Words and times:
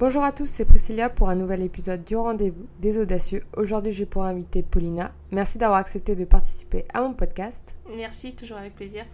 Bonjour 0.00 0.22
à 0.22 0.32
tous, 0.32 0.46
c'est 0.46 0.64
Priscilla 0.64 1.10
pour 1.10 1.28
un 1.28 1.34
nouvel 1.34 1.60
épisode 1.60 2.02
du 2.04 2.16
rendez-vous 2.16 2.66
des 2.80 2.98
audacieux. 2.98 3.44
Aujourd'hui, 3.54 3.92
j'ai 3.92 4.06
pour 4.06 4.24
inviter 4.24 4.62
Paulina. 4.62 5.12
Merci 5.30 5.58
d'avoir 5.58 5.78
accepté 5.78 6.16
de 6.16 6.24
participer 6.24 6.86
à 6.94 7.02
mon 7.02 7.12
podcast. 7.12 7.74
Merci, 7.94 8.34
toujours 8.34 8.56
avec 8.56 8.74
plaisir. 8.74 9.04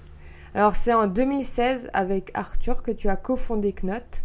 Alors, 0.54 0.76
c'est 0.76 0.94
en 0.94 1.08
2016 1.08 1.90
avec 1.92 2.30
Arthur 2.34 2.84
que 2.84 2.92
tu 2.92 3.08
as 3.08 3.16
cofondé 3.16 3.72
Knot. 3.72 4.22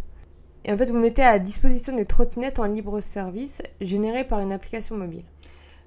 Et 0.64 0.72
en 0.72 0.78
fait, 0.78 0.88
vous 0.88 1.00
mettez 1.00 1.24
à 1.24 1.40
disposition 1.40 1.96
des 1.96 2.04
trottinettes 2.04 2.60
en 2.60 2.66
libre 2.66 3.00
service 3.00 3.60
générées 3.80 4.24
par 4.24 4.38
une 4.38 4.52
application 4.52 4.96
mobile. 4.96 5.24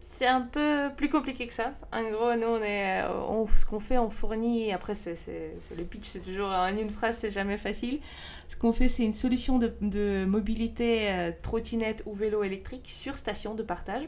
C'est 0.07 0.27
un 0.27 0.41
peu 0.41 0.91
plus 0.95 1.09
compliqué 1.09 1.47
que 1.47 1.53
ça. 1.53 1.73
En 1.91 2.03
gros, 2.11 2.35
nous, 2.35 2.45
on 2.45 2.61
est, 2.61 3.03
on, 3.27 3.47
ce 3.47 3.65
qu'on 3.65 3.79
fait, 3.79 3.97
on 3.97 4.11
fournit. 4.11 4.71
Après, 4.71 4.93
c'est, 4.93 5.17
le 5.75 5.83
pitch, 5.83 6.03
c'est 6.03 6.19
toujours 6.19 6.49
en 6.49 6.67
une 6.67 6.91
phrase, 6.91 7.17
c'est 7.19 7.31
jamais 7.31 7.57
facile. 7.57 7.99
Ce 8.47 8.55
qu'on 8.55 8.71
fait, 8.71 8.87
c'est 8.87 9.03
une 9.03 9.13
solution 9.13 9.57
de, 9.57 10.25
mobilité 10.25 11.09
euh, 11.09 11.31
trottinette 11.41 12.03
ou 12.05 12.13
vélo 12.13 12.43
électrique 12.43 12.87
sur 12.87 13.15
station 13.15 13.55
de 13.55 13.63
partage. 13.63 14.03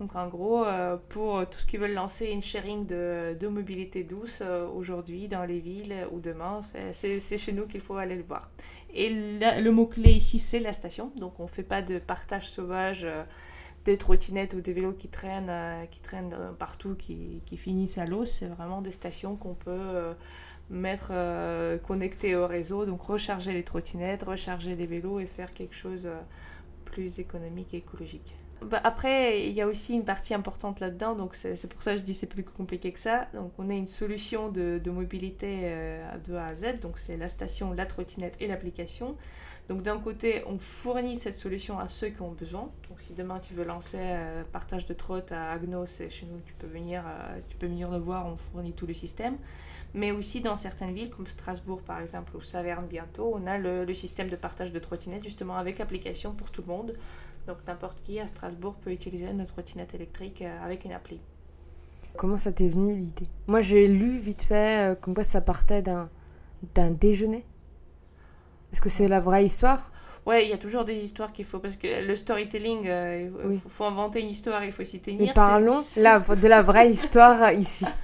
Donc, 0.00 0.16
en 0.16 0.26
gros, 0.26 0.64
euh, 0.64 0.96
pour 1.08 1.48
tous 1.48 1.60
ceux 1.60 1.66
qui 1.66 1.76
veulent 1.76 1.94
lancer 1.94 2.26
une 2.26 2.42
sharing 2.42 2.84
de, 2.84 3.36
de 3.38 3.46
mobilité 3.46 4.02
douce 4.02 4.40
euh, 4.42 4.66
aujourd'hui 4.66 5.28
dans 5.28 5.44
les 5.44 5.60
villes 5.60 5.94
ou 6.10 6.18
demain, 6.18 6.62
c'est, 6.92 7.20
chez 7.20 7.52
nous 7.52 7.68
qu'il 7.68 7.80
faut 7.80 7.96
aller 7.96 8.16
le 8.16 8.24
voir. 8.24 8.50
Et 8.92 9.08
le 9.08 9.70
mot-clé 9.70 10.10
ici, 10.10 10.40
c'est 10.40 10.58
la 10.58 10.72
station. 10.72 11.12
Donc, 11.14 11.38
on 11.38 11.44
ne 11.44 11.48
fait 11.48 11.62
pas 11.62 11.80
de 11.80 12.00
partage 12.00 12.50
sauvage 12.50 13.06
des 13.88 13.96
trottinettes 13.96 14.54
ou 14.54 14.60
des 14.60 14.72
vélos 14.72 14.92
qui 14.92 15.08
traînent, 15.08 15.48
euh, 15.48 15.86
qui 15.86 16.00
traînent 16.00 16.34
euh, 16.34 16.52
partout, 16.52 16.94
qui, 16.94 17.40
qui 17.46 17.56
finissent 17.56 17.98
à 17.98 18.04
l'eau. 18.04 18.26
C'est 18.26 18.46
vraiment 18.46 18.82
des 18.82 18.92
stations 18.92 19.36
qu'on 19.36 19.54
peut 19.54 19.70
euh, 19.70 20.12
mettre 20.70 21.12
connectées 21.86 22.36
au 22.36 22.46
réseau, 22.46 22.84
donc 22.84 23.00
recharger 23.00 23.52
les 23.52 23.62
trottinettes, 23.62 24.24
recharger 24.24 24.76
les 24.76 24.84
vélos 24.84 25.18
et 25.18 25.24
faire 25.24 25.50
quelque 25.52 25.74
chose 25.74 26.06
plus 26.84 27.18
économique 27.18 27.72
et 27.72 27.78
écologique. 27.78 28.34
Bah, 28.60 28.80
après, 28.84 29.46
il 29.48 29.52
y 29.52 29.62
a 29.62 29.66
aussi 29.66 29.94
une 29.94 30.04
partie 30.04 30.34
importante 30.34 30.80
là-dedans, 30.80 31.14
donc 31.14 31.36
c'est 31.36 31.68
pour 31.68 31.82
ça 31.82 31.94
que 31.94 32.00
je 32.00 32.04
dis 32.04 32.12
c'est 32.12 32.26
plus 32.26 32.44
compliqué 32.44 32.92
que 32.92 32.98
ça. 32.98 33.28
Donc 33.32 33.52
on 33.56 33.70
a 33.70 33.72
une 33.72 33.88
solution 33.88 34.50
de, 34.50 34.78
de 34.84 34.90
mobilité 34.90 35.72
de 36.26 36.34
A 36.34 36.44
à 36.44 36.54
Z, 36.54 36.80
donc 36.82 36.98
c'est 36.98 37.16
la 37.16 37.30
station, 37.30 37.72
la 37.72 37.86
trottinette 37.86 38.36
et 38.38 38.46
l'application. 38.46 39.16
Donc 39.68 39.82
d'un 39.82 39.98
côté, 39.98 40.42
on 40.46 40.58
fournit 40.58 41.18
cette 41.18 41.36
solution 41.36 41.78
à 41.78 41.88
ceux 41.88 42.08
qui 42.08 42.22
ont 42.22 42.32
besoin. 42.32 42.70
Donc 42.88 43.00
si 43.06 43.12
demain 43.12 43.38
tu 43.38 43.52
veux 43.52 43.64
lancer 43.64 43.98
euh, 44.00 44.42
partage 44.50 44.86
de 44.86 44.94
trotte 44.94 45.30
à 45.30 45.50
Agnos 45.50 46.00
et 46.00 46.08
chez 46.08 46.24
nous, 46.24 46.40
tu 46.46 46.54
peux 46.54 46.66
venir, 46.66 47.02
euh, 47.06 47.38
tu 47.48 47.56
peux 47.58 47.66
venir 47.66 47.90
le 47.90 47.98
voir, 47.98 48.26
on 48.26 48.36
fournit 48.36 48.72
tout 48.72 48.86
le 48.86 48.94
système. 48.94 49.36
Mais 49.92 50.10
aussi 50.10 50.40
dans 50.40 50.56
certaines 50.56 50.92
villes 50.92 51.10
comme 51.10 51.26
Strasbourg 51.26 51.82
par 51.82 52.00
exemple 52.00 52.34
ou 52.34 52.40
Saverne 52.40 52.86
bientôt, 52.86 53.30
on 53.34 53.46
a 53.46 53.58
le, 53.58 53.92
système 53.92 54.30
de 54.30 54.36
partage 54.36 54.72
de 54.72 54.78
trottinettes 54.78 55.24
justement 55.24 55.56
avec 55.56 55.80
application 55.80 56.32
pour 56.32 56.50
tout 56.50 56.62
le 56.62 56.68
monde. 56.68 56.94
Donc 57.46 57.58
n'importe 57.66 58.00
qui 58.02 58.20
à 58.20 58.26
Strasbourg 58.26 58.74
peut 58.74 58.90
utiliser 58.90 59.30
notre 59.34 59.52
trottinette 59.52 59.94
électrique 59.94 60.40
euh, 60.40 60.64
avec 60.64 60.86
une 60.86 60.92
appli. 60.92 61.20
Comment 62.16 62.38
ça 62.38 62.52
t'est 62.52 62.68
venu 62.68 62.96
l'idée? 62.96 63.28
Moi 63.46 63.60
j'ai 63.60 63.86
lu 63.86 64.18
vite 64.18 64.42
fait 64.42 64.98
comme 65.02 65.12
quoi 65.12 65.24
ça 65.24 65.42
partait 65.42 65.82
d'un 65.82 66.08
déjeuner. 66.90 67.44
Est-ce 68.72 68.80
que 68.80 68.88
c'est 68.88 69.08
la 69.08 69.20
vraie 69.20 69.44
histoire? 69.44 69.90
Ouais, 70.26 70.44
il 70.44 70.50
y 70.50 70.52
a 70.52 70.58
toujours 70.58 70.84
des 70.84 70.96
histoires 70.96 71.32
qu'il 71.32 71.46
faut, 71.46 71.58
parce 71.58 71.76
que 71.76 72.06
le 72.06 72.14
storytelling, 72.14 72.86
euh, 72.86 73.30
il 73.50 73.60
faut, 73.70 73.84
inventer 73.84 74.20
une 74.20 74.28
histoire, 74.28 74.62
il 74.62 74.72
faut 74.72 74.84
s'y 74.84 75.00
tenir. 75.00 75.28
Mais 75.28 75.32
parlons 75.32 75.80
de 75.80 76.48
la 76.48 76.62
vraie 76.62 76.90
histoire 76.98 77.52
ici. 77.52 77.86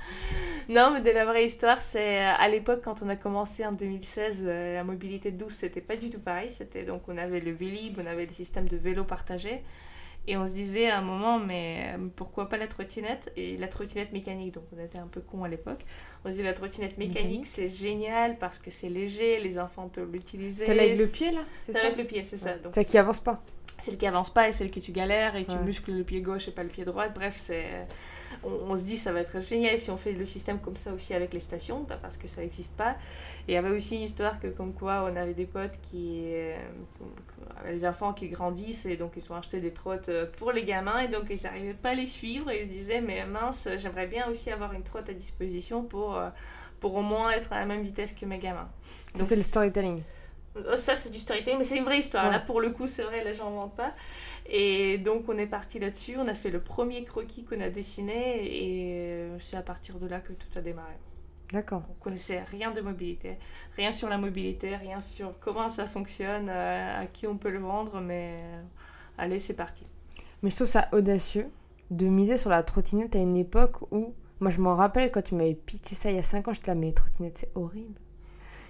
Non, 0.68 0.92
mais 0.92 1.02
de 1.02 1.10
la 1.10 1.26
vraie 1.26 1.44
histoire, 1.44 1.80
c'est 1.82 2.22
euh, 2.22 2.30
à 2.38 2.48
l'époque, 2.48 2.80
quand 2.82 3.02
on 3.02 3.08
a 3.10 3.16
commencé 3.16 3.66
en 3.66 3.72
2016, 3.72 4.44
euh, 4.46 4.74
la 4.74 4.82
mobilité 4.82 5.30
douce, 5.30 5.56
c'était 5.56 5.82
pas 5.82 5.96
du 5.96 6.08
tout 6.08 6.18
pareil. 6.18 6.50
C'était 6.56 6.84
donc, 6.84 7.02
on 7.06 7.18
avait 7.18 7.40
le 7.40 7.52
Vélib, 7.52 7.98
on 8.02 8.06
avait 8.06 8.24
des 8.24 8.32
systèmes 8.32 8.66
de 8.66 8.78
vélo 8.78 9.04
partagés. 9.04 9.62
Et 10.26 10.36
on 10.36 10.46
se 10.46 10.52
disait 10.52 10.88
à 10.88 10.98
un 10.98 11.02
moment, 11.02 11.38
mais 11.38 11.96
pourquoi 12.16 12.48
pas 12.48 12.56
la 12.56 12.66
trottinette 12.66 13.30
Et 13.36 13.56
la 13.56 13.68
trottinette 13.68 14.12
mécanique, 14.12 14.54
donc 14.54 14.64
on 14.74 14.82
était 14.82 14.98
un 14.98 15.06
peu 15.06 15.20
con 15.20 15.44
à 15.44 15.48
l'époque. 15.48 15.84
On 16.24 16.28
se 16.28 16.32
disait 16.32 16.44
la 16.44 16.54
trottinette 16.54 16.96
mécanique, 16.96 17.46
c'est 17.46 17.68
génial 17.68 18.38
parce 18.38 18.58
que 18.58 18.70
c'est 18.70 18.88
léger, 18.88 19.40
les 19.40 19.58
enfants 19.58 19.88
peuvent 19.88 20.10
l'utiliser. 20.10 20.64
C'est 20.64 20.78
avec 20.78 20.96
le 20.96 21.06
pied 21.06 21.30
là 21.30 21.44
C'est 21.62 21.76
avec 21.76 21.96
le 21.96 22.04
pied, 22.04 22.24
c'est 22.24 22.38
ça. 22.38 22.54
C'est 22.70 22.84
qui 22.84 22.96
avance 22.96 23.20
pas 23.20 23.42
celle 23.84 23.98
qui 23.98 24.06
avance 24.06 24.32
pas 24.32 24.48
et 24.48 24.52
celle 24.52 24.70
que 24.70 24.80
tu 24.80 24.92
galères 24.92 25.36
et 25.36 25.44
tu 25.44 25.56
muscles 25.58 25.92
le 25.92 26.04
pied 26.04 26.22
gauche 26.22 26.48
et 26.48 26.52
pas 26.52 26.62
le 26.62 26.70
pied 26.70 26.84
droit. 26.84 27.08
Bref, 27.08 27.36
c'est 27.36 27.86
on, 28.42 28.76
se 28.76 28.82
dit 28.82 28.96
ça 28.96 29.12
va 29.12 29.20
être 29.20 29.40
génial 29.40 29.78
si 29.78 29.90
on 29.90 29.96
fait 29.96 30.12
le 30.12 30.24
système 30.24 30.58
comme 30.58 30.76
ça 30.76 30.92
aussi 30.92 31.14
avec 31.14 31.32
les 31.32 31.40
stations 31.40 31.84
parce 31.84 32.16
que 32.16 32.26
ça 32.26 32.40
n'existe 32.40 32.72
pas. 32.74 32.92
Et 33.46 33.52
il 33.52 33.54
y 33.54 33.56
avait 33.56 33.70
aussi 33.70 33.96
une 33.96 34.02
histoire 34.02 34.40
que 34.40 34.48
comme 34.48 34.72
quoi 34.72 35.08
on 35.10 35.16
avait 35.16 35.34
des 35.34 35.44
potes 35.44 35.78
qui 35.82 36.22
euh, 36.26 36.56
les 37.66 37.86
enfants 37.86 38.12
qui 38.12 38.28
grandissent 38.28 38.86
et 38.86 38.96
donc 38.96 39.12
ils 39.16 39.32
ont 39.32 39.36
acheté 39.36 39.60
des 39.60 39.70
trottes 39.70 40.08
euh, 40.08 40.26
pour 40.38 40.52
les 40.52 40.64
gamins 40.64 41.00
et 41.00 41.08
donc 41.08 41.24
ils 41.28 41.42
n'arrivaient 41.42 41.74
pas 41.74 41.90
à 41.90 41.94
les 41.94 42.06
suivre 42.06 42.50
et 42.50 42.62
ils 42.62 42.64
se 42.64 42.70
disaient 42.70 43.00
mais 43.00 43.26
mince 43.26 43.68
j'aimerais 43.76 44.06
bien 44.06 44.28
aussi 44.28 44.50
avoir 44.50 44.72
une 44.72 44.82
trotte 44.82 45.10
à 45.10 45.14
disposition 45.14 45.82
pour 45.82 46.16
euh, 46.16 46.30
pour 46.80 46.94
au 46.94 47.02
moins 47.02 47.30
être 47.30 47.52
à 47.52 47.60
la 47.60 47.66
même 47.66 47.82
vitesse 47.82 48.12
que 48.12 48.24
mes 48.24 48.38
gamins. 48.38 48.68
Donc 49.16 49.26
c'est 49.26 49.36
le 49.36 49.42
storytelling. 49.42 50.02
Oh, 50.56 50.76
ça, 50.76 50.94
c'est 50.94 51.10
du 51.10 51.18
storytelling, 51.18 51.58
mais 51.58 51.64
c'est 51.64 51.76
une 51.76 51.84
vraie 51.84 51.98
histoire. 51.98 52.30
Là, 52.30 52.38
pour 52.38 52.60
le 52.60 52.70
coup, 52.70 52.86
c'est 52.86 53.02
vrai, 53.02 53.24
là, 53.24 53.32
j'en 53.34 53.50
vante 53.50 53.74
pas. 53.74 53.92
Et 54.46 54.98
donc, 54.98 55.28
on 55.28 55.36
est 55.36 55.46
parti 55.46 55.78
là-dessus. 55.78 56.16
On 56.18 56.26
a 56.26 56.34
fait 56.34 56.50
le 56.50 56.60
premier 56.60 57.02
croquis 57.02 57.44
qu'on 57.44 57.60
a 57.60 57.70
dessiné 57.70 58.44
et 58.44 58.92
euh, 58.92 59.38
c'est 59.40 59.56
à 59.56 59.62
partir 59.62 59.98
de 59.98 60.06
là 60.06 60.20
que 60.20 60.32
tout 60.32 60.46
a 60.56 60.60
démarré. 60.60 60.94
D'accord. 61.52 61.82
On 61.90 61.94
connaissait 62.02 62.42
rien 62.42 62.70
de 62.70 62.80
mobilité, 62.80 63.38
rien 63.76 63.92
sur 63.92 64.08
la 64.08 64.18
mobilité, 64.18 64.76
rien 64.76 65.00
sur 65.00 65.38
comment 65.40 65.68
ça 65.68 65.86
fonctionne, 65.86 66.48
euh, 66.48 67.02
à 67.02 67.06
qui 67.06 67.26
on 67.26 67.36
peut 67.36 67.50
le 67.50 67.58
vendre, 67.58 68.00
mais 68.00 68.40
euh, 68.42 68.62
allez, 69.18 69.38
c'est 69.38 69.54
parti. 69.54 69.86
Mais 70.42 70.50
je 70.50 70.56
trouve 70.56 70.68
ça 70.68 70.88
audacieux 70.92 71.48
de 71.90 72.06
miser 72.06 72.38
sur 72.38 72.50
la 72.50 72.62
trottinette 72.62 73.14
à 73.14 73.18
une 73.18 73.36
époque 73.36 73.82
où, 73.92 74.14
moi 74.40 74.50
je 74.50 74.60
m'en 74.60 74.74
rappelle 74.74 75.12
quand 75.12 75.22
tu 75.22 75.34
m'avais 75.34 75.54
pitché 75.54 75.94
ça 75.94 76.10
il 76.10 76.16
y 76.16 76.18
a 76.18 76.22
5 76.22 76.48
ans, 76.48 76.52
je 76.52 76.60
te 76.60 76.66
la 76.66 76.74
mais 76.74 76.92
trottinette 76.92 77.38
c'est 77.38 77.50
horrible. 77.54 78.00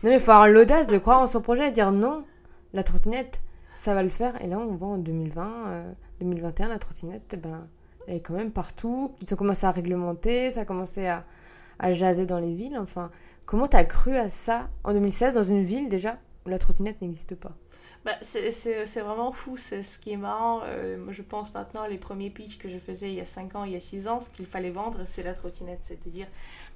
Non, 0.04 0.10
mais 0.10 0.16
il 0.16 0.20
faut 0.20 0.32
avoir 0.32 0.48
l'audace 0.48 0.86
de 0.86 0.98
croire 0.98 1.22
en 1.22 1.26
son 1.26 1.40
projet 1.40 1.68
et 1.68 1.70
dire 1.70 1.90
non, 1.90 2.26
la 2.74 2.82
trottinette, 2.82 3.40
ça 3.72 3.94
va 3.94 4.02
le 4.02 4.10
faire. 4.10 4.38
Et 4.44 4.46
là, 4.46 4.58
on 4.58 4.74
voit 4.74 4.88
en 4.88 4.98
2020, 4.98 5.94
2021, 6.20 6.66
euh, 6.66 6.68
la 6.68 6.78
trottinette, 6.78 7.32
eh 7.32 7.36
ben, 7.38 7.66
elle 8.06 8.16
est 8.16 8.20
quand 8.20 8.34
même 8.34 8.50
partout. 8.50 9.14
Ils 9.22 9.32
ont 9.32 9.38
commencé 9.38 9.64
à 9.64 9.70
réglementer, 9.70 10.50
ça 10.50 10.60
a 10.60 10.64
commencé 10.66 11.06
à, 11.06 11.24
à 11.78 11.92
jaser 11.92 12.26
dans 12.26 12.38
les 12.38 12.52
villes. 12.52 12.76
Enfin, 12.78 13.10
comment 13.46 13.66
t'as 13.66 13.84
cru 13.84 14.14
à 14.14 14.28
ça 14.28 14.68
en 14.84 14.92
2016 14.92 15.36
dans 15.36 15.42
une 15.42 15.62
ville 15.62 15.88
déjà 15.88 16.18
où 16.44 16.50
la 16.50 16.58
trottinette 16.58 17.00
n'existe 17.00 17.34
pas? 17.34 17.52
Bah, 18.04 18.12
c'est 18.20 19.00
vraiment 19.00 19.32
fou, 19.32 19.56
c'est 19.56 19.82
ce 19.82 19.98
qui 19.98 20.12
est 20.12 20.18
marrant. 20.18 20.60
Euh, 20.64 20.98
je 21.08 21.22
pense 21.22 21.54
maintenant, 21.54 21.86
les 21.86 21.96
premiers 21.96 22.28
pitchs 22.28 22.58
que 22.58 22.68
je 22.68 22.76
faisais 22.76 23.08
il 23.08 23.14
y 23.14 23.20
a 23.22 23.24
5 23.24 23.56
ans, 23.56 23.64
il 23.64 23.72
y 23.72 23.76
a 23.76 23.80
6 23.80 24.08
ans, 24.08 24.20
ce 24.20 24.28
qu'il 24.28 24.44
fallait 24.44 24.70
vendre, 24.70 25.04
c'est 25.06 25.22
la 25.22 25.32
trottinette. 25.32 25.78
C'est 25.80 26.04
de 26.04 26.10
dire, 26.10 26.26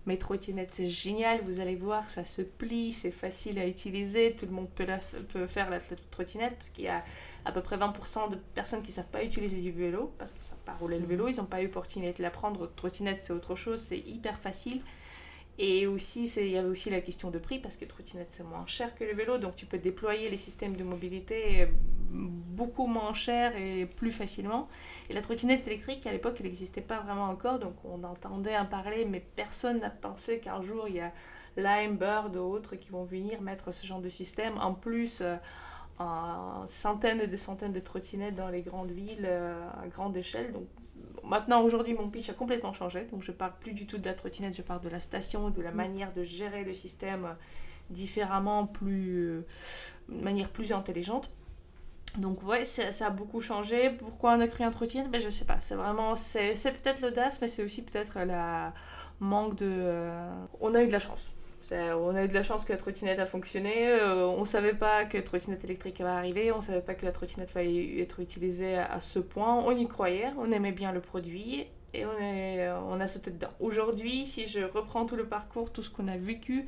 mes 0.09 0.19
trottinettes, 0.19 0.71
c'est 0.73 0.89
génial, 0.89 1.43
vous 1.45 1.61
allez 1.61 1.77
voir, 1.77 2.03
ça 2.03 2.25
se 2.25 2.41
plie, 2.41 2.93
c'est 2.93 3.11
facile 3.11 3.59
à 3.59 3.67
utiliser, 3.67 4.35
tout 4.35 4.47
le 4.47 4.53
monde 4.53 4.69
peut, 4.75 4.87
la, 4.87 4.99
peut 4.99 5.47
faire 5.47 5.69
la, 5.69 5.79
trottinette, 6.11 6.57
parce 6.57 6.71
qu'il 6.71 6.85
y 6.85 6.89
a 6.89 7.05
à 7.45 7.53
peu 7.53 7.61
près 7.61 7.77
20% 7.77 8.31
de 8.31 8.37
personnes 8.55 8.83
qui 8.83 8.89
ne 8.89 8.95
savent 8.95 9.09
pas 9.09 9.23
utiliser 9.23 9.57
du 9.57 9.71
vélo, 9.71 10.13
parce 10.19 10.33
qu'ils 10.33 10.41
ne 10.41 10.47
savent 10.47 10.65
pas 10.65 10.73
rouler 10.73 10.99
le 10.99 11.07
vélo, 11.07 11.27
mmh. 11.27 11.31
ils 11.31 11.37
n'ont 11.37 11.45
pas 11.45 11.61
eu 11.61 11.67
l'opportunité 11.67 12.15
de 12.15 12.23
l'apprendre. 12.23 12.71
Trottinette, 12.75 13.21
c'est 13.21 13.35
autre 13.35 13.55
chose, 13.55 13.81
c'est 13.81 13.99
hyper 13.99 14.39
facile. 14.39 14.83
Et 15.59 15.87
aussi, 15.89 16.27
il 16.37 16.49
y 16.49 16.57
avait 16.57 16.69
aussi 16.69 16.89
la 16.89 17.01
question 17.01 17.31
de 17.31 17.39
prix, 17.39 17.59
parce 17.59 17.77
que 17.77 17.85
trottinette, 17.85 18.29
c'est 18.31 18.45
moins 18.45 18.67
cher 18.67 18.95
que 18.95 19.05
le 19.05 19.15
vélo, 19.15 19.39
donc 19.39 19.57
tu 19.57 19.67
peux 19.67 19.79
déployer 19.79 20.31
les 20.31 20.37
systèmes 20.37 20.77
de 20.77 20.85
mobilité 20.85 21.69
beaucoup 22.11 22.87
moins 22.87 23.13
cher 23.13 23.57
et 23.57 23.87
plus 23.87 24.11
facilement. 24.11 24.69
Et 25.11 25.15
la 25.15 25.23
trottinette 25.23 25.67
électrique, 25.67 26.07
à 26.07 26.13
l'époque, 26.13 26.37
elle 26.39 26.47
n'existait 26.47 26.81
pas 26.81 27.01
vraiment 27.01 27.29
encore, 27.29 27.59
donc 27.59 27.75
on 27.85 28.03
entendait 28.05 28.57
en 28.57 28.67
parler, 28.67 29.05
mais 29.05 29.21
personne 29.37 29.81
n'a 29.81 29.91
pensé 29.91 30.39
qu'un 30.39 30.61
jour, 30.61 30.87
il 30.89 30.97
y 30.97 31.01
a 31.01 31.13
Lime, 31.57 31.97
Bird 31.97 32.37
ou 32.37 32.41
autres 32.41 32.77
qui 32.77 32.91
vont 32.91 33.05
venir 33.05 33.41
mettre 33.43 33.73
ce 33.73 33.87
genre 33.87 34.01
de 34.01 34.09
système. 34.09 34.59
En 34.59 34.75
plus, 34.75 35.23
euh, 35.23 35.37
centaines 36.67 37.21
et 37.21 37.27
des 37.27 37.37
centaines 37.37 37.73
de 37.73 37.81
trottinettes 37.81 38.37
dans 38.37 38.49
les 38.49 38.63
grandes 38.63 38.93
villes 38.93 39.27
euh, 39.27 39.69
à 39.83 39.89
grande 39.89 40.17
échelle. 40.17 40.53
Donc 40.53 40.69
maintenant, 41.25 41.63
aujourd'hui, 41.63 41.95
mon 41.95 42.09
pitch 42.09 42.29
a 42.31 42.35
complètement 42.35 42.73
changé. 42.73 43.07
Donc, 43.11 43.23
je 43.23 43.33
parle 43.33 43.53
plus 43.61 43.73
du 43.73 43.87
tout 43.87 43.99
de 43.99 44.07
la 44.07 44.15
trottinette, 44.15 44.57
je 44.57 44.63
parle 44.63 44.81
de 44.81 44.89
la 44.89 45.01
station, 45.01 45.51
de 45.51 45.63
la 45.63 45.71
mm. 45.71 45.75
manière 45.75 46.13
de 46.13 46.23
gérer 46.23 46.65
le 46.65 46.73
système 46.73 47.25
euh, 47.25 47.33
différemment, 47.91 48.67
plus, 48.67 49.29
euh, 49.29 49.47
de 50.09 50.23
manière 50.23 50.51
plus 50.51 50.73
intelligente. 50.73 51.31
Donc, 52.17 52.43
ouais, 52.43 52.65
ça, 52.65 53.07
a 53.07 53.11
beaucoup 53.11 53.41
changé. 53.41 53.91
Pourquoi 53.91 54.35
on 54.35 54.41
a 54.41 54.49
créé 54.49 54.67
un 54.67 54.71
trottinette? 54.71 55.11
Ben, 55.11 55.21
Je 55.21 55.29
sais 55.29 55.45
pas. 55.45 55.61
C'est 55.61 55.75
vraiment, 55.75 56.15
c'est 56.15 56.55
peut-être 56.55 57.01
l'audace, 57.01 57.41
mais 57.41 57.49
c'est 57.49 57.63
aussi 57.63 57.83
peut-être 57.83 58.19
la 58.21 58.73
manque 59.21 59.57
de. 59.57 59.67
Euh, 59.69 60.45
on 60.61 60.75
a 60.75 60.83
eu 60.83 60.87
de 60.87 60.93
la 60.93 60.99
chance. 60.99 61.31
On 61.73 62.15
a 62.15 62.25
eu 62.25 62.29
de 62.29 62.35
la 62.35 62.43
chance 62.43 62.65
que 62.65 62.73
la 62.73 62.79
trottinette 62.79 63.19
a 63.19 63.27
fonctionné. 63.27 63.89
Euh, 63.89 64.27
on 64.27 64.41
ne 64.41 64.45
savait 64.47 64.75
pas 64.75 65.05
que 65.05 65.17
la 65.19 65.23
trottinette 65.23 65.65
électrique 65.65 66.01
va 66.01 66.17
arriver. 66.17 66.51
On 66.53 66.57
ne 66.59 66.63
savait 66.63 66.81
pas 66.81 66.95
que 66.95 67.05
la 67.05 67.13
trottinette 67.13 67.55
allait 67.57 68.01
être 68.01 68.21
utilisée 68.21 68.77
à, 68.77 69.01
ce 69.01 69.19
point. 69.19 69.63
On 69.65 69.71
y 69.77 69.87
croyait. 69.87 70.31
On 70.39 70.51
aimait 70.51 70.73
bien 70.73 70.93
le 70.93 71.01
produit. 71.01 71.67
Et 71.95 72.05
on, 72.05 72.19
est, 72.21 72.71
on 72.71 73.01
a 73.01 73.09
sauté 73.09 73.31
dedans. 73.31 73.49
Aujourd'hui, 73.61 74.25
si 74.27 74.47
je 74.47 74.61
reprends 74.61 75.07
tout 75.07 75.17
le 75.17 75.27
parcours, 75.27 75.73
tout 75.73 75.83
ce 75.83 75.91
qu'on 75.91 76.07
a 76.09 76.17
vécu, 76.19 76.67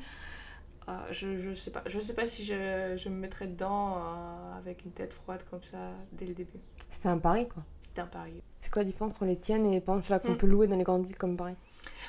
Ah, 0.87 1.05
je, 1.11 1.37
je 1.37 1.53
sais 1.53 1.69
pas. 1.71 1.83
Je 1.87 1.99
sais 1.99 2.13
pas 2.15 2.25
si 2.25 2.43
je, 2.43 2.95
je 2.97 3.07
me 3.09 3.15
mettrais 3.15 3.45
dedans 3.47 3.97
euh, 3.97 4.57
avec 4.57 4.83
une 4.83 4.91
tête 4.91 5.13
froide 5.13 5.43
comme 5.49 5.61
ça 5.63 5.77
dès 6.11 6.25
le 6.25 6.33
début. 6.33 6.59
C'était 6.89 7.07
un 7.09 7.19
pari, 7.19 7.47
quoi. 7.47 7.63
C'était 7.81 8.01
un 8.01 8.07
pari. 8.07 8.41
C'est 8.55 8.71
quoi 8.71 8.81
la 8.81 8.85
différence 8.89 9.13
entre 9.13 9.25
les 9.25 9.37
tiennes 9.37 9.65
et 9.67 9.79
par 9.79 9.97
exemple 9.97 10.25
qu'on 10.27 10.33
Mm. 10.33 10.37
peut 10.37 10.47
louer 10.47 10.67
dans 10.67 10.75
les 10.77 10.83
grandes 10.83 11.05
villes 11.05 11.17
comme 11.17 11.37
Paris? 11.37 11.55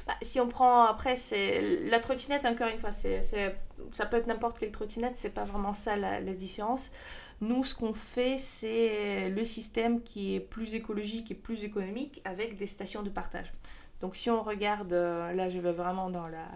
Bah, 0.06 0.15
si 0.23 0.41
on 0.41 0.49
prend 0.49 0.85
après, 0.85 1.17
c'est 1.17 1.61
la 1.89 2.00
trottinette, 2.00 2.44
encore 2.44 2.69
une 2.69 2.79
fois, 2.79 2.93
c'est, 2.93 3.21
ça 3.93 4.06
peut 4.06 4.17
être 4.17 4.27
n'importe 4.27 4.59
quelle 4.59 4.73
trottinette, 4.73 5.15
c'est 5.17 5.31
pas 5.31 5.44
vraiment 5.44 5.75
ça 5.75 5.97
la, 5.97 6.21
différence. 6.35 6.91
Nous, 7.41 7.65
ce 7.65 7.75
qu'on 7.75 7.94
fait, 7.94 8.39
c'est 8.39 9.29
le 9.29 9.44
système 9.44 10.03
qui 10.03 10.35
est 10.35 10.41
plus 10.41 10.75
écologique 10.75 11.31
et 11.31 11.35
plus 11.35 11.65
économique 11.65 12.21
avec 12.25 12.56
des 12.56 12.67
stations 12.67 13.03
de 13.03 13.11
partage. 13.11 13.53
Donc, 14.00 14.17
si 14.17 14.31
on 14.31 14.43
regarde, 14.43 14.93
euh, 14.93 15.33
là, 15.33 15.49
je 15.49 15.61
vais 15.61 15.73
vraiment 15.73 16.11
dans, 16.11 16.27
la, 16.27 16.47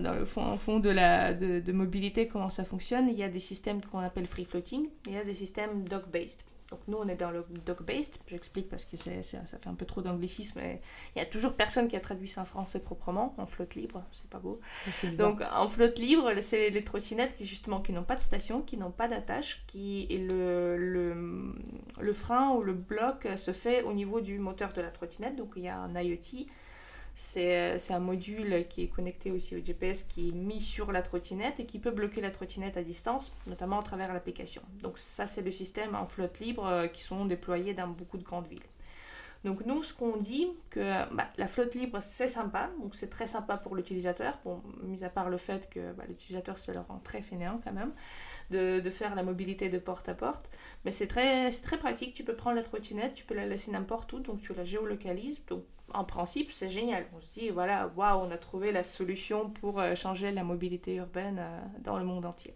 dans, 0.00 0.14
le 0.14 0.24
fond, 0.24 0.56
fond 0.56 0.80
de, 0.80 0.90
la, 0.90 1.32
de 1.32 1.72
mobilité, 1.72 2.26
comment 2.26 2.50
ça 2.50 2.64
fonctionne. 2.64 3.08
Il 3.08 3.14
y 3.14 3.22
a 3.22 3.28
des 3.28 3.38
systèmes 3.38 3.80
qu'on 3.84 4.00
appelle 4.00 4.26
free 4.26 4.44
floating, 4.44 4.88
il 5.06 5.12
y 5.12 5.18
a 5.18 5.24
des 5.24 5.34
systèmes 5.34 5.84
dock-based. 5.84 6.44
Donc, 6.70 6.80
nous, 6.88 6.98
on 6.98 7.06
est 7.08 7.14
dans 7.16 7.30
le 7.30 7.44
dock-based. 7.64 8.16
J'explique 8.26 8.68
parce 8.68 8.84
que 8.84 8.96
c'est, 8.96 9.22
c'est- 9.22 9.44
ça 9.46 9.58
fait 9.58 9.68
un 9.68 9.74
peu 9.74 9.86
trop 9.86 10.02
d'anglicisme. 10.02 10.58
et 10.58 10.80
il 11.14 11.18
y 11.18 11.22
a 11.22 11.26
toujours 11.26 11.54
personne 11.54 11.86
qui 11.88 11.96
a 11.96 12.00
traduit 12.00 12.26
ça 12.28 12.40
en 12.42 12.44
français 12.44 12.80
proprement, 12.80 13.34
en 13.38 13.46
flotte 13.46 13.74
libre, 13.76 14.02
c'est 14.12 14.28
pas 14.28 14.38
beau. 14.38 14.60
Donc 15.16 15.40
en 15.52 15.68
flotte 15.68 15.98
libre, 15.98 16.30
c'est 16.40 16.70
les 16.70 16.82
trottinettes 16.84 17.36
qui 17.36 17.46
justement 17.46 17.80
qui 17.80 17.92
n'ont 17.92 18.02
pas 18.04 18.16
de 18.16 18.20
station, 18.22 18.62
qui 18.62 18.76
n'ont 18.76 18.90
pas 18.90 19.08
d'attache, 19.08 19.62
qui 19.68 20.06
et 20.10 20.18
le, 20.18 20.76
le, 20.76 21.54
le 22.00 22.12
frein 22.12 22.50
ou 22.54 22.62
le 22.62 22.72
bloc 22.74 23.28
se 23.36 23.52
fait 23.52 23.82
au 23.82 23.92
niveau 23.92 24.20
du 24.20 24.38
moteur 24.38 24.72
de 24.72 24.80
la 24.80 24.90
trottinette. 24.90 25.36
Donc 25.36 25.52
il 25.56 25.62
y 25.64 25.68
a 25.68 25.78
un 25.78 25.94
IoT. 26.00 26.46
C'est 27.18 27.78
c'est 27.78 27.94
un 27.94 27.98
module 27.98 28.66
qui 28.68 28.82
est 28.82 28.88
connecté 28.88 29.30
aussi 29.30 29.56
au 29.56 29.64
GPS 29.64 30.02
qui 30.02 30.28
est 30.28 30.32
mis 30.32 30.60
sur 30.60 30.92
la 30.92 31.00
trottinette 31.00 31.58
et 31.58 31.64
qui 31.64 31.78
peut 31.78 31.90
bloquer 31.90 32.20
la 32.20 32.30
trottinette 32.30 32.76
à 32.76 32.82
distance, 32.82 33.32
notamment 33.46 33.80
à 33.80 33.82
travers 33.82 34.12
l'application. 34.12 34.60
Donc 34.82 34.98
ça 34.98 35.26
c'est 35.26 35.40
le 35.40 35.50
système 35.50 35.94
en 35.94 36.04
flotte 36.04 36.40
libre 36.40 36.66
euh, 36.66 36.86
qui 36.88 37.02
sont 37.02 37.24
déployés 37.24 37.72
dans 37.72 37.88
beaucoup 37.88 38.18
de 38.18 38.22
grandes 38.22 38.46
villes. 38.48 38.60
Donc 39.44 39.64
nous, 39.64 39.82
ce 39.82 39.94
qu'on 39.94 40.16
dit, 40.16 40.48
que 40.70 40.80
bah, 41.14 41.28
la 41.38 41.46
flotte 41.46 41.74
libre, 41.74 42.00
c'est 42.02 42.28
sympa, 42.28 42.70
donc 42.82 42.94
c'est 42.94 43.08
très 43.08 43.26
sympa 43.26 43.56
pour 43.56 43.76
l'utilisateur, 43.76 44.38
bon, 44.44 44.60
mis 44.82 45.04
à 45.04 45.08
part 45.08 45.30
le 45.30 45.36
fait 45.36 45.70
que 45.70 45.92
bah, 45.92 46.04
l'utilisateur 46.08 46.58
se 46.58 46.72
le 46.72 46.80
rend 46.80 46.98
très 46.98 47.22
fainéant 47.22 47.60
quand 47.62 47.72
même, 47.72 47.92
de, 48.50 48.80
de 48.80 48.90
faire 48.90 49.14
la 49.14 49.22
mobilité 49.22 49.68
de 49.68 49.78
porte 49.78 50.08
à 50.08 50.14
porte, 50.14 50.50
mais 50.84 50.90
c'est 50.90 51.06
très, 51.06 51.50
très 51.50 51.78
pratique, 51.78 52.12
tu 52.12 52.24
peux 52.24 52.34
prendre 52.34 52.56
la 52.56 52.62
trottinette, 52.62 53.14
tu 53.14 53.24
peux 53.24 53.34
la 53.34 53.46
laisser 53.46 53.70
n'importe 53.70 54.12
où, 54.12 54.18
donc 54.20 54.40
tu 54.40 54.52
la 54.52 54.64
géolocalises, 54.64 55.40
donc 55.46 55.64
en 55.94 56.04
principe, 56.04 56.50
c'est 56.50 56.68
génial. 56.68 57.06
On 57.16 57.20
se 57.20 57.26
dit, 57.38 57.50
voilà, 57.50 57.90
waouh, 57.96 58.26
on 58.26 58.30
a 58.30 58.38
trouvé 58.38 58.72
la 58.72 58.82
solution 58.82 59.50
pour 59.50 59.80
euh, 59.80 59.94
changer 59.94 60.32
la 60.32 60.44
mobilité 60.44 60.96
urbaine 60.96 61.38
euh, 61.38 61.60
dans 61.80 61.98
le 61.98 62.04
monde 62.04 62.26
entier. 62.26 62.54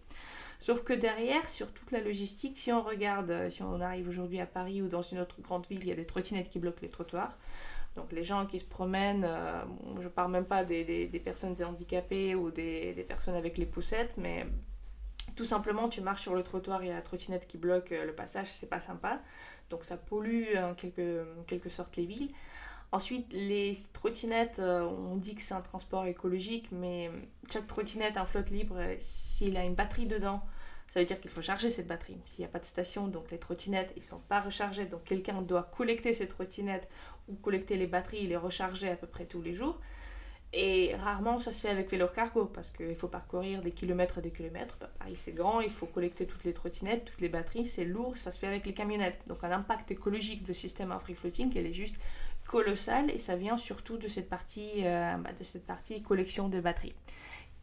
Sauf 0.59 0.83
que 0.83 0.93
derrière, 0.93 1.47
sur 1.49 1.71
toute 1.71 1.91
la 1.91 2.01
logistique, 2.01 2.57
si 2.57 2.71
on 2.71 2.83
regarde, 2.83 3.31
euh, 3.31 3.49
si 3.49 3.63
on 3.63 3.79
arrive 3.79 4.07
aujourd'hui 4.09 4.39
à 4.39 4.45
Paris 4.45 4.81
ou 4.81 4.87
dans 4.87 5.01
une 5.01 5.19
autre 5.19 5.41
grande 5.41 5.65
ville, 5.67 5.79
il 5.81 5.87
y 5.87 5.91
a 5.91 5.95
des 5.95 6.05
trottinettes 6.05 6.49
qui 6.49 6.59
bloquent 6.59 6.81
les 6.81 6.89
trottoirs. 6.89 7.37
Donc 7.95 8.11
les 8.11 8.23
gens 8.23 8.45
qui 8.45 8.59
se 8.59 8.63
promènent, 8.63 9.27
je 9.99 10.07
parle 10.07 10.31
même 10.31 10.45
pas 10.45 10.63
des, 10.63 11.21
personnes 11.25 11.53
handicapées 11.61 12.35
ou 12.35 12.49
des, 12.49 13.05
personnes 13.05 13.35
avec 13.35 13.57
les 13.57 13.65
poussettes, 13.65 14.15
mais 14.15 14.47
tout 15.35 15.43
simplement 15.43 15.89
tu 15.89 15.99
marches 15.99 16.21
sur 16.21 16.33
le 16.33 16.41
trottoir, 16.41 16.81
il 16.83 16.87
y 16.87 16.91
a 16.91 16.93
la 16.93 17.01
trottinette 17.01 17.47
qui 17.47 17.57
bloque 17.57 17.89
le 17.89 18.13
passage, 18.13 18.49
c'est 18.49 18.69
pas 18.69 18.79
sympa. 18.79 19.19
Donc 19.69 19.83
ça 19.83 19.97
pollue 19.97 20.55
en 20.55 20.73
quelque 20.73 21.69
sorte 21.69 21.97
les 21.97 22.05
villes. 22.05 22.31
Ensuite, 22.93 23.31
les 23.31 23.77
trottinettes, 23.93 24.59
euh, 24.59 24.81
on 24.81 25.15
dit 25.15 25.33
que 25.33 25.41
c'est 25.41 25.53
un 25.53 25.61
transport 25.61 26.05
écologique, 26.05 26.67
mais 26.73 27.09
chaque 27.49 27.65
trottinette 27.65 28.17
en 28.17 28.25
flotte 28.25 28.49
libre, 28.49 28.75
euh, 28.77 28.95
s'il 28.99 29.55
a 29.55 29.63
une 29.63 29.75
batterie 29.75 30.07
dedans, 30.07 30.41
ça 30.89 30.99
veut 30.99 31.05
dire 31.05 31.17
qu'il 31.21 31.31
faut 31.31 31.41
charger 31.41 31.69
cette 31.69 31.87
batterie. 31.87 32.17
S'il 32.25 32.39
n'y 32.39 32.45
a 32.45 32.49
pas 32.49 32.59
de 32.59 32.65
station, 32.65 33.07
donc 33.07 33.31
les 33.31 33.37
trottinettes, 33.37 33.93
ils 33.95 34.01
ne 34.01 34.07
sont 34.07 34.19
pas 34.19 34.41
rechargés, 34.41 34.85
donc 34.85 35.05
quelqu'un 35.05 35.41
doit 35.41 35.63
collecter 35.63 36.13
ces 36.13 36.27
trottinettes 36.27 36.89
ou 37.29 37.35
collecter 37.35 37.77
les 37.77 37.87
batteries 37.87 38.25
et 38.25 38.27
les 38.27 38.35
recharger 38.35 38.89
à 38.89 38.97
peu 38.97 39.07
près 39.07 39.23
tous 39.23 39.41
les 39.41 39.53
jours. 39.53 39.79
Et 40.53 40.93
rarement 40.95 41.39
ça 41.39 41.53
se 41.53 41.61
fait 41.61 41.69
avec 41.69 41.89
vélo 41.89 42.07
cargo 42.13 42.45
parce 42.45 42.71
qu'il 42.71 42.93
faut 42.93 43.07
parcourir 43.07 43.61
des 43.61 43.71
kilomètres 43.71 44.17
et 44.17 44.21
des 44.21 44.31
kilomètres. 44.31 44.75
Bah, 44.81 44.89
Paris 44.99 45.15
c'est 45.15 45.31
grand, 45.31 45.61
il 45.61 45.69
faut 45.69 45.85
collecter 45.85 46.27
toutes 46.27 46.43
les 46.43 46.51
trottinettes, 46.51 47.05
toutes 47.05 47.21
les 47.21 47.29
batteries, 47.29 47.67
c'est 47.67 47.85
lourd, 47.85 48.17
ça 48.17 48.31
se 48.31 48.39
fait 48.39 48.47
avec 48.47 48.65
les 48.65 48.73
camionnettes. 48.73 49.21
Donc 49.27 49.45
un 49.45 49.51
impact 49.51 49.91
écologique 49.91 50.43
de 50.43 50.51
système 50.51 50.91
en 50.91 50.99
free 50.99 51.15
floating, 51.15 51.53
elle 51.55 51.67
est 51.67 51.73
juste 51.73 52.01
colossale 52.45 53.09
et 53.11 53.17
ça 53.17 53.35
vient 53.35 53.57
surtout 53.57 53.97
de 53.97 54.07
cette 54.07 54.29
partie, 54.29 54.85
euh, 54.85 55.15
bah, 55.17 55.31
de 55.37 55.43
cette 55.43 55.65
partie 55.65 56.01
collection 56.01 56.49
de 56.49 56.59
batteries. 56.59 56.93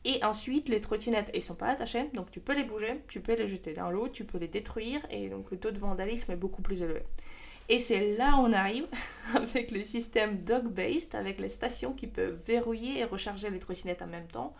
Et 0.04 0.24
ensuite, 0.24 0.68
les 0.68 0.80
trottinettes, 0.80 1.30
elles 1.34 1.42
sont 1.42 1.56
pas 1.56 1.68
attachées, 1.68 2.08
donc 2.14 2.30
tu 2.30 2.40
peux 2.40 2.54
les 2.54 2.64
bouger, 2.64 3.02
tu 3.08 3.20
peux 3.20 3.34
les 3.34 3.48
jeter 3.48 3.72
dans 3.72 3.90
l'eau, 3.90 4.08
tu 4.08 4.24
peux 4.24 4.38
les 4.38 4.48
détruire, 4.48 5.00
et 5.10 5.28
donc 5.28 5.50
le 5.50 5.58
taux 5.58 5.70
de 5.70 5.78
vandalisme 5.78 6.32
est 6.32 6.36
beaucoup 6.36 6.62
plus 6.62 6.82
élevé. 6.82 7.02
Et 7.68 7.78
c'est 7.78 8.16
là 8.16 8.36
où 8.36 8.46
on 8.46 8.52
arrive 8.52 8.86
avec 9.34 9.70
le 9.70 9.82
système 9.82 10.42
dog-based, 10.44 11.14
avec 11.14 11.40
les 11.40 11.48
stations 11.48 11.92
qui 11.92 12.06
peuvent 12.06 12.40
verrouiller 12.46 13.00
et 13.00 13.04
recharger 13.04 13.50
les 13.50 13.58
trottinettes 13.58 14.00
en 14.00 14.06
même 14.06 14.26
temps. 14.26 14.54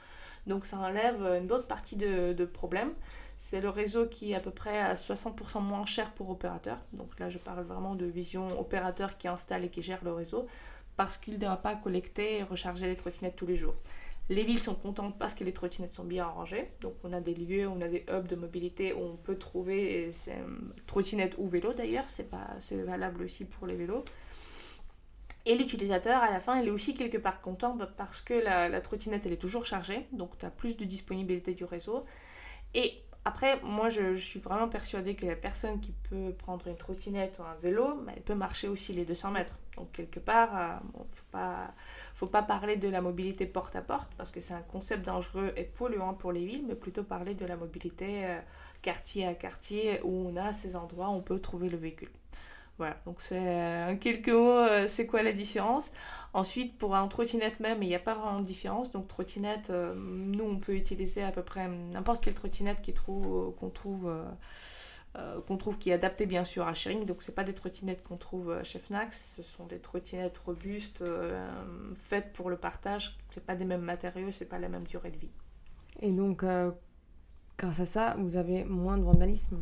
Donc 0.47 0.67
ça 0.67 0.79
enlève 0.79 1.23
une 1.41 1.47
bonne 1.47 1.65
partie 1.65 1.97
de, 1.97 2.33
de 2.33 2.45
problèmes. 2.45 2.93
C'est 3.41 3.61
le 3.61 3.69
réseau 3.69 4.07
qui 4.07 4.33
est 4.33 4.35
à 4.35 4.41
peu 4.41 4.51
près 4.51 4.81
à 4.81 4.95
60% 4.95 5.63
moins 5.63 5.87
cher 5.87 6.13
pour 6.13 6.29
opérateur. 6.29 6.79
Donc 6.93 7.19
là, 7.21 7.31
je 7.31 7.39
parle 7.39 7.63
vraiment 7.63 7.95
de 7.95 8.05
vision 8.05 8.61
opérateur 8.61 9.17
qui 9.17 9.29
installe 9.29 9.65
et 9.65 9.69
qui 9.69 9.81
gère 9.81 10.03
le 10.03 10.13
réseau 10.13 10.49
parce 10.97 11.17
qu'il 11.19 11.35
ne 11.35 11.39
doit 11.39 11.57
pas 11.57 11.77
collecter 11.77 12.39
et 12.39 12.43
recharger 12.43 12.89
les 12.89 12.97
trottinettes 12.97 13.37
tous 13.37 13.47
les 13.47 13.55
jours. 13.55 13.77
Les 14.29 14.43
villes 14.43 14.59
sont 14.59 14.75
contentes 14.75 15.17
parce 15.21 15.35
que 15.35 15.45
les 15.45 15.53
trottinettes 15.53 15.95
sont 15.95 16.05
bien 16.05 16.27
rangées. 16.27 16.73
Donc 16.81 16.95
on 17.05 17.13
a 17.13 17.21
des 17.21 17.35
lieux, 17.35 17.69
on 17.69 17.81
a 17.81 17.87
des 17.87 18.05
hubs 18.11 18.27
de 18.27 18.35
mobilité 18.35 18.93
où 18.93 19.03
on 19.03 19.17
peut 19.17 19.39
trouver 19.39 20.11
ces 20.11 20.35
trottinettes 20.89 21.37
ou 21.39 21.47
vélos 21.47 21.75
d'ailleurs. 21.75 22.09
C'est 22.09 22.77
valable 22.83 23.23
aussi 23.23 23.45
pour 23.45 23.69
les 23.69 23.77
vélos. 23.77 24.05
Et 25.47 25.55
l'utilisateur, 25.55 26.21
à 26.21 26.31
la 26.33 26.41
fin, 26.41 26.61
il 26.61 26.67
est 26.67 26.73
aussi 26.73 26.95
quelque 26.95 27.19
part 27.19 27.41
content 27.41 27.79
parce 27.97 28.21
que 28.21 28.35
la, 28.35 28.69
la 28.69 28.81
trottinette, 28.81 29.25
elle 29.27 29.33
est 29.33 29.37
toujours 29.37 29.65
chargée. 29.65 30.09
Donc 30.11 30.37
tu 30.37 30.45
as 30.45 30.51
plus 30.51 30.77
de 30.77 30.85
disponibilité 30.85 31.55
du 31.55 31.65
réseau. 31.65 32.03
Et 32.75 33.01
après, 33.29 33.61
moi, 33.63 33.91
je, 33.91 34.15
suis 34.17 34.41
vraiment 34.41 34.69
persuadée 34.69 35.15
que 35.15 35.27
la 35.27 35.37
personne 35.37 35.81
qui 35.81 35.93
peut 36.09 36.33
prendre 36.33 36.67
une 36.67 36.77
trottinette 36.77 37.39
ou 37.39 37.43
un 37.43 37.57
vélo, 37.57 37.97
bah, 37.97 38.13
elle 38.17 38.23
peut 38.23 38.35
marcher 38.35 38.69
aussi 38.69 38.95
les 38.95 39.05
200 39.05 39.33
mètres. 39.33 39.59
Donc, 39.77 39.93
quelque 39.93 40.19
part, 40.19 40.49
il 40.55 40.57
euh, 40.57 40.91
bon, 40.95 41.01
ne 41.01 41.15
faut 41.15 41.25
pas, 41.31 41.75
faut 42.15 42.27
pas 42.27 42.43
parler 42.43 42.77
de 42.77 42.89
la 42.89 43.03
mobilité 43.03 43.45
porte 43.45 43.77
à 43.77 43.83
porte 43.83 44.11
parce 44.17 44.31
que 44.31 44.41
c'est 44.41 44.55
un 44.55 44.63
concept 44.63 45.05
dangereux 45.05 45.53
et 45.57 45.65
polluant 45.65 46.15
pour 46.15 46.33
les 46.33 46.47
villes, 46.47 46.65
mais 46.67 46.75
plutôt 46.75 47.05
parler 47.05 47.35
de 47.35 47.45
la 47.45 47.57
mobilité 47.57 48.25
euh, 48.25 48.41
quartier 48.81 49.27
à 49.27 49.35
quartier 49.35 50.01
où 50.05 50.31
on 50.31 50.37
a 50.37 50.55
ces 50.55 50.75
endroits 50.75 51.11
où 51.11 51.13
on 51.13 51.21
peut 51.21 51.39
trouver 51.39 51.69
le 51.69 51.77
véhicule. 51.77 52.09
Voilà, 52.79 52.97
donc 53.07 53.21
c'est 53.21 53.85
en 53.85 53.97
quelques 53.97 54.29
mots, 54.29 54.51
euh, 54.51 54.87
c'est 54.87 55.07
quoi 55.07 55.23
la 55.23 55.33
différence? 55.33 55.91
Ensuite, 56.33 56.79
pour 56.79 56.95
un 56.95 57.09
trottinette 57.09 57.59
même, 57.59 57.83
il 57.83 57.89
n'y 57.89 57.95
a 57.97 57.99
pas 57.99 58.15
vraiment 58.15 58.39
de 58.39 58.45
différence. 58.45 58.93
Donc, 58.93 59.09
trottinette, 59.09 59.71
euh, 59.71 59.95
nous, 59.97 60.45
on 60.45 60.59
peut 60.59 60.75
utiliser 60.77 61.23
à 61.25 61.33
peu 61.33 61.43
près 61.43 61.67
n'importe 61.67 62.23
quelle 62.23 62.35
trottinette 62.35 62.79
qu'on 62.87 62.93
trouve, 62.93 63.55
qu'on 63.59 63.71
trouve, 63.71 64.13
euh, 65.17 65.77
qui 65.81 65.91
est 65.91 65.95
adaptée 65.95 66.27
bien 66.27 66.45
sûr 66.45 66.67
à 66.67 66.75
sharing. 66.75 67.05
Donc, 67.05 67.23
ce 67.23 67.33
pas 67.33 67.45
des 67.45 67.55
trottinettes 67.55 68.05
qu'on 68.05 68.17
trouve 68.17 68.63
chez 68.63 68.79
Fnac, 68.79 69.13
ce 69.13 69.43
sont 69.43 69.67
des 69.67 69.81
trottinettes 69.81 70.39
robustes, 70.39 71.03
euh, 71.03 71.49
faites 71.97 72.33
pour 72.33 72.51
le 72.51 72.57
partage. 72.57 73.17
Ce 73.31 73.41
pas 73.41 73.57
des 73.57 73.65
mêmes 73.65 73.83
matériaux, 73.83 74.31
c'est 74.31 74.49
pas 74.49 74.59
la 74.59 74.69
même 74.69 74.87
durée 74.87 75.11
de 75.11 75.19
vie. 75.19 75.31
Et 76.01 76.13
donc, 76.13 76.45
euh, 76.45 76.71
grâce 77.59 77.81
à 77.81 77.87
ça, 77.87 78.15
vous 78.19 78.37
avez 78.37 78.65
moins 78.65 78.97
de 78.97 79.03
vandalisme 79.03 79.59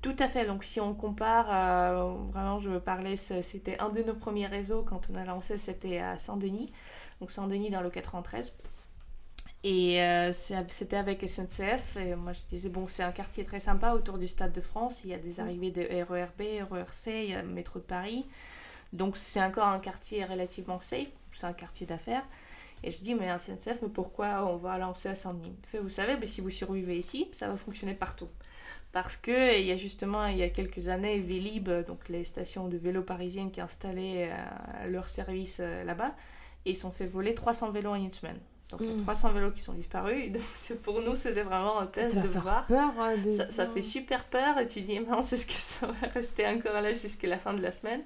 Tout 0.00 0.14
à 0.18 0.28
fait. 0.28 0.46
Donc, 0.46 0.64
si 0.64 0.80
on 0.80 0.94
compare, 0.94 1.48
euh, 1.50 2.14
vraiment, 2.32 2.60
je 2.60 2.78
parler, 2.78 3.16
c'était 3.16 3.78
un 3.80 3.90
de 3.90 4.02
nos 4.02 4.14
premiers 4.14 4.46
réseaux 4.46 4.82
quand 4.82 5.08
on 5.12 5.16
a 5.16 5.24
lancé, 5.24 5.58
c'était 5.58 5.98
à 5.98 6.16
Saint-Denis. 6.16 6.72
Donc, 7.20 7.30
Saint-Denis 7.30 7.70
dans 7.70 7.82
le 7.82 7.90
93. 7.90 8.54
Et 9.62 10.00
euh, 10.02 10.32
c'était 10.32 10.96
avec 10.96 11.28
SNCF. 11.28 11.96
Et 11.96 12.14
moi, 12.14 12.32
je 12.32 12.40
disais, 12.48 12.68
bon, 12.68 12.86
c'est 12.86 13.02
un 13.02 13.12
quartier 13.12 13.44
très 13.44 13.60
sympa 13.60 13.92
autour 13.92 14.16
du 14.16 14.28
Stade 14.28 14.52
de 14.52 14.60
France. 14.60 15.02
Il 15.04 15.10
y 15.10 15.14
a 15.14 15.18
des 15.18 15.40
arrivées 15.40 15.72
de 15.72 15.82
RERB, 15.82 16.70
RERC, 16.70 17.08
il 17.08 17.30
y 17.30 17.34
a 17.34 17.42
le 17.42 17.48
métro 17.48 17.80
de 17.80 17.84
Paris. 17.84 18.26
Donc, 18.92 19.16
c'est 19.16 19.42
encore 19.42 19.66
un 19.66 19.80
quartier 19.80 20.24
relativement 20.24 20.78
safe. 20.78 21.10
C'est 21.32 21.46
un 21.46 21.52
quartier 21.52 21.86
d'affaires. 21.86 22.24
Et 22.82 22.90
je 22.90 22.98
dis, 22.98 23.14
mais 23.14 23.28
un 23.28 23.38
SNCF, 23.38 23.82
mais 23.82 23.88
pourquoi 23.88 24.46
on 24.50 24.56
va 24.56 24.78
lancer 24.78 25.08
à 25.08 25.14
Saint-Denis 25.14 25.54
Vous 25.80 25.88
savez, 25.88 26.16
mais 26.18 26.26
si 26.26 26.40
vous 26.40 26.50
survivez 26.50 26.96
ici, 26.96 27.28
ça 27.32 27.48
va 27.48 27.56
fonctionner 27.56 27.94
partout. 27.94 28.28
Parce 28.92 29.16
que 29.16 29.58
il 29.58 29.66
y 29.66 29.70
a 29.70 29.76
justement, 29.76 30.26
il 30.26 30.38
y 30.38 30.42
a 30.42 30.48
quelques 30.48 30.88
années, 30.88 31.20
Vélib, 31.20 31.68
donc 31.86 32.08
les 32.08 32.24
stations 32.24 32.68
de 32.68 32.76
vélos 32.76 33.02
parisiennes 33.02 33.50
qui 33.50 33.60
installaient 33.60 34.30
euh, 34.32 34.88
leur 34.88 35.08
service 35.08 35.58
euh, 35.60 35.84
là-bas, 35.84 36.14
et 36.64 36.70
ils 36.70 36.76
sont 36.76 36.90
fait 36.90 37.06
voler 37.06 37.34
300 37.34 37.70
vélos 37.70 37.90
en 37.90 37.94
une 37.94 38.12
semaine. 38.12 38.38
Donc, 38.70 38.80
mmh. 38.80 39.02
300 39.02 39.32
vélos 39.32 39.50
qui 39.52 39.62
sont 39.62 39.74
disparus. 39.74 40.32
Donc, 40.32 40.78
pour 40.82 41.00
nous, 41.02 41.16
c'était 41.16 41.42
vraiment 41.42 41.78
un 41.80 41.86
test 41.86 42.14
ça 42.14 42.20
de 42.20 42.26
faire 42.26 42.42
voir. 42.42 42.66
Peur, 42.66 42.92
de 43.24 43.30
ça, 43.30 43.46
ça, 43.46 43.66
fait 43.66 43.82
super 43.82 44.24
peur. 44.24 44.58
Et 44.58 44.66
tu 44.66 44.80
dis, 44.80 45.00
mince, 45.00 45.32
est-ce 45.32 45.46
que 45.46 45.52
ça 45.56 45.86
va 45.86 46.08
rester 46.08 46.46
encore 46.46 46.80
là 46.80 46.92
jusqu'à 46.92 47.28
la 47.28 47.38
fin 47.38 47.54
de 47.54 47.62
la 47.62 47.72
semaine 47.72 48.02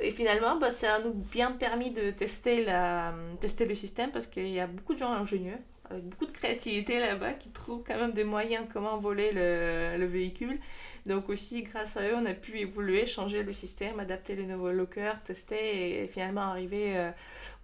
et 0.00 0.10
finalement, 0.10 0.56
bah, 0.56 0.70
ça 0.70 0.98
nous 1.00 1.12
bien 1.12 1.52
permis 1.52 1.90
de 1.90 2.10
tester, 2.10 2.64
la, 2.64 3.14
tester 3.40 3.64
le 3.66 3.74
système 3.74 4.10
parce 4.10 4.26
qu'il 4.26 4.48
y 4.48 4.60
a 4.60 4.66
beaucoup 4.66 4.94
de 4.94 4.98
gens 4.98 5.12
ingénieux 5.12 5.58
avec 5.90 6.04
beaucoup 6.04 6.26
de 6.26 6.30
créativité 6.30 6.98
là-bas, 6.98 7.34
qui 7.34 7.50
trouvent 7.50 7.82
quand 7.86 7.98
même 7.98 8.12
des 8.12 8.24
moyens 8.24 8.66
comment 8.72 8.96
voler 8.96 9.30
le, 9.32 9.96
le, 9.98 10.06
véhicule. 10.06 10.58
Donc 11.06 11.28
aussi, 11.28 11.62
grâce 11.62 11.96
à 11.96 12.08
eux, 12.08 12.14
on 12.16 12.24
a 12.24 12.32
pu 12.32 12.58
évoluer, 12.58 13.04
changer 13.04 13.42
le 13.42 13.52
système, 13.52 14.00
adapter 14.00 14.34
les 14.34 14.46
nouveaux 14.46 14.72
lockers, 14.72 15.22
tester 15.22 16.02
et, 16.02 16.06
finalement 16.06 16.42
arriver 16.42 16.96
euh, 16.96 17.10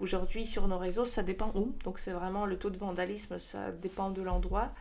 aujourd'hui 0.00 0.44
sur 0.44 0.68
nos 0.68 0.78
réseaux. 0.78 1.06
Ça 1.06 1.22
dépend 1.22 1.50
où. 1.54 1.74
Donc 1.84 1.98
c'est 1.98 2.12
vraiment 2.12 2.44
le 2.44 2.58
taux 2.58 2.70
de 2.70 2.76
vandalisme, 2.76 3.38
ça 3.38 3.70
dépend 3.70 4.10
de 4.10 4.22
l'endroit. 4.22 4.72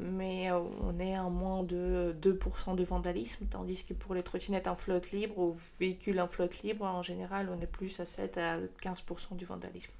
Mais 0.00 0.50
euh, 0.50 0.60
on 0.82 0.98
est 1.00 1.14
à 1.14 1.24
moins 1.24 1.64
de 1.64 2.14
2% 2.20 2.76
de 2.76 2.84
vandalisme, 2.84 3.46
tandis 3.46 3.84
que 3.84 3.94
pour 3.94 4.14
les 4.14 4.22
trottinettes 4.22 4.68
en 4.68 4.76
flotte 4.76 5.10
libre 5.10 5.38
ou 5.38 5.56
véhicules 5.80 6.20
en 6.20 6.28
flotte 6.28 6.62
libre, 6.62 6.84
en 6.84 7.02
général, 7.02 7.50
on 7.50 7.60
est 7.60 7.66
plus 7.66 7.98
à 7.98 8.04
7 8.04 8.38
à 8.38 8.60
15% 8.60 9.36
du 9.36 9.44
vandalisme. 9.44 9.90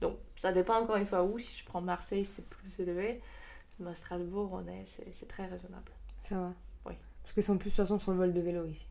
Donc, 0.00 0.16
ça 0.34 0.52
dépend 0.52 0.82
encore 0.82 0.96
une 0.96 1.06
fois 1.06 1.22
où. 1.22 1.38
Si 1.38 1.56
je 1.56 1.64
prends 1.64 1.80
Marseille, 1.80 2.24
c'est 2.24 2.44
plus 2.48 2.80
élevé. 2.80 3.20
Mais 3.78 3.90
à 3.90 3.94
Strasbourg, 3.94 4.50
on 4.52 4.66
est, 4.66 4.84
c'est, 5.12 5.28
très 5.28 5.46
raisonnable. 5.46 5.92
Ça 6.22 6.34
va 6.34 6.54
Oui. 6.86 6.94
Parce 7.22 7.32
que 7.32 7.40
sont 7.40 7.56
plus 7.56 7.70
de 7.70 7.76
toute 7.76 7.84
façon 7.84 7.98
sur 7.98 8.12
le 8.12 8.18
vol 8.18 8.32
de 8.32 8.40
vélo 8.40 8.66
ici. 8.66 8.86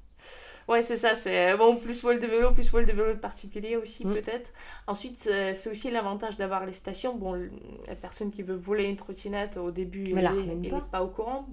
Ouais, 0.67 0.83
c'est 0.83 0.97
ça. 0.97 1.15
C'est 1.15 1.57
bon, 1.57 1.77
plus 1.77 2.01
vol 2.01 2.19
de 2.19 2.27
vélo, 2.27 2.51
plus 2.51 2.71
vol 2.71 2.85
de 2.85 2.91
vélo 2.91 3.13
de 3.13 3.19
particulier 3.19 3.75
aussi, 3.75 4.05
mm. 4.05 4.13
peut-être. 4.13 4.51
Ensuite, 4.87 5.27
euh, 5.31 5.53
c'est 5.53 5.69
aussi 5.69 5.89
l'avantage 5.89 6.37
d'avoir 6.37 6.65
les 6.65 6.73
stations. 6.73 7.15
Bon, 7.15 7.49
la 7.87 7.95
personne 7.95 8.29
qui 8.29 8.43
veut 8.43 8.55
voler 8.55 8.85
une 8.85 8.95
trottinette 8.95 9.57
au 9.57 9.71
début, 9.71 10.13
elle 10.15 10.59
n'est 10.59 10.69
pas. 10.91 11.01
au 11.03 11.07
courant. 11.07 11.47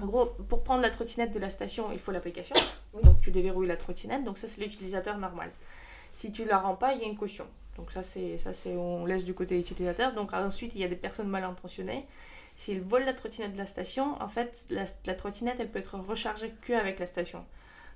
En 0.00 0.06
gros, 0.06 0.26
pour 0.26 0.62
prendre 0.62 0.80
la 0.80 0.90
trottinette 0.90 1.32
de 1.32 1.40
la 1.40 1.50
station, 1.50 1.90
il 1.92 1.98
faut 1.98 2.12
l'application. 2.12 2.56
Donc, 3.02 3.20
tu 3.20 3.30
déverrouilles 3.30 3.66
la 3.66 3.76
trottinette. 3.76 4.24
Donc, 4.24 4.38
ça, 4.38 4.46
c'est 4.46 4.60
l'utilisateur 4.60 5.18
normal. 5.18 5.50
Si 6.12 6.32
tu 6.32 6.44
la 6.44 6.58
rends 6.58 6.76
pas, 6.76 6.94
il 6.94 7.00
y 7.00 7.04
a 7.04 7.06
une 7.06 7.16
caution. 7.16 7.46
Donc 7.78 7.92
ça 7.92 8.02
c'est 8.02 8.38
ça 8.38 8.52
c'est 8.52 8.74
on 8.76 9.06
laisse 9.06 9.24
du 9.24 9.34
côté 9.34 9.58
utilisateur. 9.58 10.12
Donc 10.12 10.32
ensuite 10.32 10.74
il 10.74 10.80
y 10.80 10.84
a 10.84 10.88
des 10.88 10.96
personnes 10.96 11.28
mal 11.28 11.44
intentionnées. 11.44 12.06
S'ils 12.56 12.80
volent 12.80 13.06
la 13.06 13.14
trottinette 13.14 13.52
de 13.52 13.58
la 13.58 13.66
station, 13.66 14.20
en 14.20 14.28
fait 14.28 14.66
la, 14.70 15.14
trottinette 15.14 15.60
elle 15.60 15.70
peut 15.70 15.78
être 15.78 15.96
rechargée 15.96 16.52
qu'avec 16.66 16.98
la 16.98 17.06
station. 17.06 17.44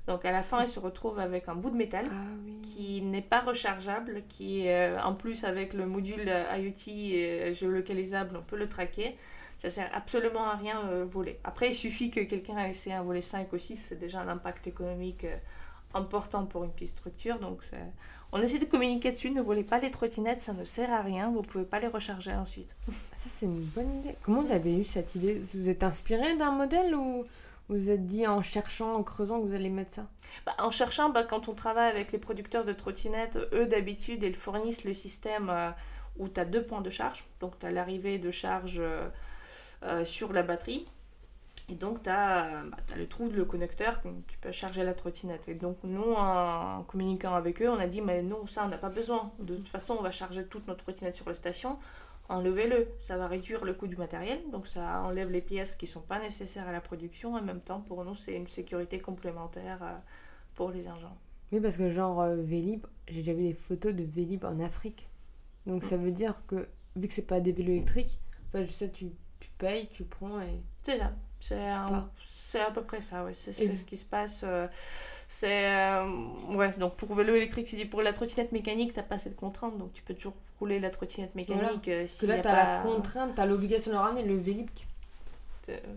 Donc 0.06 0.24
à 0.24 0.32
la 0.32 0.42
fin, 0.42 0.60
elle 0.60 0.68
se 0.68 0.80
retrouve 0.80 1.18
avec 1.18 1.48
un 1.48 1.54
bout 1.54 1.70
de 1.70 1.76
métal 1.76 2.06
ah 2.10 2.14
qui 2.62 3.02
n'est 3.02 3.22
pas 3.22 3.40
rechargeable, 3.40 4.22
qui 4.28 4.68
euh, 4.68 5.00
en 5.00 5.14
plus 5.14 5.44
avec 5.44 5.74
le 5.74 5.86
module 5.86 6.28
IoT 6.28 6.88
et 6.88 7.54
géolocalisable, 7.54 8.36
on 8.36 8.42
peut 8.42 8.56
le 8.56 8.68
traquer. 8.68 9.16
Ça 9.58 9.70
sert 9.70 9.88
absolument 9.94 10.44
à 10.44 10.56
rien 10.56 10.80
euh, 10.88 11.04
voler. 11.08 11.38
Après, 11.44 11.68
il 11.68 11.74
suffit 11.74 12.10
que 12.10 12.18
quelqu'un 12.20 12.58
ait 12.58 12.70
essayé 12.70 12.96
un 12.96 13.02
voler 13.02 13.20
5 13.20 13.52
ou 13.52 13.58
6, 13.58 13.76
c'est 13.76 13.98
déjà 13.98 14.20
un 14.20 14.28
impact 14.28 14.66
économique 14.66 15.22
euh, 15.22 15.36
important 15.94 16.46
pour 16.46 16.64
une 16.64 16.72
petite 16.72 16.88
structure. 16.88 17.38
Donc 17.38 17.60
on 18.32 18.42
essaie 18.42 18.58
de 18.58 18.64
communiquer 18.64 19.12
dessus, 19.12 19.30
ne 19.30 19.42
volez 19.42 19.62
pas 19.62 19.78
les 19.78 19.90
trottinettes, 19.90 20.42
ça 20.42 20.52
ne 20.52 20.64
sert 20.64 20.90
à 20.90 21.02
rien, 21.02 21.30
vous 21.30 21.42
pouvez 21.42 21.64
pas 21.64 21.78
les 21.78 21.86
recharger 21.86 22.32
ensuite. 22.32 22.74
Ça 22.88 23.28
c'est 23.28 23.46
une 23.46 23.60
bonne 23.60 24.00
idée. 24.00 24.16
Comment 24.22 24.42
vous 24.42 24.52
avez 24.52 24.76
eu 24.76 24.84
cette 24.84 25.14
idée? 25.14 25.40
Vous 25.54 25.68
êtes 25.68 25.84
inspiré 25.84 26.34
d'un 26.36 26.50
modèle 26.50 26.94
ou 26.94 27.24
vous 27.68 27.90
êtes 27.90 28.06
dit 28.06 28.26
en 28.26 28.42
cherchant, 28.42 28.92
en 28.92 29.02
creusant 29.02 29.40
que 29.40 29.46
vous 29.46 29.54
allez 29.54 29.70
mettre 29.70 29.92
ça 29.92 30.06
bah, 30.46 30.54
En 30.58 30.70
cherchant, 30.70 31.10
bah, 31.10 31.22
quand 31.22 31.48
on 31.48 31.54
travaille 31.54 31.90
avec 31.90 32.12
les 32.12 32.18
producteurs 32.18 32.64
de 32.64 32.72
trottinettes, 32.72 33.38
eux 33.52 33.66
d'habitude 33.66 34.22
ils 34.22 34.36
fournissent 34.36 34.84
le 34.84 34.94
système 34.94 35.50
euh, 35.50 35.70
où 36.18 36.28
tu 36.28 36.40
as 36.40 36.44
deux 36.44 36.64
points 36.64 36.80
de 36.82 36.90
charge. 36.90 37.24
Donc 37.40 37.58
tu 37.58 37.66
as 37.66 37.70
l'arrivée 37.70 38.18
de 38.18 38.30
charge 38.30 38.78
euh, 38.78 39.08
euh, 39.84 40.04
sur 40.04 40.32
la 40.32 40.42
batterie 40.42 40.86
et 41.68 41.74
donc, 41.74 42.02
tu 42.02 42.10
as, 42.10 42.64
bah, 42.64 42.76
le 42.96 43.06
trou, 43.06 43.30
le 43.30 43.44
connecteur, 43.44 44.00
tu 44.26 44.38
peux 44.38 44.52
charger 44.52 44.84
la 44.84 44.94
trottinette. 44.94 45.48
Et 45.48 45.54
donc, 45.54 45.78
nous, 45.84 46.12
en 46.12 46.82
communiquant 46.82 47.34
avec 47.34 47.62
eux, 47.62 47.70
on 47.70 47.78
a 47.78 47.86
dit, 47.86 48.00
mais 48.00 48.22
non, 48.22 48.46
ça, 48.46 48.64
on 48.64 48.68
n'a 48.68 48.78
pas 48.78 48.88
besoin. 48.88 49.32
De 49.38 49.56
toute 49.56 49.68
façon, 49.68 49.96
on 49.98 50.02
va 50.02 50.10
charger 50.10 50.44
toute 50.44 50.66
notre 50.66 50.82
trottinette 50.82 51.14
sur 51.14 51.28
la 51.28 51.34
station. 51.34 51.78
Enlevez-le. 52.28 52.88
Ça 52.98 53.16
va 53.16 53.26
réduire 53.26 53.64
le 53.64 53.74
coût 53.74 53.86
du 53.86 53.96
matériel. 53.96 54.40
Donc, 54.50 54.66
ça 54.66 55.02
enlève 55.02 55.30
les 55.30 55.40
pièces 55.40 55.74
qui 55.74 55.86
ne 55.86 55.90
sont 55.90 56.00
pas 56.00 56.20
nécessaires 56.20 56.68
à 56.68 56.72
la 56.72 56.80
production. 56.80 57.34
En 57.34 57.42
même 57.42 57.60
temps, 57.60 57.80
pour 57.80 58.04
nous, 58.04 58.14
c'est 58.14 58.34
une 58.34 58.46
sécurité 58.46 59.00
complémentaire 59.00 59.78
euh, 59.82 59.96
pour 60.54 60.70
les 60.70 60.88
agents. 60.88 61.16
Oui, 61.52 61.60
parce 61.60 61.76
que 61.76 61.88
genre, 61.88 62.20
euh, 62.20 62.36
Vélib, 62.36 62.86
j'ai 63.08 63.18
déjà 63.18 63.34
vu 63.34 63.42
des 63.42 63.54
photos 63.54 63.94
de 63.94 64.04
Vélib 64.04 64.44
en 64.44 64.60
Afrique. 64.60 65.08
Donc, 65.66 65.84
ça 65.84 65.96
mm. 65.96 66.04
veut 66.04 66.12
dire 66.12 66.42
que, 66.46 66.68
vu 66.96 67.08
que 67.08 67.14
c'est 67.14 67.22
pas 67.22 67.40
des 67.40 67.52
vélos 67.52 67.72
électriques, 67.72 68.18
enfin, 68.48 68.64
je 68.64 68.70
sais, 68.70 68.90
tu, 68.90 69.10
tu 69.40 69.50
payes, 69.58 69.88
tu 69.92 70.04
prends 70.04 70.40
et... 70.40 70.62
C'est 70.82 70.98
ça. 70.98 71.12
C'est 71.42 72.60
à 72.60 72.70
peu 72.70 72.82
près 72.82 73.00
ça, 73.00 73.24
ouais. 73.24 73.34
c'est 73.34 73.52
ce 73.52 73.84
qui 73.84 73.96
se 73.96 74.04
passe. 74.04 74.42
Euh, 74.44 74.68
c'est 75.28 75.66
euh, 75.74 76.06
ouais, 76.54 76.70
donc 76.78 76.94
pour 76.96 77.14
vélo 77.14 77.34
électrique, 77.34 77.66
c'est 77.66 77.84
pour 77.86 78.02
la 78.02 78.12
trottinette 78.12 78.52
mécanique, 78.52 78.92
t'as 78.92 79.02
pas 79.02 79.18
cette 79.18 79.34
contrainte, 79.34 79.78
donc 79.78 79.92
tu 79.92 80.02
peux 80.02 80.14
toujours 80.14 80.34
rouler 80.60 80.78
la 80.78 80.90
trottinette 80.90 81.34
mécanique. 81.34 81.88
Euh, 81.88 82.04
si 82.06 82.26
là, 82.26 82.38
t'as 82.38 82.52
la 82.52 82.82
contrainte, 82.82 83.32
t'as 83.34 83.46
l'obligation 83.46 83.90
de 83.90 83.96
le 83.96 84.02
ramener. 84.02 84.22
Le 84.22 84.36
Vélib, 84.36 84.68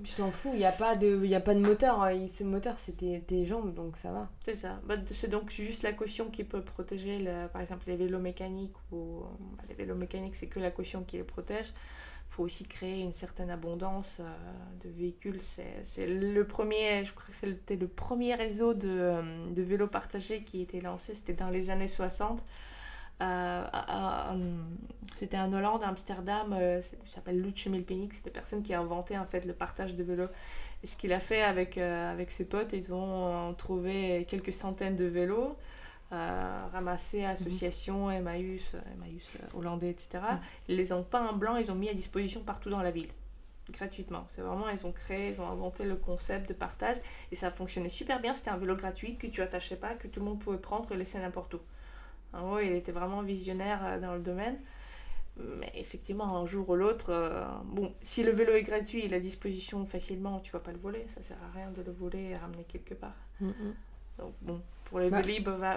tu 0.04 0.14
t'en 0.16 0.32
fous, 0.32 0.52
il 0.54 0.60
n'y 0.60 0.66
a, 0.66 0.72
pas 0.72 0.96
de, 0.96 1.32
a 1.32 1.40
pas 1.40 1.54
de 1.54 1.60
moteur. 1.60 2.02
Hein. 2.02 2.28
Ce 2.28 2.44
moteur, 2.44 2.76
c'est 2.78 3.26
tes, 3.28 3.46
jambes, 3.46 3.74
donc 3.74 3.98
ça 3.98 4.12
va. 4.12 4.30
C'est 4.44 4.56
ça. 4.56 4.80
Bah, 4.86 4.96
c'est 5.06 5.30
donc 5.30 5.52
juste 5.52 5.84
la 5.84 5.92
caution 5.92 6.30
qui 6.32 6.44
peut 6.44 6.62
protéger, 6.62 7.20
par 7.54 7.62
exemple, 7.62 7.84
les 7.88 7.98
vélos 7.98 8.20
mécaniques. 8.20 8.76
ou 8.92 9.24
bah, 9.58 9.64
Les 9.70 9.76
vélos 9.76 9.96
mécaniques, 9.96 10.36
c'est 10.36 10.48
que 10.48 10.60
la 10.60 10.72
caution 10.72 11.04
qui 11.04 11.18
les 11.18 11.24
protège 11.24 11.74
faut 12.30 12.44
aussi 12.44 12.66
créer 12.66 13.02
une 13.02 13.14
certaine 13.14 13.50
abondance 13.50 14.18
euh, 14.20 14.24
de 14.84 14.90
véhicules. 14.90 15.40
C'est 15.42 16.06
le 16.08 16.44
premier, 16.46 17.06
je 17.06 17.14
crois 17.14 17.28
que 17.28 17.36
c'était 17.36 17.76
le 17.78 17.88
premier 17.88 18.36
réseau 18.36 18.74
de, 18.74 18.90
euh, 18.90 19.22
vélos 19.56 19.88
partagés 19.88 20.44
qui 20.44 20.62
était 20.62 20.82
lancé, 20.82 21.16
c'était 21.16 21.34
dans 21.34 21.50
les 21.50 21.70
années 21.70 21.88
60. 21.88 22.44
Euh, 23.22 23.64
c'était 25.16 25.38
en 25.38 25.54
Hollande, 25.54 25.84
à 25.84 25.88
Amsterdam, 25.88 26.52
euh, 26.52 26.82
il 27.06 27.10
s'appelle 27.10 27.42
Lutz 27.42 27.68
Milpenix, 27.68 28.18
c'est 28.18 28.26
la 28.26 28.32
personne 28.32 28.62
qui 28.62 28.74
a 28.74 28.82
inventé 28.82 29.18
en 29.18 29.26
fait 29.26 29.46
le 29.46 29.54
partage 29.54 29.96
de 29.96 30.04
vélos. 30.04 30.28
Et 30.84 30.88
ce 30.88 30.98
qu'il 30.98 31.14
a 31.14 31.22
fait 31.22 31.42
avec, 31.42 31.78
avec 31.78 32.30
ses 32.32 32.44
potes, 32.44 32.74
ils 32.74 32.94
ont 32.94 33.54
trouvé 33.58 34.26
quelques 34.28 34.52
centaines 34.52 34.98
de 34.98 35.06
vélos 35.06 35.56
ramasser 36.12 37.22
mhm. 37.22 37.26
associations, 37.26 38.12
Emmaüs, 38.12 38.74
Emmaüs 38.94 39.38
euh, 39.38 39.58
hollandais, 39.58 39.90
etc. 39.90 40.20
Mhm. 40.22 40.40
Ils 40.70 40.76
les 40.78 40.92
ont 40.92 41.04
pas 41.04 41.22
en 41.22 41.34
blanc, 41.34 41.58
ils 41.58 41.72
ont 41.72 41.76
mis 41.76 41.90
à 41.90 41.94
disposition 41.94 42.42
partout 42.42 42.70
dans 42.70 42.82
la 42.82 42.92
ville 42.92 43.10
gratuitement. 43.72 44.26
C'est 44.30 44.42
vraiment, 44.42 44.70
ils 44.70 44.86
ont 44.86 44.92
créé, 44.92 45.30
ils 45.30 45.42
ont 45.42 45.50
inventé 45.50 45.86
le 45.86 45.96
concept 45.96 46.50
de 46.50 46.54
partage 46.54 46.98
et 47.32 47.36
ça 47.36 47.50
fonctionnait 47.50 47.90
super 47.90 48.22
bien. 48.22 48.34
C'était 48.36 48.52
un 48.52 48.58
vélo 48.58 48.76
gratuit 48.76 49.18
que 49.18 49.28
tu 49.28 49.42
attachais 49.42 49.76
pas, 49.76 49.96
que 49.96 50.08
tout 50.08 50.20
le 50.20 50.26
monde 50.28 50.40
pouvait 50.40 50.60
prendre 50.60 50.92
et 50.92 50.98
laisser 50.98 51.18
n'importe 51.18 51.56
où. 51.56 51.60
En 52.34 52.48
gros, 52.48 52.60
il 52.60 52.74
était 52.74 52.92
vraiment 52.92 53.24
visionnaire 53.24 53.80
euh, 53.84 54.00
dans 54.00 54.14
le 54.14 54.22
domaine. 54.22 54.60
Mais 55.38 55.72
effectivement, 55.76 56.38
un 56.38 56.46
jour 56.46 56.70
ou 56.70 56.76
l'autre, 56.76 57.10
euh, 57.10 57.44
bon, 57.66 57.94
si 58.02 58.24
le 58.24 58.32
vélo 58.32 58.54
est 58.54 58.64
gratuit, 58.64 59.04
il 59.04 59.14
est 59.14 59.18
à 59.18 59.20
disposition 59.20 59.84
facilement, 59.86 60.40
tu 60.40 60.52
vas 60.52 60.60
pas 60.60 60.72
le 60.72 60.78
voler. 60.78 61.06
Ça 61.08 61.22
sert 61.22 61.38
à 61.44 61.58
rien 61.58 61.72
de 61.72 61.82
le 61.82 61.92
voler 61.92 62.30
et 62.30 62.38
ramener 62.38 62.64
quelque 62.64 62.94
part. 62.94 63.16
Donc 64.18 64.34
bon, 64.42 64.62
pour 64.86 65.00
les 65.00 65.10
bah. 65.10 65.22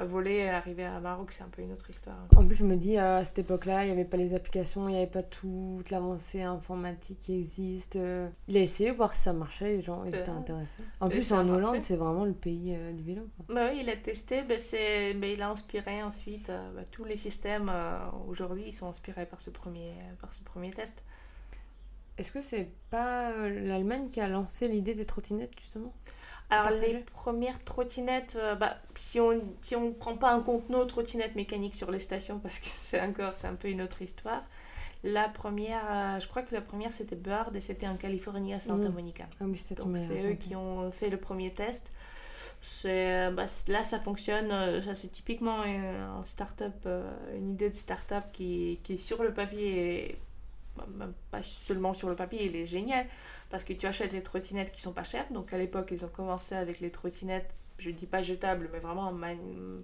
voler 0.05 0.35
et 0.35 0.49
arriver 0.50 0.85
à 0.85 1.00
Maroc, 1.00 1.33
c'est 1.33 1.43
un 1.43 1.49
peu 1.49 1.62
une 1.62 1.73
autre 1.73 1.91
histoire. 1.91 2.17
En 2.37 2.47
plus, 2.47 2.57
je 2.57 2.65
me 2.65 2.77
dis, 2.77 2.99
à 2.99 3.25
cette 3.25 3.41
époque-là, 3.41 3.85
il 3.85 3.87
n'y 3.87 3.93
avait 3.93 4.05
pas 4.05 4.17
les 4.17 4.35
applications, 4.35 4.88
il 4.88 4.93
n'y 4.93 4.99
avait 4.99 5.07
pas 5.07 5.23
toute 5.23 5.91
l'avancée 5.91 6.43
informatique 6.43 7.19
qui 7.19 7.35
existe. 7.35 7.99
Il 8.49 8.57
a 8.57 8.61
essayé 8.61 8.91
de 8.91 8.97
voir 8.97 9.15
si 9.15 9.23
ça 9.23 9.33
marchait, 9.33 9.77
les 9.77 9.81
gens 9.81 10.05
étaient 10.05 10.29
intéressés. 10.29 10.83
En 11.00 11.09
plus, 11.09 11.33
en 11.33 11.49
Hollande, 11.49 11.81
c'est 11.81 11.97
vraiment 11.97 12.25
le 12.25 12.33
pays 12.33 12.75
euh, 12.77 12.93
du 12.93 13.03
vélo. 13.03 13.29
Bah 13.49 13.71
oui, 13.73 13.81
il 13.83 13.91
a 13.91 13.97
testé, 13.97 14.43
bah, 14.43 14.55
bah, 14.55 15.27
il 15.27 15.43
a 15.43 15.50
inspiré 15.50 16.03
ensuite. 16.03 16.50
Euh, 16.50 16.73
bah, 16.75 16.83
tous 16.91 17.05
les 17.05 17.17
systèmes 17.17 17.71
euh, 17.71 17.99
aujourd'hui, 18.29 18.65
ils 18.67 18.73
sont 18.73 18.87
inspirés 18.87 19.27
par 19.27 19.41
ce 19.41 19.50
premier, 19.50 19.95
par 20.21 20.33
ce 20.33 20.43
premier 20.43 20.71
test. 20.71 21.03
Est-ce 22.17 22.33
que 22.33 22.41
c'est 22.41 22.71
pas 22.91 23.49
l'Allemagne 23.49 24.09
qui 24.09 24.21
a 24.21 24.29
lancé 24.29 24.67
l'idée 24.67 24.95
des 24.95 25.05
trottinettes, 25.05 25.53
justement? 25.59 25.93
Alors 26.50 26.71
les 26.71 27.05
premières 27.12 27.62
trottinettes, 27.64 28.38
euh, 28.40 28.55
bah, 28.55 28.78
si 28.95 29.21
on 29.21 29.40
si 29.61 29.76
on 29.76 29.93
prend 29.93 30.17
pas 30.17 30.35
en 30.35 30.43
compte 30.43 30.71
nos 30.71 30.85
trottinettes 30.87 31.37
mécaniques 31.37 31.75
sur 31.75 31.90
les 31.90 31.99
stations 31.99 32.38
parce 32.43 32.59
que 32.59 32.67
c'est 32.67 33.00
encore 33.00 33.37
c'est 33.37 33.47
un 33.47 33.55
peu 33.55 33.69
une 33.69 33.83
autre 33.83 34.00
histoire. 34.02 34.43
La 35.05 35.28
première, 35.28 35.85
euh, 35.88 36.21
je 36.21 36.26
crois 36.26 36.43
que 36.43 36.55
la 36.55 36.61
première 36.61 36.93
c'était 36.93 37.17
Bird 37.17 37.55
et 37.55 37.61
c'était 37.61 37.87
en 37.87 37.97
Californie 37.97 38.55
à 38.55 38.61
Santa 38.61 38.88
mm. 38.88 38.93
Monica. 38.95 39.25
Ah 39.40 39.45
Donc 39.45 39.97
c'est 39.97 40.23
eux 40.23 40.35
qui 40.35 40.57
ont 40.57 40.90
fait 40.90 41.11
le 41.11 41.19
premier 41.19 41.52
test. 41.52 41.90
C'est 42.61 43.31
bah, 43.31 43.45
là 43.69 43.83
ça 43.85 43.99
fonctionne, 43.99 44.50
euh, 44.50 44.81
ça 44.81 44.95
c'est 44.95 45.09
typiquement 45.09 45.64
une 45.64 46.25
start-up, 46.25 46.88
une 47.37 47.50
idée 47.50 47.71
de 47.71 47.76
start-up 47.76 48.25
qui, 48.33 48.81
qui 48.83 48.99
sur 48.99 49.23
le 49.23 49.33
papier, 49.33 50.19
bah, 50.76 51.09
pas 51.31 51.43
seulement 51.43 51.95
sur 51.95 52.09
le 52.09 52.17
papier, 52.17 52.47
il 52.47 52.57
est 52.57 52.67
génial 52.67 53.07
parce 53.50 53.64
que 53.64 53.73
tu 53.73 53.87
achètes 53.87 54.12
les 54.12 54.23
trottinettes 54.23 54.73
qui 54.73 54.81
sont 54.81 54.93
pas 54.93 55.05
chères. 55.05 55.31
Donc 55.33 55.52
à 55.52 55.59
l'époque, 55.59 55.88
ils 55.90 56.05
ont 56.05 56.09
commencé 56.09 56.55
avec 56.55 56.81
les 56.81 56.90
trottinettes, 56.90 57.50
je 57.78 57.90
dis 57.90 58.07
pas 58.07 58.23
jetables, 58.23 58.69
mais 58.73 58.78
vraiment 58.78 59.09
un 59.09 59.83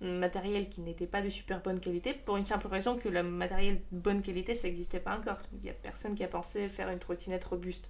matériel 0.00 0.68
qui 0.68 0.80
n'était 0.80 1.06
pas 1.06 1.22
de 1.22 1.28
super 1.28 1.62
bonne 1.62 1.80
qualité, 1.80 2.12
pour 2.12 2.36
une 2.36 2.44
simple 2.44 2.66
raison 2.66 2.96
que 2.96 3.08
le 3.08 3.22
matériel 3.22 3.80
de 3.92 3.98
bonne 3.98 4.22
qualité, 4.22 4.54
ça 4.54 4.66
n'existait 4.66 5.00
pas 5.00 5.16
encore. 5.16 5.38
Il 5.52 5.60
n'y 5.62 5.70
a 5.70 5.74
personne 5.74 6.14
qui 6.14 6.24
a 6.24 6.28
pensé 6.28 6.68
faire 6.68 6.88
une 6.90 6.98
trottinette 6.98 7.44
robuste. 7.44 7.88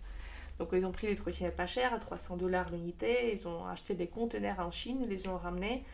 Donc 0.59 0.69
ils 0.73 0.85
ont 0.85 0.93
pris 0.93 1.07
les 1.07 1.17
trottinettes 1.17 1.57
pas 1.57 1.67
chères, 1.67 1.95
à 1.95 1.99
300 1.99 2.37
dollars 2.37 2.71
l'unité, 2.71 3.33
ils 3.33 3.49
ont 3.49 3.67
acheté 3.67 3.95
des 3.95 4.07
conteneurs 4.07 4.61
en 4.61 4.71
Chine, 4.71 5.01
ils 5.03 5.09
les 5.09 5.27
ont 5.27 5.37
ramenés. 5.37 5.85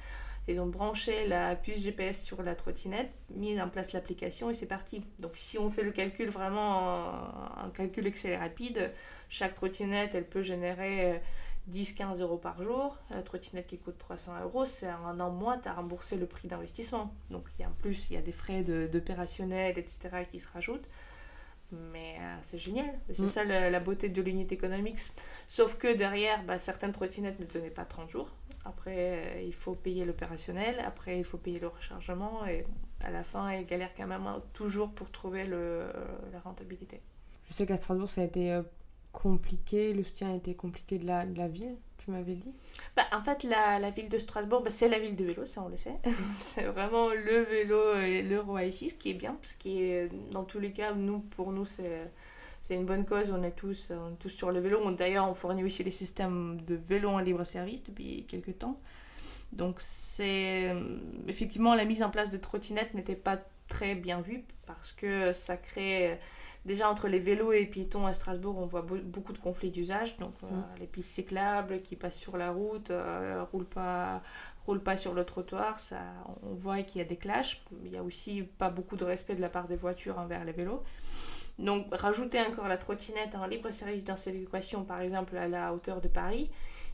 Ils 0.49 0.59
ont 0.61 0.67
branché 0.67 1.27
la 1.27 1.55
puce 1.55 1.81
GPS 1.81 2.25
sur 2.25 2.43
la 2.43 2.55
trottinette, 2.55 3.11
mis 3.35 3.61
en 3.61 3.69
place 3.69 3.93
l'application 3.93 4.49
et 4.49 4.55
c'est 4.55 4.67
parti. 4.67 5.03
Donc 5.19 5.33
si 5.35 5.59
on 5.59 5.69
fait 5.69 5.83
le 5.83 5.91
calcul 5.91 6.31
vraiment, 6.31 7.11
un 7.59 7.71
calcul 7.75 8.07
Excel 8.07 8.39
rapide, 8.39 8.91
chaque 9.29 9.55
trottinette, 9.55 10.15
elle 10.15 10.27
peut 10.27 10.41
générer 10.41 11.21
10-15 11.71 12.23
euros 12.23 12.39
par 12.39 12.63
jour. 12.63 12.97
La 13.11 13.23
trottinette 13.23 13.67
qui 13.67 13.79
coûte 13.79 13.99
300 13.99 14.43
euros, 14.43 14.65
c'est 14.65 14.89
un 14.89 15.21
an 15.21 15.31
moins, 15.31 15.59
tu 15.59 15.69
as 15.69 15.75
remboursé 15.75 16.17
le 16.17 16.27
prix 16.27 16.49
d'investissement. 16.49 17.13
Donc 17.31 17.45
il 17.59 17.63
y 17.63 17.65
a 17.65 17.69
en 17.69 17.73
plus, 17.73 18.09
il 18.11 18.15
y 18.15 18.17
a 18.17 18.23
des 18.23 18.33
frais 18.33 18.63
d'opérationnel, 18.63 19.79
etc. 19.79 20.25
qui 20.31 20.41
se 20.41 20.49
rajoutent. 20.51 20.89
Mais 21.71 22.17
euh, 22.21 22.37
c'est 22.49 22.57
génial. 22.57 22.99
C'est 23.13 23.25
mm. 23.25 23.29
ça 23.29 23.45
la, 23.45 23.81
beauté 23.81 24.09
de 24.09 24.23
l'unité 24.23 24.55
économique. 24.55 24.99
Sauf 25.49 25.77
que 25.77 25.95
derrière, 25.95 26.43
bah, 26.45 26.59
certaines 26.59 26.93
trottinettes 26.93 27.39
ne 27.39 27.45
tenaient 27.45 27.71
pas 27.71 27.85
30 27.85 28.09
jours. 28.09 28.31
Après, 28.65 28.97
euh, 28.97 29.43
il 29.43 29.55
faut 29.55 29.75
payer 29.75 30.05
l'opérationnel. 30.05 30.77
Après, 30.85 31.19
il 31.19 31.25
faut 31.25 31.39
payer 31.39 31.59
le 31.59 31.69
rechargement. 31.69 32.47
Et 32.47 32.65
à 33.01 33.11
la 33.11 33.23
fin, 33.23 33.53
ils 33.53 33.67
galèrent 33.67 33.95
quand 33.97 34.07
même 34.07 34.27
toujours 34.53 34.91
pour 34.91 35.11
trouver 35.11 35.47
le, 35.47 35.57
euh, 35.57 35.91
la 36.33 36.41
rentabilité. 36.41 37.01
Je 37.49 37.55
sais 37.55 37.67
qu'à 37.67 37.77
Strasbourg, 37.77 38.11
ça 38.11 38.21
a 38.21 38.25
été 38.25 38.61
compliqué, 39.13 39.95
le 39.95 40.03
soutien 40.03 40.31
a 40.31 40.35
été 40.35 40.55
compliqué 40.55 40.99
de 40.99 41.07
la, 41.07 41.25
de 41.25 41.37
la 41.37 41.49
ville, 41.49 41.77
tu 41.97 42.11
m'avais 42.11 42.35
dit? 42.35 42.53
Bah, 42.97 43.05
En 43.13 43.23
fait, 43.23 43.43
la, 43.45 43.79
la, 43.79 43.91
ville 43.91 44.09
de 44.09 44.19
Strasbourg, 44.19 44.63
bah, 44.63 44.71
c'est 44.71 44.89
la 44.89 44.99
ville 44.99 45.17
de 45.17 45.25
vélo, 45.25 45.47
ça 45.47 45.63
on 45.63 45.69
le 45.69 45.77
sait. 45.77 45.97
c'est 46.39 46.65
vraiment 46.65 47.09
le 47.09 47.43
vélo 47.43 47.97
et 47.97 48.23
le 48.23 48.41
roi 48.41 48.65
ici, 48.65 48.91
ce 48.91 48.95
qui 48.95 49.11
est 49.11 49.15
bien, 49.15 49.35
parce 49.35 49.55
que 49.55 50.09
dans 50.31 50.45
tous 50.45 50.61
les 50.61 50.73
cas, 50.73 50.93
nous, 50.93 51.21
pour 51.21 51.53
nous, 51.53 51.65
c'est... 51.65 52.11
C'est 52.69 52.75
une 52.75 52.85
bonne 52.85 53.07
cause, 53.07 53.31
on 53.31 53.43
est 53.43 53.53
tous, 53.53 53.91
on 53.91 54.13
est 54.13 54.19
tous 54.19 54.29
sur 54.29 54.53
le 54.53 54.61
vélo. 54.61 54.91
D'ailleurs, 54.91 55.27
on 55.27 55.33
fournit 55.35 55.65
aussi 55.65 55.83
des 55.83 55.91
systèmes 55.91 56.61
de 56.67 56.75
vélo 56.75 57.09
en 57.09 57.19
libre 57.19 57.43
service 57.45 57.83
depuis 57.83 58.27
quelques 58.27 58.59
temps. 58.59 58.79
Donc, 59.53 59.77
c'est 59.81 60.77
effectivement 61.27 61.75
la 61.75 61.87
mise 61.87 62.03
en 62.03 62.11
place 62.11 62.29
de 62.29 62.37
trottinettes 62.37 62.93
n'était 62.93 63.17
pas 63.17 63.39
très 63.69 63.95
bien 63.95 64.21
vue 64.21 64.45
parce 64.67 64.93
que 64.93 65.33
ça 65.33 65.57
crée 65.57 66.19
déjà 66.69 66.89
entre 66.89 67.09
les 67.09 67.19
vélos 67.19 67.53
et 67.53 67.61
les 67.61 67.67
piétons 67.67 68.07
à 68.07 68.13
Strasbourg, 68.13 68.57
on 68.59 68.67
voit 68.67 68.83
beaucoup 68.83 69.33
de 69.33 69.39
conflits 69.39 69.71
d'usage. 69.71 70.17
Donc 70.19 70.35
euh, 70.43 70.47
mm. 70.47 70.65
les 70.81 70.87
pistes 70.87 71.11
cyclables 71.11 71.83
qui 71.83 71.97
passent 71.97 72.19
sur 72.19 72.37
la 72.37 72.53
route, 72.53 72.91
euh, 72.91 73.45
roulent 73.51 73.65
pas 73.65 74.23
roulent 74.67 74.83
pas 74.83 74.99
sur 74.99 75.15
le 75.15 75.25
trottoir, 75.25 75.81
ça, 75.81 75.97
on 76.43 76.53
voit 76.53 76.83
qu'il 76.83 76.99
y 76.99 77.01
a 77.01 77.07
des 77.07 77.17
clashs. 77.17 77.63
Il 77.85 77.91
y 77.91 77.97
a 77.97 78.03
aussi 78.03 78.43
pas 78.43 78.69
beaucoup 78.69 78.97
de 78.97 79.05
respect 79.05 79.35
de 79.35 79.41
la 79.41 79.49
part 79.49 79.67
des 79.67 79.77
voitures 79.77 80.19
envers 80.19 80.45
les 80.45 80.53
vélos. 80.53 80.83
Donc 81.59 81.87
rajouter 81.93 82.41
encore 82.41 82.69
la 82.69 82.77
trottinette 82.77 83.35
en 83.35 83.47
libre 83.47 83.71
service 83.71 84.05
d'insécuration, 84.05 84.85
par 84.85 85.01
exemple 85.01 85.37
à 85.37 85.49
la 85.49 85.75
hauteur 85.75 86.01
de 86.01 86.09
Paris. 86.09 86.51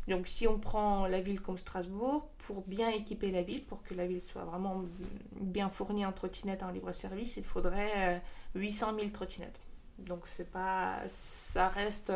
Donc 0.09 0.27
si 0.27 0.47
on 0.47 0.59
prend 0.59 1.07
la 1.07 1.21
ville 1.21 1.41
comme 1.41 1.59
Strasbourg, 1.59 2.29
pour 2.39 2.63
bien 2.67 2.89
équiper 2.89 3.31
la 3.31 3.43
ville, 3.43 3.65
pour 3.65 3.83
que 3.83 3.95
la 3.95 4.07
ville 4.07 4.23
soit 4.23 4.45
vraiment 4.45 4.85
bien 5.33 5.69
fournie 5.69 6.05
en 6.05 6.13
trottinette 6.13 6.63
en 6.63 6.71
libre 6.71 6.93
service, 6.93 7.37
il 7.37 7.45
faudrait 7.45 8.23
800 8.55 8.95
euh, 8.95 9.01
000 9.01 9.13
trottinettes. 9.13 9.61
Donc 9.99 10.27
c'est 10.27 10.51
pas, 10.51 11.01
ça 11.07 11.69
reste, 11.69 12.13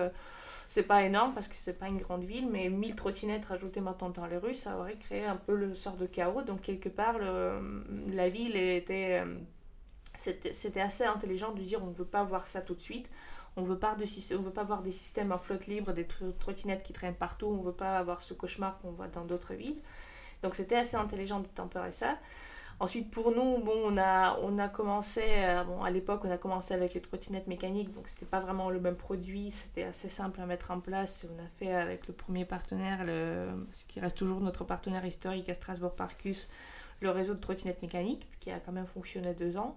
c'est 0.68 0.82
pas 0.82 1.02
énorme 1.04 1.32
parce 1.32 1.48
que 1.48 1.54
c'est 1.54 1.78
pas 1.78 1.86
une 1.86 1.98
grande 1.98 2.24
ville, 2.24 2.48
mais 2.50 2.68
1000 2.68 2.96
trottinettes 2.96 3.44
rajoutées 3.44 3.80
maintenant 3.80 4.10
dans 4.10 4.26
les 4.26 4.36
rues, 4.36 4.54
ça 4.54 4.78
aurait 4.78 4.96
créé 4.96 5.24
un 5.24 5.36
peu 5.36 5.54
le 5.54 5.74
sort 5.74 5.96
de 5.96 6.06
chaos. 6.06 6.42
Donc 6.42 6.62
quelque 6.62 6.88
part, 6.88 7.18
la 7.18 8.28
ville 8.28 8.56
était, 8.56 9.22
c'était 10.18 10.80
assez 10.80 11.04
intelligent 11.04 11.52
de 11.52 11.62
dire 11.62 11.82
on 11.82 11.88
ne 11.88 11.94
veut 11.94 12.04
pas 12.04 12.24
voir 12.24 12.46
ça 12.46 12.60
tout 12.60 12.74
de 12.74 12.82
suite. 12.82 13.08
On 13.56 13.62
veut 13.62 13.74
veut 13.74 13.78
pas 13.78 14.64
voir 14.64 14.82
des 14.82 14.90
systèmes 14.92 15.32
en 15.32 15.38
flotte 15.38 15.66
libre, 15.66 15.92
des 15.92 16.06
trottinettes 16.38 16.82
qui 16.82 16.92
traînent 16.92 17.14
partout. 17.14 17.46
On 17.46 17.60
veut 17.60 17.72
pas 17.72 17.98
avoir 17.98 18.20
ce 18.20 18.34
cauchemar 18.34 18.78
qu'on 18.78 18.90
voit 18.90 19.08
dans 19.08 19.24
d'autres 19.24 19.54
villes. 19.54 19.78
Donc 20.42 20.54
c'était 20.54 20.76
assez 20.76 20.96
intelligent 20.96 21.40
de 21.40 21.46
tempérer 21.46 21.92
ça. 21.92 22.18
Ensuite, 22.80 23.10
pour 23.10 23.32
nous, 23.32 23.58
bon, 23.58 23.74
on 23.84 23.96
a, 23.96 24.38
on 24.40 24.56
a 24.58 24.68
commencé, 24.68 25.22
euh, 25.24 25.64
bon, 25.64 25.82
à 25.82 25.90
l'époque, 25.90 26.20
on 26.22 26.30
a 26.30 26.38
commencé 26.38 26.72
avec 26.74 26.94
les 26.94 27.00
trottinettes 27.00 27.48
mécaniques, 27.48 27.90
donc 27.90 28.06
c'était 28.06 28.24
pas 28.24 28.38
vraiment 28.38 28.70
le 28.70 28.78
même 28.78 28.94
produit, 28.94 29.50
c'était 29.50 29.82
assez 29.82 30.08
simple 30.08 30.40
à 30.40 30.46
mettre 30.46 30.70
en 30.70 30.78
place. 30.78 31.26
On 31.28 31.42
a 31.42 31.48
fait 31.58 31.74
avec 31.74 32.06
le 32.06 32.14
premier 32.14 32.44
partenaire, 32.44 33.04
le, 33.04 33.48
ce 33.74 33.84
qui 33.86 33.98
reste 33.98 34.16
toujours 34.16 34.38
notre 34.38 34.62
partenaire 34.62 35.04
historique 35.04 35.48
à 35.48 35.54
Strasbourg 35.54 35.96
Parcus, 35.96 36.48
le 37.00 37.10
réseau 37.10 37.34
de 37.34 37.40
trottinettes 37.40 37.82
mécaniques, 37.82 38.28
qui 38.38 38.52
a 38.52 38.60
quand 38.60 38.72
même 38.72 38.86
fonctionné 38.86 39.34
deux 39.34 39.56
ans. 39.56 39.76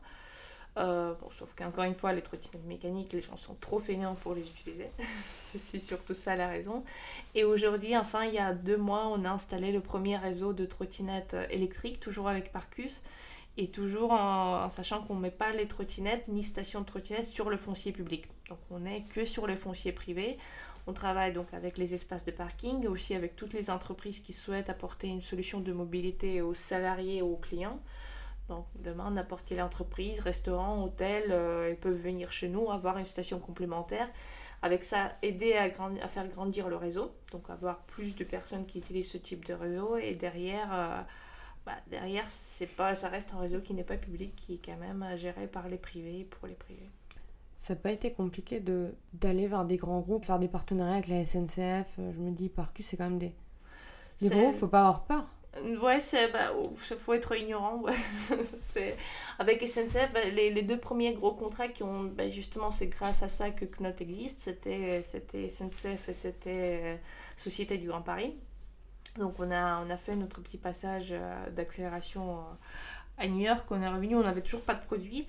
Euh, 0.77 1.13
bon, 1.15 1.29
sauf 1.31 1.53
qu'encore 1.53 1.83
une 1.83 1.93
fois, 1.93 2.13
les 2.13 2.21
trottinettes 2.21 2.65
mécaniques, 2.65 3.11
les 3.11 3.21
gens 3.21 3.35
sont 3.35 3.55
trop 3.55 3.79
fainéants 3.79 4.15
pour 4.15 4.33
les 4.33 4.41
utiliser. 4.41 4.89
c'est 5.25 5.79
surtout 5.79 6.13
ça 6.13 6.35
la 6.35 6.47
raison. 6.47 6.83
Et 7.35 7.43
aujourd'hui, 7.43 7.97
enfin, 7.97 8.23
il 8.23 8.33
y 8.33 8.39
a 8.39 8.53
deux 8.53 8.77
mois, 8.77 9.07
on 9.07 9.25
a 9.25 9.29
installé 9.29 9.71
le 9.71 9.81
premier 9.81 10.17
réseau 10.17 10.53
de 10.53 10.65
trottinettes 10.65 11.35
électriques, 11.49 11.99
toujours 11.99 12.29
avec 12.29 12.51
Parcus, 12.51 13.01
et 13.57 13.67
toujours 13.67 14.11
en, 14.11 14.69
sachant 14.69 15.03
qu'on 15.03 15.15
ne 15.15 15.21
met 15.21 15.31
pas 15.31 15.51
les 15.51 15.67
trottinettes 15.67 16.27
ni 16.29 16.43
stations 16.43 16.81
de 16.81 16.85
trottinettes 16.85 17.27
sur 17.27 17.49
le 17.49 17.57
foncier 17.57 17.91
public. 17.91 18.27
Donc 18.47 18.59
on 18.69 18.79
n'est 18.79 19.03
que 19.03 19.25
sur 19.25 19.47
le 19.47 19.55
foncier 19.55 19.91
privé. 19.91 20.37
On 20.87 20.93
travaille 20.93 21.33
donc 21.33 21.53
avec 21.53 21.77
les 21.77 21.93
espaces 21.93 22.25
de 22.25 22.31
parking, 22.31 22.87
aussi 22.87 23.13
avec 23.13 23.35
toutes 23.35 23.53
les 23.53 23.69
entreprises 23.69 24.19
qui 24.19 24.33
souhaitent 24.33 24.69
apporter 24.69 25.07
une 25.07 25.21
solution 25.21 25.59
de 25.59 25.71
mobilité 25.73 26.41
aux 26.41 26.53
salariés 26.53 27.17
et 27.17 27.21
aux 27.21 27.35
clients. 27.35 27.79
Donc 28.51 28.65
demain, 28.75 29.11
n'importe 29.11 29.45
quelle 29.45 29.61
entreprise, 29.61 30.19
restaurant, 30.19 30.83
hôtel, 30.83 31.31
euh, 31.31 31.69
ils 31.71 31.77
peuvent 31.77 31.93
venir 31.93 32.33
chez 32.33 32.49
nous, 32.49 32.69
avoir 32.69 32.97
une 32.97 33.05
station 33.05 33.39
complémentaire. 33.39 34.09
Avec 34.61 34.83
ça, 34.83 35.13
aider 35.21 35.53
à, 35.53 35.69
à, 36.03 36.07
faire 36.07 36.27
grandir 36.27 36.67
le 36.67 36.75
réseau, 36.75 37.13
donc 37.31 37.49
avoir 37.49 37.79
plus 37.83 38.13
de 38.13 38.25
personnes 38.25 38.65
qui 38.65 38.79
utilisent 38.79 39.09
ce 39.09 39.17
type 39.17 39.45
de 39.45 39.53
réseau. 39.53 39.95
Et 39.95 40.15
derrière, 40.15 40.67
euh, 40.73 41.01
bah, 41.65 41.77
derrière 41.89 42.25
c'est 42.27 42.67
pas, 42.67 42.93
ça 42.93 43.07
reste 43.07 43.33
un 43.33 43.39
réseau 43.39 43.61
qui 43.61 43.73
n'est 43.73 43.85
pas 43.85 43.95
public, 43.95 44.35
qui 44.35 44.55
est 44.55 44.61
quand 44.63 44.77
même 44.77 45.05
géré 45.15 45.47
par 45.47 45.69
les 45.69 45.77
privés 45.77 46.25
pour 46.25 46.45
les 46.45 46.55
privés. 46.55 46.83
Ça 47.55 47.73
n'a 47.73 47.79
pas 47.79 47.91
été 47.91 48.11
compliqué 48.11 48.59
de, 48.59 48.93
d'aller 49.13 49.47
vers 49.47 49.63
des 49.63 49.77
grands 49.77 50.01
groupes, 50.01 50.25
faire 50.25 50.39
des 50.39 50.49
partenariats 50.49 50.95
avec 50.95 51.07
la 51.07 51.23
SNCF. 51.23 51.95
Je 51.97 52.19
me 52.19 52.31
dis, 52.31 52.49
Parcus, 52.49 52.85
c'est 52.85 52.97
quand 52.97 53.09
même 53.09 53.19
des, 53.19 53.33
des 54.19 54.27
gros, 54.27 54.51
faut 54.51 54.67
pas 54.67 54.81
avoir 54.81 55.05
peur. 55.05 55.25
Ouais, 55.81 55.99
c'est 55.99 56.31
bah, 56.31 56.53
faut 56.75 57.13
être 57.13 57.35
ignorant. 57.35 57.83
avec 59.39 59.67
SNCF, 59.67 60.13
bah, 60.13 60.21
les, 60.33 60.49
les, 60.49 60.61
deux 60.61 60.79
premiers 60.79 61.13
gros 61.13 61.33
contrats 61.33 61.67
qui 61.67 61.83
ont 61.83 62.03
bah, 62.03 62.29
justement, 62.29 62.71
c'est 62.71 62.87
grâce 62.87 63.21
à 63.21 63.27
ça 63.27 63.51
que 63.51 63.65
Knot 63.65 63.95
existe. 63.99 64.39
C'était 64.39 65.03
SNCF 65.03 66.07
et 66.07 66.13
c'était 66.13 66.81
euh, 66.83 66.95
Société 67.35 67.77
du 67.77 67.87
Grand 67.87 68.01
Paris. 68.01 68.33
Donc 69.17 69.39
on 69.39 69.51
a 69.51 69.83
on 69.85 69.89
a 69.89 69.97
fait 69.97 70.15
notre 70.15 70.39
petit 70.41 70.57
passage 70.57 71.09
euh, 71.11 71.49
d'accélération 71.49 72.39
euh, 72.39 72.43
à 73.17 73.27
New 73.27 73.39
York. 73.39 73.65
On 73.71 73.81
est 73.81 73.89
revenu, 73.89 74.15
on 74.15 74.23
n'avait 74.23 74.41
toujours 74.41 74.63
pas 74.63 74.75
de 74.75 74.85
produit. 74.85 75.27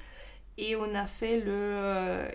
Et 0.57 0.77
on 0.77 0.95
a 0.95 1.07
fait 1.07 1.41
le. 1.41 2.29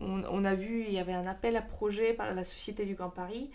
On, 0.00 0.44
a 0.44 0.54
vu, 0.54 0.84
il 0.84 0.92
y 0.92 0.98
avait 0.98 1.12
un 1.12 1.26
appel 1.26 1.56
à 1.56 1.62
projet 1.62 2.14
par 2.14 2.34
la 2.34 2.42
Société 2.42 2.86
du 2.86 2.94
Grand 2.94 3.10
Paris 3.10 3.50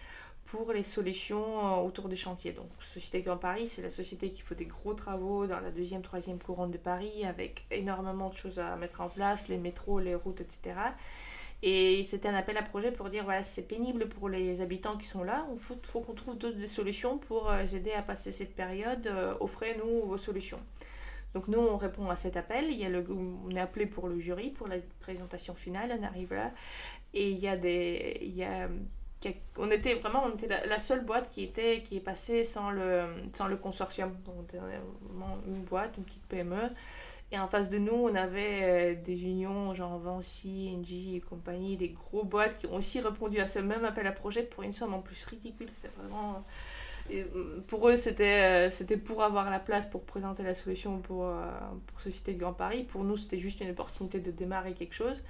pour 0.48 0.72
les 0.72 0.84
solutions 0.84 1.60
euh, 1.60 1.86
autour 1.86 2.10
des 2.10 2.16
chantiers. 2.16 2.54
Donc, 2.54 2.70
Société 2.80 3.22
Grand 3.22 3.38
Paris, 3.38 3.68
c'est 3.68 3.82
la 3.82 3.90
société 3.90 4.32
qui 4.32 4.42
fait 4.42 4.56
des 4.56 4.66
gros 4.66 4.94
travaux 4.94 5.46
dans 5.46 5.60
la 5.60 5.72
deuxième, 5.72 6.02
troisième 6.02 6.40
couronne 6.40 6.72
de 6.72 6.78
Paris 6.78 7.26
avec 7.26 7.66
énormément 7.70 8.30
de 8.30 8.36
choses 8.36 8.58
à 8.58 8.76
mettre 8.78 9.02
en 9.02 9.10
place, 9.10 9.50
les 9.50 9.58
métros, 9.58 10.00
les 10.00 10.16
routes, 10.16 10.42
etc. 10.42 10.76
Et 11.64 12.04
c'était 12.04 12.30
un 12.30 12.36
appel 12.36 12.56
à 12.58 12.62
projet 12.62 12.92
pour 12.92 13.10
dire 13.10 13.26
voilà, 13.26 13.44
c'est 13.44 13.68
pénible 13.68 14.08
pour 14.08 14.30
les 14.30 14.62
habitants 14.62 14.96
qui 14.98 15.06
sont 15.06 15.24
là, 15.24 15.46
il 15.52 15.60
faut, 15.60 15.76
qu'on 16.00 16.14
trouve 16.14 16.38
d'autres 16.38 16.66
solutions 16.68 17.18
pour 17.18 17.52
les 17.52 17.74
euh, 17.74 17.78
aider 17.78 17.92
à 17.92 18.02
passer 18.02 18.32
cette 18.32 18.56
période, 18.56 19.06
euh, 19.08 19.34
offrez-nous 19.42 20.06
vos 20.06 20.18
solutions. 20.18 20.60
Donc 21.34 21.50
nous, 21.50 21.60
on 21.60 21.76
répond 21.76 22.10
à 22.10 22.16
cet 22.16 22.38
appel, 22.38 22.72
il 22.72 22.78
y 22.78 22.86
a 22.86 22.90
le, 22.90 23.06
on 23.10 23.50
est 23.52 23.60
appelé 23.60 23.86
pour 23.86 24.08
le 24.08 24.18
jury, 24.20 24.50
pour 24.50 24.68
la 24.68 24.78
présentation 25.02 25.56
finale, 25.56 25.98
on 26.00 26.04
arrive 26.04 26.34
là, 26.34 26.54
et 27.14 27.32
il 27.32 27.38
y 27.38 27.48
a 27.50 27.58
des... 27.58 28.20
Il 28.22 28.36
y 28.36 28.44
a, 28.44 28.70
on 29.58 29.72
était 29.72 29.96
vraiment 29.96 30.24
on 30.26 30.36
était 30.36 30.48
la, 30.48 30.80
seule 30.80 31.04
boîte 31.04 31.30
qui 31.30 31.44
était 31.44 31.82
qui 31.82 31.98
est 31.98 32.02
passée 32.02 32.44
sans 32.44 32.70
le 32.70 33.06
sans 33.34 33.48
le 33.48 33.58
consortium 33.58 34.12
donc 34.26 34.54
vraiment 34.54 35.38
une 35.48 35.64
boîte 35.64 35.98
une 35.98 36.04
petite 36.04 36.26
PME 36.28 36.70
et 37.32 37.40
en 37.40 37.48
face 37.48 37.70
de 37.70 37.78
nous 37.78 37.94
on 37.94 38.16
avait 38.16 38.60
euh, 38.62 38.96
des 39.04 39.24
unions 39.24 39.74
genre 39.74 39.98
Vinci, 40.00 40.76
Engie 40.78 41.16
et 41.16 41.22
compagnie 41.22 41.78
des 41.78 41.90
gros 41.90 42.24
boîtes 42.24 42.60
qui 42.60 42.68
ont 42.68 42.76
aussi 42.76 43.00
répondu 43.02 43.40
à 43.40 43.46
ce 43.46 43.60
même 43.60 43.86
appel 43.86 44.06
à 44.08 44.12
projet 44.12 44.44
pour 44.44 44.64
une 44.64 44.74
somme 44.74 44.94
en 44.94 45.02
plus 45.02 45.26
ridicule 45.26 45.70
c'est 45.82 45.92
vraiment 45.98 46.44
mm, 47.10 47.62
pour 47.68 47.90
eux, 47.90 47.96
c'était, 47.96 48.68
euh, 48.68 48.70
c'était 48.70 48.98
pour 48.98 49.24
avoir 49.24 49.50
la 49.50 49.60
place 49.60 49.86
pour 49.88 50.04
présenter 50.04 50.44
la 50.44 50.54
solution 50.54 51.00
pour, 51.00 51.26
euh, 51.26 51.46
pour 51.88 52.00
Société 52.02 52.34
de 52.34 52.40
Grand 52.40 52.52
Paris. 52.52 52.84
Pour 52.84 53.06
nous, 53.06 53.16
c'était 53.16 53.40
juste 53.40 53.62
une 53.62 53.70
opportunité 53.70 54.20
de 54.20 54.30
démarrer 54.30 54.74
quelque 54.74 54.94
chose. 54.94 55.24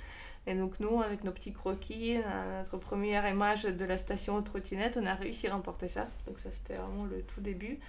Et 0.47 0.55
donc 0.55 0.79
nous, 0.79 1.01
avec 1.01 1.23
nos 1.23 1.31
petits 1.31 1.53
croquis, 1.53 2.17
notre 2.57 2.77
première 2.77 3.27
image 3.29 3.63
de 3.63 3.85
la 3.85 3.97
station 3.97 4.41
trottinette, 4.41 4.97
on 4.99 5.05
a 5.05 5.13
réussi 5.13 5.47
à 5.47 5.53
remporter 5.53 5.89
ça. 5.89 6.07
Donc 6.25 6.39
ça, 6.39 6.49
c'était 6.51 6.75
vraiment 6.75 7.03
le 7.03 7.21
tout 7.21 7.41
début. 7.41 7.79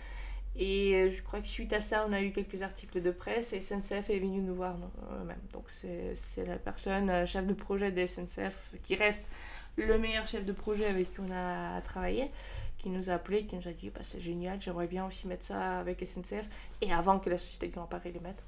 Et 0.60 1.10
je 1.12 1.22
crois 1.22 1.40
que 1.40 1.46
suite 1.46 1.72
à 1.72 1.80
ça, 1.80 2.04
on 2.08 2.12
a 2.12 2.20
eu 2.20 2.32
quelques 2.32 2.62
articles 2.62 3.00
de 3.00 3.12
presse 3.12 3.52
et 3.52 3.60
SNCF 3.60 4.10
est 4.10 4.18
venu 4.18 4.40
nous 4.40 4.56
voir 4.56 4.74
eux-mêmes. 5.20 5.36
Donc 5.52 5.64
c'est 5.68 6.44
la 6.44 6.56
personne, 6.56 7.08
euh, 7.10 7.26
chef 7.26 7.46
de 7.46 7.54
projet 7.54 7.92
des 7.92 8.08
SNCF, 8.08 8.72
qui 8.82 8.96
reste 8.96 9.24
le 9.76 9.98
meilleur 9.98 10.26
chef 10.26 10.44
de 10.44 10.52
projet 10.52 10.86
avec 10.86 11.12
qui 11.12 11.20
on 11.20 11.32
a 11.32 11.80
travaillé, 11.82 12.32
qui 12.76 12.90
nous 12.90 13.08
a 13.08 13.14
appelé, 13.14 13.46
qui 13.46 13.54
nous 13.54 13.68
a 13.68 13.72
dit 13.72 13.90
bah, 13.90 14.00
c'est 14.02 14.18
génial, 14.18 14.60
j'aimerais 14.60 14.88
bien 14.88 15.06
aussi 15.06 15.28
mettre 15.28 15.44
ça 15.44 15.78
avec 15.78 16.04
SNCF. 16.04 16.48
Et 16.80 16.92
avant 16.92 17.20
que 17.20 17.30
la 17.30 17.38
société 17.38 17.68
Grand 17.68 17.86
Paris 17.86 18.10
les 18.12 18.20
mette. 18.20 18.42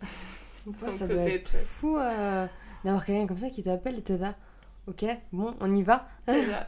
Ouais, 0.82 0.90
ça 0.92 1.06
doit 1.06 1.22
être 1.22 1.56
fou 1.56 1.96
euh, 1.96 2.48
d'avoir 2.84 3.04
quelqu'un 3.04 3.26
comme 3.26 3.38
ça 3.38 3.50
qui 3.50 3.62
t'appelle 3.62 3.98
et 3.98 4.02
te 4.02 4.12
dit 4.12 4.24
Ok, 4.86 5.04
bon, 5.32 5.54
on 5.60 5.72
y 5.72 5.82
va. 5.82 6.08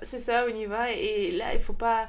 C'est 0.03 0.19
ça, 0.19 0.45
on 0.49 0.55
y 0.55 0.67
va. 0.67 0.93
Et 0.93 1.33
là, 1.33 1.55
il 1.55 1.61
faut 1.61 1.73
pas. 1.73 2.09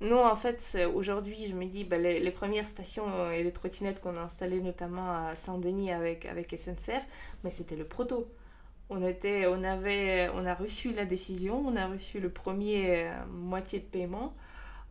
Non, 0.00 0.24
en 0.24 0.34
fait, 0.34 0.78
aujourd'hui, 0.94 1.46
je 1.48 1.54
me 1.54 1.66
dis, 1.66 1.84
bah, 1.84 1.98
les, 1.98 2.30
premières 2.30 2.66
stations 2.66 3.30
et 3.30 3.42
les 3.42 3.52
trottinettes 3.52 4.00
qu'on 4.00 4.16
a 4.16 4.20
installées, 4.20 4.62
notamment 4.62 5.10
à 5.10 5.34
Saint-Denis 5.34 5.92
avec, 5.92 6.24
avec 6.24 6.54
SNCF, 6.56 7.06
mais 7.44 7.50
c'était 7.50 7.76
le 7.76 7.84
proto. 7.84 8.26
On, 8.88 9.04
était, 9.04 9.46
on, 9.46 9.62
avait, 9.62 10.30
on 10.34 10.46
a 10.46 10.54
reçu 10.54 10.92
la 10.92 11.04
décision, 11.04 11.62
on 11.66 11.76
a 11.76 11.86
reçu 11.86 12.20
le 12.20 12.30
premier 12.30 13.04
euh, 13.04 13.26
moitié 13.26 13.80
de 13.80 13.84
paiement. 13.84 14.34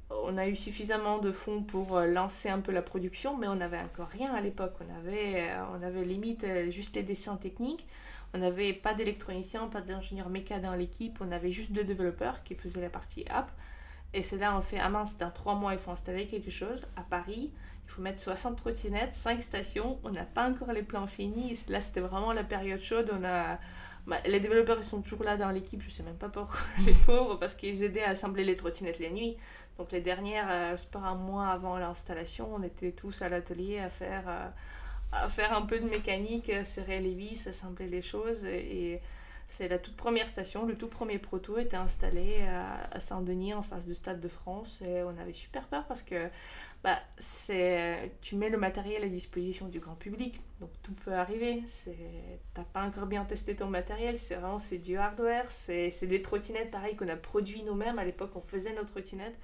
On 0.10 0.38
a 0.38 0.48
eu 0.48 0.56
suffisamment 0.56 1.20
de 1.20 1.32
fonds 1.32 1.62
pour 1.62 1.98
euh, 1.98 2.08
lancer 2.08 2.50
un 2.50 2.60
peu 2.60 2.72
la 2.72 2.82
production, 2.82 3.38
mais 3.38 3.48
on 3.48 3.56
n'avait 3.56 3.80
encore 3.80 4.08
rien 4.08 4.34
à 4.34 4.42
l'époque. 4.42 4.74
On 4.80 4.98
avait, 4.98 5.50
euh, 5.50 5.64
on 5.74 5.84
avait 5.84 6.04
limite 6.04 6.46
juste 6.70 6.96
les 6.96 7.04
dessins 7.04 7.38
techniques. 7.38 7.86
On 8.34 8.40
n'avait 8.40 8.74
pas 8.74 8.94
d'électronicien, 8.94 9.68
pas 9.68 9.82
d'ingénieur 9.82 10.30
méca 10.30 10.60
dans 10.60 10.74
l'équipe. 10.74 11.20
On 11.22 11.32
avait 11.32 11.52
juste 11.52 11.72
deux 11.72 11.84
développeurs 11.84 12.42
qui 12.42 12.56
faisaient 12.56 12.82
la 12.82 12.90
partie 12.90 13.26
app. 13.30 13.52
Et 14.14 14.24
c'est 14.24 14.38
là 14.38 14.56
on 14.58 14.62
fait, 14.62 14.80
ah 14.80 14.90
mince, 14.90 15.18
dans 15.18 15.30
trois 15.30 15.56
mois, 15.56 15.74
il 15.74 15.80
faut 15.80 15.92
installer 15.92 16.26
quelque 16.26 16.50
chose. 16.50 16.82
À 16.96 17.04
Paris, 17.04 17.52
il 17.86 17.92
faut 17.92 18.02
mettre 18.02 18.22
60 18.22 18.58
trottinettes, 18.58 19.14
5 19.14 19.42
stations. 19.42 20.00
On 20.04 20.10
n'a 20.10 20.26
pas 20.26 20.50
encore 20.50 20.74
les 20.74 20.84
plans 20.84 21.08
finis. 21.08 21.60
Là, 21.70 21.82
c'était 21.82 22.00
vraiment 22.00 22.34
la 22.34 22.44
période 22.44 22.82
chaude. 22.82 23.12
On 23.14 23.24
a, 23.24 23.60
bah, 24.08 24.18
les 24.26 24.40
développeurs 24.40 24.78
ils 24.80 24.84
sont 24.84 25.02
toujours 25.02 25.24
là 25.24 25.38
dans 25.38 25.52
l'équipe, 25.52 25.82
je 25.84 25.90
sais 25.90 26.04
même 26.04 26.18
pas 26.18 26.30
pourquoi, 26.30 26.60
les 26.86 26.94
pauvres, 26.94 27.36
parce 27.36 27.54
qu'ils 27.54 27.84
aidaient 27.84 28.04
à 28.04 28.10
assembler 28.10 28.44
les 28.44 28.58
trottinettes 28.58 29.00
les 29.00 29.12
nuits. 29.12 29.38
Donc 29.80 29.94
les 29.94 30.02
dernières, 30.02 30.48
euh, 30.50 30.76
je 30.76 30.84
pas, 30.90 31.00
un 31.00 31.16
mois 31.16 31.48
avant 31.48 31.78
l'installation, 31.78 32.50
on 32.54 32.62
était 32.64 32.92
tous 32.92 33.22
à 33.22 33.30
l'atelier 33.30 33.80
à 33.80 33.90
faire, 33.90 34.26
euh, 34.28 34.50
à 35.14 35.30
faire 35.30 35.54
un 35.54 35.62
peu 35.62 35.80
de 35.80 35.88
mécanique, 35.88 36.52
serrer 36.66 37.00
les 37.00 37.14
vis, 37.14 37.48
assembler 37.48 37.88
les 37.88 38.02
choses. 38.02 38.44
Et, 38.44 39.02
c'est 39.52 39.68
la 39.68 39.80
toute 39.80 39.96
première 39.96 40.28
station, 40.28 40.68
le 40.68 40.76
tout 40.76 40.90
premier 40.90 41.18
proto 41.18 41.58
était 41.58 41.76
installé 41.76 42.44
à, 42.92 43.00
Saint-Denis 43.00 43.56
en 43.56 43.64
face 43.64 43.88
du 43.88 43.96
Stade 43.96 44.20
de 44.20 44.28
France 44.28 44.84
et 44.86 45.02
on 45.02 45.18
avait 45.20 45.34
super 45.34 45.66
peur 45.66 45.86
parce 45.88 46.04
que 46.04 46.30
bah, 46.84 47.00
c'est, 47.18 48.12
tu 48.22 48.36
mets 48.36 48.52
le 48.52 48.60
matériel 48.60 49.04
à 49.04 49.08
disposition 49.08 49.68
du 49.68 49.80
grand 49.80 49.96
public, 49.96 50.40
donc 50.60 50.70
tout 50.84 50.94
peut 51.04 51.14
arriver. 51.14 51.64
Tu 51.84 51.90
n'as 52.56 52.64
pas 52.64 52.84
encore 52.84 53.08
bien 53.08 53.26
testé 53.26 53.56
ton 53.56 53.66
matériel, 53.66 54.20
c'est 54.20 54.36
vraiment 54.36 54.60
c'est 54.60 54.78
du 54.78 54.98
hardware, 54.98 55.50
c'est, 55.50 55.90
c'est 55.90 56.06
des 56.06 56.22
trottinettes 56.22 56.70
pareil 56.70 56.96
qu'on 56.96 57.08
a 57.08 57.16
produit 57.16 57.64
nous-mêmes. 57.64 57.98
À 57.98 58.04
l'époque, 58.04 58.34
on 58.36 58.42
faisait 58.42 58.76
nos 58.76 58.84
trottinettes. 58.84 59.40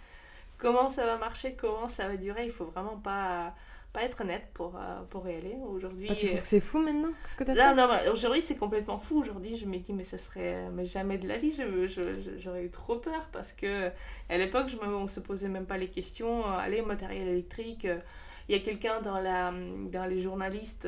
Comment 0.58 0.90
ça 0.90 1.06
va 1.06 1.18
marcher, 1.18 1.56
comment 1.56 1.88
ça 1.88 2.08
va 2.08 2.18
durer, 2.18 2.46
il 2.46 2.52
faut 2.52 2.66
vraiment 2.66 2.98
pas 2.98 3.54
pas 3.96 4.04
être 4.04 4.26
net 4.26 4.44
pour, 4.54 4.76
euh, 4.76 5.02
pour 5.10 5.28
y 5.28 5.36
aller. 5.36 5.56
Aujourd'hui. 5.70 6.08
Ah, 6.10 6.16
tu 6.16 6.28
trouves 6.28 6.42
que 6.42 6.48
c'est 6.48 6.60
fou 6.60 6.80
maintenant 6.80 7.12
ce 7.26 7.36
que 7.36 7.44
as 7.50 7.56
fait 7.56 7.76
non, 7.76 7.88
aujourd'hui 8.12 8.42
c'est 8.42 8.58
complètement 8.58 8.98
fou. 8.98 9.22
Aujourd'hui, 9.22 9.58
je 9.58 9.66
me 9.66 9.78
dis, 9.78 9.94
mais 9.94 10.04
ça 10.04 10.18
serait. 10.18 10.70
Mais 10.74 10.86
jamais 10.86 11.18
de 11.18 11.28
la 11.28 11.38
vie, 11.38 11.54
j'aurais 11.56 11.88
je, 11.88 12.38
je, 12.38 12.50
eu 12.62 12.70
trop 12.70 12.98
peur 12.98 13.30
parce 13.32 13.54
que 13.54 13.90
à 14.30 14.38
l'époque, 14.38 14.68
je 14.68 14.76
me, 14.76 14.94
on 14.94 15.08
se 15.08 15.22
posait 15.22 15.48
même 15.48 15.66
pas 15.66 15.78
les 15.78 15.88
questions. 15.88 16.42
Euh, 16.42 16.58
allez, 16.58 16.82
matériel 16.82 17.28
électrique. 17.30 17.86
Euh, 17.86 18.00
il 18.50 18.56
y 18.56 18.60
a 18.60 18.62
quelqu'un 18.62 19.02
dans, 19.02 19.20
la, 19.20 19.52
dans 19.92 20.06
les 20.06 20.20
journalistes. 20.20 20.88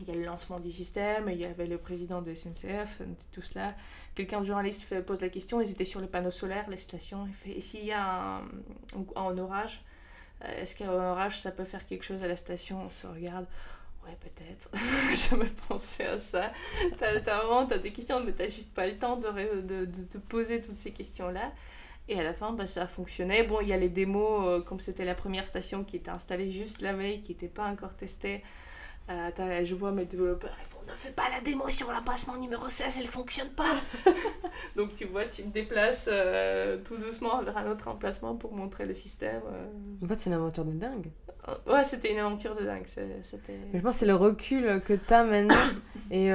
Il 0.00 0.08
y 0.08 0.10
a 0.10 0.14
le 0.14 0.24
lancement 0.24 0.58
du 0.58 0.72
système, 0.72 1.28
il 1.30 1.40
y 1.40 1.44
avait 1.44 1.66
le 1.66 1.78
président 1.78 2.20
de 2.20 2.34
SNCF, 2.34 3.02
tout 3.32 3.42
cela. 3.42 3.74
Quelqu'un 4.14 4.40
de 4.40 4.46
journaliste 4.46 5.00
pose 5.02 5.20
la 5.20 5.28
question, 5.28 5.60
ils 5.60 5.70
étaient 5.70 5.84
sur 5.84 6.00
les 6.00 6.08
panneaux 6.08 6.30
solaires, 6.30 6.68
les 6.68 6.76
stations. 6.76 7.28
Il 7.46 7.52
et 7.52 7.60
s'il 7.60 7.84
y 7.84 7.92
a 7.92 8.40
un, 9.16 9.38
orage, 9.38 9.84
euh, 10.42 10.62
est-ce 10.62 10.74
qu'un 10.74 10.90
orage, 10.90 11.40
ça 11.40 11.52
peut 11.52 11.64
faire 11.64 11.86
quelque 11.86 12.04
chose 12.04 12.22
à 12.22 12.28
la 12.28 12.36
station? 12.36 12.80
On 12.82 12.88
se 12.88 13.06
regarde. 13.06 13.46
Ouais, 14.04 14.16
peut-être. 14.20 14.68
Jamais 15.30 15.50
pensé 15.68 16.04
à 16.04 16.18
ça. 16.18 16.52
T'as 16.98 17.20
vraiment 17.20 17.66
as 17.68 17.78
des 17.78 17.92
questions, 17.92 18.22
mais 18.22 18.32
t'as 18.32 18.48
juste 18.48 18.74
pas 18.74 18.86
le 18.86 18.98
temps 18.98 19.16
de, 19.16 19.62
de, 19.62 20.18
poser 20.28 20.60
toutes 20.60 20.76
ces 20.76 20.90
questions-là. 20.90 21.52
Et 22.08 22.18
à 22.18 22.22
la 22.22 22.34
fin, 22.34 22.52
bah, 22.52 22.66
ça 22.66 22.86
fonctionnait. 22.86 23.44
Bon, 23.44 23.60
il 23.62 23.68
y 23.68 23.72
a 23.72 23.78
les 23.78 23.88
démos, 23.88 24.46
euh, 24.46 24.60
comme 24.60 24.80
c'était 24.80 25.06
la 25.06 25.14
première 25.14 25.46
station 25.46 25.84
qui 25.84 25.96
était 25.96 26.10
installée 26.10 26.50
juste 26.50 26.82
la 26.82 26.92
veille, 26.92 27.22
qui 27.22 27.32
n'était 27.32 27.48
pas 27.48 27.66
encore 27.66 27.94
testée. 27.94 28.42
Euh, 29.10 29.64
je 29.64 29.74
vois 29.74 29.92
mes 29.92 30.06
développeurs, 30.06 30.56
ils 30.62 30.66
font 30.66 30.78
ne 30.88 30.94
fais 30.94 31.10
pas 31.10 31.28
la 31.30 31.40
démo 31.42 31.68
sur 31.68 31.90
l'emplacement 31.90 32.36
numéro 32.38 32.68
16, 32.68 32.98
elle 33.00 33.06
fonctionne 33.06 33.50
pas. 33.50 33.74
Donc 34.76 34.94
tu 34.94 35.04
vois, 35.04 35.26
tu 35.26 35.42
te 35.42 35.52
déplaces 35.52 36.08
euh, 36.10 36.78
tout 36.82 36.96
doucement 36.96 37.42
vers 37.42 37.56
un 37.58 37.70
autre 37.70 37.88
emplacement 37.88 38.34
pour 38.34 38.54
montrer 38.54 38.86
le 38.86 38.94
système. 38.94 39.42
Euh. 39.46 40.04
En 40.04 40.08
fait, 40.08 40.20
c'est 40.20 40.30
une 40.30 40.36
aventure 40.36 40.64
de 40.64 40.72
dingue. 40.72 41.10
Ouais, 41.66 41.84
c'était 41.84 42.12
une 42.12 42.18
aventure 42.18 42.54
de 42.56 42.64
dingue. 42.64 42.86
C'était... 42.86 43.58
je 43.74 43.78
pense 43.80 43.94
que 43.94 43.98
c'est 44.00 44.06
le 44.06 44.14
recul 44.14 44.80
que 44.80 44.94
tu 44.94 45.12
as 45.12 45.24
maintenant 45.24 45.54
et 46.10 46.30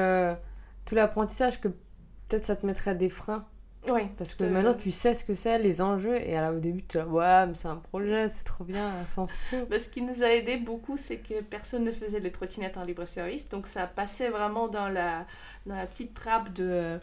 tout 0.86 0.94
l'apprentissage 0.94 1.60
que 1.60 1.70
peut-être 1.70 2.46
ça 2.46 2.56
te 2.56 2.66
mettrait 2.68 2.92
à 2.92 2.96
des 2.96 3.10
freins 3.10 3.48
oui. 3.91 4.02
Parce 4.17 4.36
que 4.36 4.43
maintenant, 4.43 4.73
tu 4.73 4.91
sais 4.91 5.13
ce 5.13 5.23
que 5.23 5.34
c'est, 5.34 5.60
les 5.60 5.82
enjeux, 5.82 6.15
et 6.15 6.36
alors, 6.36 6.56
au 6.56 6.60
début, 6.60 6.84
tu 6.84 6.97
dis, 6.97 7.04
ouais, 7.04 7.47
mais 7.47 7.54
c'est 7.54 7.67
un 7.67 7.78
projet, 7.78 8.30
c'est 8.30 8.43
trop 8.43 8.63
bien, 8.63 8.91
s'en 9.08 9.28
fout. 9.28 9.67
Bah, 9.69 9.80
ce 9.80 9.89
qui 9.89 10.02
nous 10.02 10.23
a 10.23 10.28
aidé 10.28 10.58
beaucoup, 10.58 10.97
c'est 10.97 11.17
que 11.17 11.41
personne 11.41 11.84
ne 11.84 11.91
faisait 11.91 12.19
les 12.19 12.32
trottinettes 12.32 12.78
en 12.78 12.84
libre 12.84 13.06
service, 13.06 13.49
donc 13.49 13.67
ça 13.67 13.88
passait 13.88 14.30
vraiment 14.30 14.67
dans 14.67 14.88
la, 14.88 15.25
dans 15.65 15.75
la 15.75 15.86
petite 15.86 16.13
trappe 16.13 16.54
de. 16.54 16.63
Euh, 16.69 16.97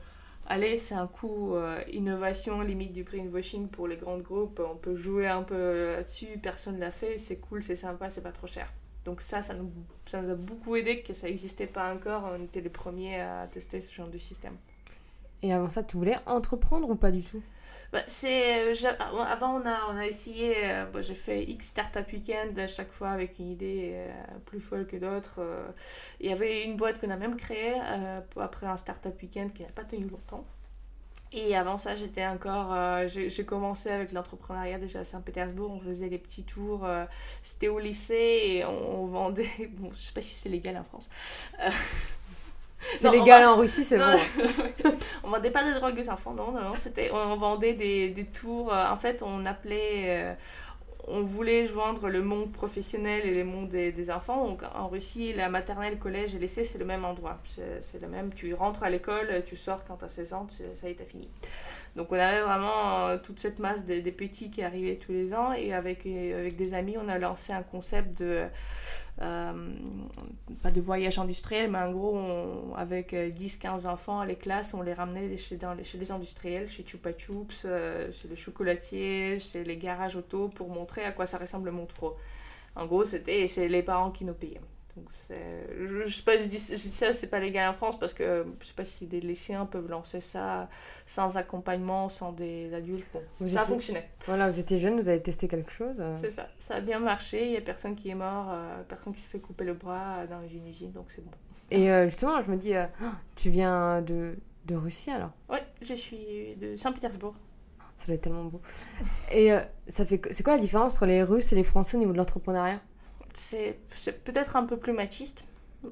allez, 0.47 0.77
c'est 0.77 0.95
un 0.95 1.07
coup 1.07 1.55
euh, 1.55 1.83
innovation, 1.93 2.61
limite 2.61 2.93
du 2.93 3.05
greenwashing 3.05 3.69
pour 3.69 3.89
les 3.89 3.97
grands 3.97 4.19
groupes, 4.19 4.61
on 4.65 4.77
peut 4.77 4.97
jouer 4.97 5.27
un 5.27 5.43
peu 5.43 5.95
là-dessus, 5.97 6.39
personne 6.43 6.79
l'a 6.79 6.91
fait, 6.91 7.19
c'est 7.19 7.37
cool, 7.37 7.63
c'est 7.63 7.77
sympa, 7.77 8.11
c'est 8.11 8.23
pas 8.23 8.33
trop 8.33 8.47
cher. 8.47 8.73
Donc 9.05 9.21
ça, 9.21 9.41
ça 9.41 9.55
nous, 9.55 9.71
ça 10.05 10.21
nous 10.21 10.31
a 10.33 10.35
beaucoup 10.35 10.75
aidé 10.75 11.01
que 11.01 11.15
ça 11.15 11.29
n'existait 11.29 11.69
pas 11.69 11.95
encore, 11.95 12.29
on 12.37 12.45
était 12.45 12.61
les 12.61 12.71
premiers 12.71 13.21
à 13.21 13.47
tester 13.47 13.81
ce 13.81 13.93
genre 13.93 14.09
de 14.09 14.19
système. 14.19 14.57
Et 15.43 15.53
avant 15.53 15.71
ça, 15.71 15.83
tu 15.83 15.97
voulais 15.97 16.17
entreprendre 16.27 16.89
ou 16.89 16.97
pas 16.97 17.11
du 17.11 17.23
tout? 17.23 17.43
Bah, 17.93 18.01
c'est 18.09 18.73
euh, 18.73 18.93
avant 19.29 19.61
on 19.61 19.67
a 19.67 19.79
on 19.89 19.97
a 19.97 20.07
essayé 20.07 20.57
euh, 20.65 21.03
j'ai 21.03 21.15
fait 21.15 21.45
X 21.45 21.69
startup 21.69 22.11
weekend 22.13 22.59
à 22.59 22.67
chaque 22.67 22.91
fois 22.91 23.11
avec 23.11 23.39
une 23.39 23.49
idée 23.49 23.93
euh, 23.95 24.11
plus 24.45 24.59
folle 24.59 24.87
que 24.87 24.97
d'autres 24.97 25.41
il 26.21 26.29
y 26.29 26.33
avait 26.33 26.65
une 26.65 26.77
boîte 26.77 27.01
qu'on 27.01 27.11
a 27.11 27.17
même 27.17 27.37
créée 27.37 27.75
après 28.37 28.67
un 28.67 28.77
startup 28.77 29.21
weekend 29.23 29.53
qui 29.53 29.63
n'a 29.63 29.71
pas 29.71 29.85
tenu 29.85 30.07
longtemps. 30.07 30.45
Et 31.33 31.57
avant 31.57 31.77
ça 31.77 31.95
j'étais 31.95 32.27
encore 32.27 32.77
j'ai 33.07 33.45
commencé 33.45 33.91
avec 33.91 34.13
l'entrepreneuriat 34.13 34.79
déjà 34.79 35.01
à 35.01 35.05
Saint-Pétersbourg. 35.05 35.71
On 35.71 35.81
faisait 35.81 36.09
des 36.09 36.19
petits 36.19 36.45
tours 36.45 36.87
c'était 37.43 37.69
au 37.69 37.79
lycée 37.79 38.43
et 38.45 38.65
on, 38.65 39.07
vendait 39.07 39.49
bon 39.79 39.91
je 39.93 39.99
sais 39.99 40.13
pas 40.13 40.21
si 40.21 40.35
c'est 40.35 40.49
légal 40.49 40.77
en 40.77 40.85
France 40.85 41.09
c'est 42.95 43.11
légal 43.11 43.45
en 43.45 43.57
Russie, 43.57 43.85
c'est 43.85 43.99
bon. 43.99 44.19
on 45.25 45.31
vendait 45.31 45.51
pas 45.51 45.65
de 45.65 45.79
drogue 45.79 45.99
aux 45.99 46.11
enfants, 46.11 46.35
non, 46.35 46.53
non, 46.53 46.61
non. 46.61 46.73
C'était, 46.79 47.11
on 47.13 47.37
vendait 47.37 47.75
des, 47.75 48.11
des 48.11 48.25
tours. 48.25 48.73
Euh, 48.73 48.87
en 48.89 48.97
fait, 48.97 49.23
on 49.23 49.45
appelait. 49.45 50.05
Euh, 50.07 50.35
on 51.09 51.23
voulait 51.23 51.67
joindre 51.67 52.09
le 52.09 52.21
monde 52.21 52.51
professionnel 52.51 53.25
et 53.27 53.35
le 53.35 53.45
monde 53.45 53.69
des, 53.69 53.93
des 53.93 54.11
enfants. 54.11 54.45
Donc, 54.45 54.63
en 54.75 54.89
Russie, 54.89 55.33
la 55.33 55.49
maternelle, 55.49 55.99
collège 55.99 56.35
et 56.35 56.39
lycée, 56.39 56.65
c'est 56.65 56.79
le 56.79 56.85
même 56.85 57.05
endroit. 57.05 57.39
C'est, 57.81 58.01
le 58.01 58.09
même. 58.09 58.35
Tu 58.35 58.53
rentres 58.55 58.83
à 58.83 58.91
l'école, 58.91 59.45
tu 59.47 59.55
sors 59.55 59.85
quand 59.85 59.99
tu 59.99 60.05
as 60.05 60.09
16 60.09 60.33
ans, 60.33 60.47
ça 60.75 60.89
y 60.89 60.91
est, 60.91 60.95
t'as 60.95 61.05
fini. 61.05 61.29
Donc, 61.97 62.13
on 62.13 62.15
avait 62.15 62.43
vraiment 62.43 63.09
euh, 63.09 63.19
toute 63.19 63.41
cette 63.41 63.59
masse 63.59 63.85
des, 63.85 64.01
petits 64.13 64.51
qui 64.51 64.63
arrivaient 64.63 64.97
tous 64.97 65.13
les 65.13 65.35
ans. 65.35 65.53
Et 65.53 65.73
avec, 65.73 66.07
avec 66.07 66.57
des 66.57 66.75
amis, 66.75 66.97
on 66.99 67.09
a 67.09 67.19
lancé 67.19 67.53
un 67.53 67.63
concept 67.63 68.19
de 68.23 68.43
euh, 69.23 69.73
pas 70.63 70.71
de 70.71 70.81
voyage 70.81 71.19
industriel, 71.19 71.71
mais 71.71 71.79
en 71.79 71.91
gros, 71.93 72.75
avec 72.77 73.13
10-15 73.15 73.87
euh, 73.87 73.89
enfants, 73.89 74.23
les 74.25 74.37
classes, 74.37 74.75
on 74.75 74.83
les 74.83 74.93
ramenait 74.93 75.37
chez, 75.39 75.57
dans 75.57 75.75
les, 75.75 76.13
industriels, 76.13 76.69
chez 76.69 76.85
Chupa 76.87 77.13
Chups, 77.13 77.65
euh, 77.65 78.13
chez 78.13 78.29
les 78.29 78.37
chocolatiers, 78.37 79.39
chez 79.39 79.65
les 79.65 79.77
garages 79.79 80.17
auto, 80.17 80.49
pour 80.49 80.69
montrer 80.69 81.05
à 81.05 81.13
quoi 81.13 81.25
ça 81.25 81.39
ressemble 81.39 81.67
le 81.67 81.73
monde 81.73 81.89
pro. 81.89 82.17
En 82.75 82.87
gros, 82.87 83.07
c'était 83.07 83.47
c'est 83.47 83.69
les 83.69 83.83
parents 83.83 84.11
qui 84.11 84.25
nous 84.25 84.35
payaient. 84.35 84.61
Donc 84.97 85.11
je, 85.29 86.07
je 86.07 86.17
sais 86.17 86.23
pas, 86.23 86.39
je 86.39 86.45
dis, 86.45 86.59
je 86.59 86.75
dis 86.75 86.91
ça, 86.91 87.13
c'est 87.13 87.27
pas 87.27 87.39
légal 87.39 87.69
en 87.69 87.75
France 87.75 87.99
parce 87.99 88.15
que 88.15 88.47
je 88.61 88.67
sais 88.67 88.73
pas 88.73 88.87
si 88.87 89.07
des 89.07 89.21
lycéens 89.21 89.67
peuvent 89.67 89.91
lancer 89.91 90.23
ça 90.23 90.71
sans 91.07 91.37
accompagnement, 91.37 92.09
sans 92.09 92.33
des 92.33 92.73
adultes. 92.73 93.07
Bon, 93.13 93.47
ça 93.47 93.61
a 93.61 93.65
fonctionné. 93.67 94.05
Voilà, 94.25 94.51
vous 94.51 94.59
étiez 94.59 94.79
jeune, 94.79 94.99
vous 94.99 95.11
avez 95.11 95.21
testé 95.21 95.49
quelque 95.49 95.71
chose. 95.71 95.97
Euh. 95.99 96.17
C'est 96.19 96.31
ça, 96.31 96.49
ça 96.59 96.77
a 96.77 96.81
bien 96.81 96.99
marché. 96.99 97.45
Il 97.45 97.53
y 97.53 97.57
a 97.59 97.61
personne 97.61 97.95
qui 97.95 98.09
est 98.09 98.15
mort, 98.15 98.47
euh, 98.51 98.83
personne 98.89 99.13
qui 99.13 99.21
s'est 99.21 99.29
fait 99.29 99.39
couper 99.39 99.65
le 99.65 99.75
bras 99.75 100.27
dans 100.27 100.41
une 100.49 100.67
usine, 100.67 100.93
donc 100.93 101.07
c'est 101.15 101.23
bon. 101.23 101.31
Et 101.71 101.91
euh, 101.93 102.07
justement, 102.07 102.41
je 102.41 102.51
me 102.51 102.57
dis, 102.57 102.73
tu 103.35 103.51
viens 103.51 104.01
de, 104.01 104.39
de 104.65 104.75
Russie 104.77 105.11
alors? 105.11 105.33
Oui, 105.51 105.59
je 105.83 105.93
suis 105.93 106.57
de 106.57 106.75
Saint-Pétersbourg. 106.77 107.35
Ça 107.97 108.07
doit 108.07 108.15
être 108.15 108.23
tellement 108.23 108.45
beau. 108.45 108.61
Et 109.33 109.51
ça 109.89 110.05
fait, 110.05 110.21
c'est 110.31 110.43
quoi 110.43 110.55
la 110.55 110.59
différence 110.59 110.95
entre 110.95 111.07
les 111.07 111.23
Russes 111.23 111.53
et 111.53 111.55
les 111.55 111.65
Français 111.65 111.97
au 111.97 112.01
niveau 112.01 112.13
de 112.13 112.19
l'entrepreneuriat? 112.19 112.81
C'est 113.37 114.25
peut-être 114.25 114.57
un 114.57 114.65
peu 114.65 114.77
plus 114.77 114.93
machiste, 114.93 115.45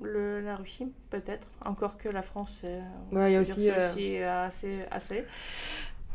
le, 0.02 0.40
la 0.40 0.56
Russie, 0.56 0.92
peut-être. 1.10 1.46
Encore 1.64 1.98
que 1.98 2.08
la 2.08 2.22
France, 2.22 2.62
ouais, 3.12 3.32
y 3.32 3.36
a 3.36 3.40
aussi, 3.40 3.70
euh, 3.70 4.46
assez, 4.46 4.80
assez. 4.90 5.24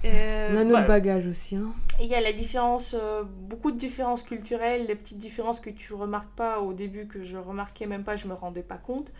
on 0.04 0.58
a 0.58 0.64
notre 0.64 0.88
bagage 0.88 1.28
aussi. 1.28 1.56
Hein. 1.56 1.72
Il 2.00 2.08
y 2.08 2.16
a 2.16 2.22
la 2.22 2.34
différence, 2.34 2.96
beaucoup 3.26 3.72
de 3.72 3.78
différences 3.78 4.24
culturelles, 4.24 4.86
les 4.88 4.96
petites 4.96 5.18
différences 5.18 5.60
que 5.60 5.70
tu 5.70 5.94
remarques 5.94 6.36
pas 6.36 6.60
au 6.60 6.74
début, 6.74 7.08
que 7.08 7.24
je 7.24 7.38
remarquais 7.38 7.86
même 7.86 8.04
pas, 8.04 8.16
je 8.16 8.28
me 8.28 8.34
rendais 8.34 8.64
pas 8.64 8.78
compte. 8.78 9.12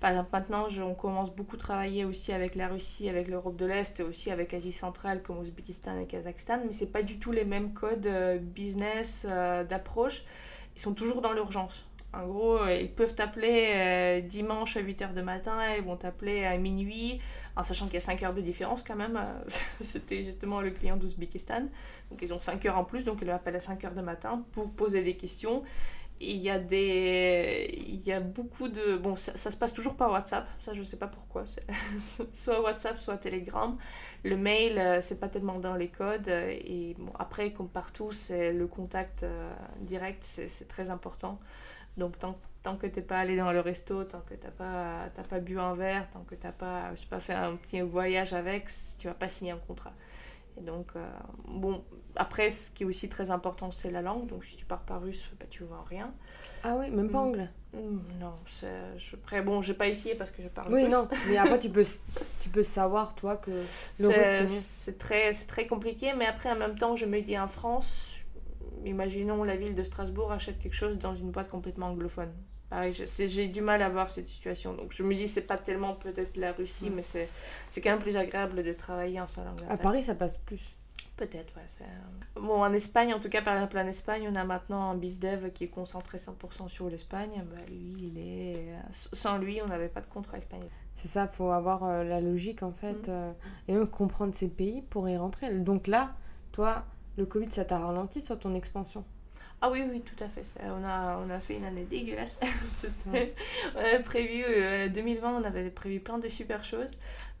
Par 0.00 0.10
exemple, 0.10 0.30
maintenant, 0.32 0.66
on 0.84 0.94
commence 0.94 1.30
beaucoup 1.30 1.54
à 1.54 1.60
travailler 1.60 2.04
aussi 2.04 2.32
avec 2.32 2.56
la 2.56 2.66
Russie, 2.66 3.08
avec 3.08 3.28
l'Europe 3.28 3.54
de 3.54 3.66
l'Est 3.66 4.00
et 4.00 4.02
aussi 4.02 4.32
avec 4.32 4.50
l'Asie 4.50 4.72
centrale 4.72 5.22
comme 5.22 5.38
Ouzbékistan 5.38 6.00
et 6.00 6.06
Kazakhstan, 6.06 6.62
mais 6.66 6.72
c'est 6.72 6.86
pas 6.86 7.04
du 7.04 7.20
tout 7.20 7.30
les 7.30 7.44
mêmes 7.44 7.72
codes 7.72 8.08
business, 8.40 9.24
d'approche. 9.24 10.24
Ils 10.76 10.82
sont 10.82 10.94
toujours 10.94 11.20
dans 11.20 11.32
l'urgence. 11.32 11.86
En 12.14 12.26
gros, 12.26 12.58
euh, 12.58 12.74
ils 12.74 12.92
peuvent 12.92 13.14
t'appeler 13.14 13.70
euh, 13.74 14.20
dimanche 14.20 14.76
à 14.76 14.82
8h 14.82 15.14
de 15.14 15.22
matin, 15.22 15.58
ils 15.76 15.82
vont 15.82 15.96
t'appeler 15.96 16.44
à 16.44 16.58
minuit, 16.58 17.18
en 17.56 17.62
sachant 17.62 17.86
qu'il 17.86 17.94
y 17.94 17.98
a 17.98 18.00
5 18.00 18.22
heures 18.22 18.34
de 18.34 18.42
différence 18.42 18.82
quand 18.82 18.96
même. 18.96 19.16
Euh, 19.16 19.42
c'était 19.80 20.20
justement 20.20 20.60
le 20.60 20.72
client 20.72 20.98
d'Ouzbékistan. 20.98 21.68
Donc 22.10 22.20
ils 22.20 22.34
ont 22.34 22.40
5 22.40 22.66
heures 22.66 22.76
en 22.76 22.84
plus, 22.84 23.04
donc 23.04 23.18
ils 23.22 23.28
m'appellent 23.28 23.56
à 23.56 23.62
5 23.62 23.82
heures 23.84 23.94
de 23.94 24.02
matin 24.02 24.44
pour 24.52 24.70
poser 24.70 25.02
des 25.02 25.16
questions. 25.16 25.62
Il 26.24 26.36
y 26.36 26.50
a 26.50 26.58
des. 26.58 27.68
Il 27.88 28.00
y 28.06 28.12
a 28.12 28.20
beaucoup 28.20 28.68
de. 28.68 28.96
Bon, 28.96 29.16
ça, 29.16 29.34
se 29.34 29.56
passe 29.56 29.72
toujours 29.72 29.96
par 29.96 30.12
WhatsApp, 30.12 30.46
ça 30.60 30.72
je 30.72 30.82
sais 30.82 30.96
pas 30.96 31.08
pourquoi. 31.08 31.44
soit 32.32 32.60
WhatsApp, 32.62 32.98
soit 32.98 33.18
Telegram. 33.18 33.76
Le 34.24 34.36
mail, 34.36 35.02
c'est 35.02 35.18
pas 35.18 35.28
tellement 35.28 35.58
dans 35.58 35.74
les 35.74 35.88
codes. 35.88 36.28
Et 36.28 36.94
bon, 36.98 37.12
après, 37.18 37.52
comme 37.52 37.68
partout, 37.68 38.12
c'est 38.12 38.52
le 38.52 38.66
contact 38.68 39.24
direct, 39.80 40.22
c'est 40.24 40.68
très 40.68 40.90
important. 40.90 41.40
Donc 41.96 42.18
tant, 42.18 42.38
tant 42.62 42.76
que 42.76 42.86
t'es 42.86 43.02
pas 43.02 43.18
allé 43.18 43.36
dans 43.36 43.52
le 43.52 43.60
resto, 43.60 44.04
tant 44.04 44.20
que 44.20 44.34
t'as 44.34 44.50
pas, 44.50 45.10
pas 45.28 45.40
bu 45.40 45.58
un 45.58 45.74
verre, 45.74 46.08
tant 46.10 46.24
que 46.24 46.34
t'as 46.34 46.52
pas, 46.52 46.90
pas 47.10 47.20
fait 47.20 47.34
un 47.34 47.56
petit 47.56 47.80
voyage 47.82 48.32
avec, 48.32 48.68
tu 48.98 49.08
vas 49.08 49.14
pas 49.14 49.28
signer 49.28 49.52
un 49.52 49.58
contrat. 49.58 49.92
Et 50.58 50.60
donc, 50.60 50.88
euh, 50.96 51.08
bon, 51.48 51.82
après, 52.16 52.50
ce 52.50 52.70
qui 52.70 52.82
est 52.82 52.86
aussi 52.86 53.08
très 53.08 53.30
important, 53.30 53.70
c'est 53.70 53.90
la 53.90 54.02
langue. 54.02 54.26
Donc, 54.26 54.44
si 54.44 54.56
tu 54.56 54.64
pars 54.64 54.82
pas 54.82 54.98
russe, 54.98 55.30
bah, 55.40 55.46
tu 55.48 55.64
vois 55.64 55.84
rien. 55.88 56.12
Ah 56.62 56.76
oui, 56.78 56.90
même 56.90 57.10
pas 57.10 57.22
mm. 57.22 57.26
anglais 57.28 57.48
mm, 57.72 57.98
Non, 58.20 58.34
je, 58.46 59.16
après, 59.16 59.42
bon, 59.42 59.62
j'ai 59.62 59.74
pas 59.74 59.88
essayé 59.88 60.14
parce 60.14 60.30
que 60.30 60.42
je 60.42 60.48
parle 60.48 60.72
oui, 60.72 60.84
russe. 60.84 60.92
Oui, 60.92 61.00
non, 61.00 61.08
mais 61.28 61.36
après, 61.38 61.58
tu 61.58 61.70
peux, 61.70 61.84
tu 62.40 62.48
peux 62.50 62.62
savoir, 62.62 63.14
toi, 63.14 63.36
que 63.36 63.50
le 63.50 64.08
russe, 64.08 64.50
c'est 64.50 64.98
très, 64.98 65.32
très 65.32 65.66
compliqué. 65.66 66.12
Mais 66.16 66.26
après, 66.26 66.50
en 66.50 66.56
même 66.56 66.78
temps, 66.78 66.96
je 66.96 67.06
me 67.06 67.20
dis 67.20 67.38
en 67.38 67.48
France, 67.48 68.12
imaginons 68.84 69.44
la 69.44 69.56
ville 69.56 69.74
de 69.74 69.82
Strasbourg 69.82 70.32
achète 70.32 70.58
quelque 70.58 70.74
chose 70.76 70.98
dans 70.98 71.14
une 71.14 71.30
boîte 71.30 71.48
complètement 71.48 71.86
anglophone. 71.86 72.32
Pareil, 72.72 72.94
j'ai 72.94 73.48
du 73.48 73.60
mal 73.60 73.82
à 73.82 73.90
voir 73.90 74.08
cette 74.08 74.24
situation. 74.24 74.72
Donc 74.72 74.94
je 74.94 75.02
me 75.02 75.14
dis, 75.14 75.28
c'est 75.28 75.42
pas 75.42 75.58
tellement 75.58 75.92
peut-être 75.92 76.38
la 76.38 76.52
Russie, 76.52 76.88
mais 76.88 77.02
c'est 77.02 77.28
quand 77.82 77.90
même 77.90 77.98
plus 77.98 78.16
agréable 78.16 78.62
de 78.62 78.72
travailler 78.72 79.20
en 79.20 79.26
sa 79.26 79.44
langue. 79.44 79.60
À 79.68 79.76
Paris, 79.76 80.02
ça 80.02 80.14
passe 80.14 80.38
plus. 80.38 80.74
Peut-être, 81.18 81.54
ouais. 81.54 81.86
Bon, 82.34 82.62
en 82.62 82.72
Espagne, 82.72 83.12
en 83.12 83.20
tout 83.20 83.28
cas, 83.28 83.42
par 83.42 83.56
exemple, 83.56 83.76
en 83.76 83.86
Espagne, 83.86 84.26
on 84.26 84.34
a 84.36 84.44
maintenant 84.44 84.90
un 84.90 84.94
bizdev 84.94 85.52
qui 85.52 85.64
est 85.64 85.68
concentré 85.68 86.16
100% 86.16 86.68
sur 86.68 86.88
l'Espagne. 86.88 87.44
Bah, 87.44 87.60
lui, 87.68 87.92
il 87.98 88.18
est. 88.18 88.72
Sans 88.90 89.36
lui, 89.36 89.60
on 89.60 89.66
n'avait 89.66 89.90
pas 89.90 90.00
de 90.00 90.06
contrat 90.06 90.38
espagnol. 90.38 90.70
C'est 90.94 91.08
ça, 91.08 91.28
faut 91.28 91.50
avoir 91.50 91.84
euh, 91.84 92.04
la 92.04 92.22
logique, 92.22 92.62
en 92.62 92.72
fait, 92.72 93.06
mm. 93.06 93.10
euh, 93.10 93.32
et 93.68 93.74
même 93.74 93.86
comprendre 93.86 94.34
ces 94.34 94.48
pays 94.48 94.80
pour 94.80 95.10
y 95.10 95.16
rentrer. 95.18 95.52
Donc 95.58 95.88
là, 95.88 96.14
toi, 96.52 96.86
le 97.18 97.26
Covid, 97.26 97.50
ça 97.50 97.66
t'a 97.66 97.78
ralenti 97.78 98.22
sur 98.22 98.38
ton 98.38 98.54
expansion? 98.54 99.04
Ah 99.64 99.70
oui, 99.70 99.84
oui, 99.88 100.00
tout 100.00 100.24
à 100.24 100.26
fait. 100.26 100.42
On 100.64 100.82
a, 100.84 101.18
on 101.24 101.30
a 101.30 101.38
fait 101.38 101.56
une 101.56 101.64
année 101.64 101.84
dégueulasse. 101.84 102.36
on 103.06 103.78
avait 103.78 104.02
prévu, 104.02 104.42
2020, 104.90 105.28
euh, 105.28 105.40
on 105.40 105.44
avait 105.44 105.70
prévu 105.70 106.00
plein 106.00 106.18
de 106.18 106.26
super 106.26 106.64
choses. 106.64 106.90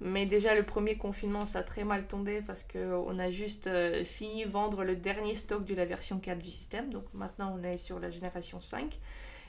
Mais 0.00 0.24
déjà, 0.24 0.54
le 0.54 0.62
premier 0.62 0.96
confinement, 0.96 1.46
ça 1.46 1.58
a 1.58 1.62
très 1.64 1.82
mal 1.82 2.06
tombé 2.06 2.40
parce 2.40 2.62
qu'on 2.62 3.18
a 3.18 3.30
juste 3.32 3.66
euh, 3.66 4.04
fini 4.04 4.44
vendre 4.44 4.84
le 4.84 4.94
dernier 4.94 5.34
stock 5.34 5.64
de 5.64 5.74
la 5.74 5.84
version 5.84 6.20
4 6.20 6.38
du 6.38 6.50
système. 6.50 6.90
Donc 6.90 7.02
maintenant, 7.12 7.58
on 7.58 7.64
est 7.64 7.76
sur 7.76 7.98
la 7.98 8.08
génération 8.08 8.60
5. 8.60 9.00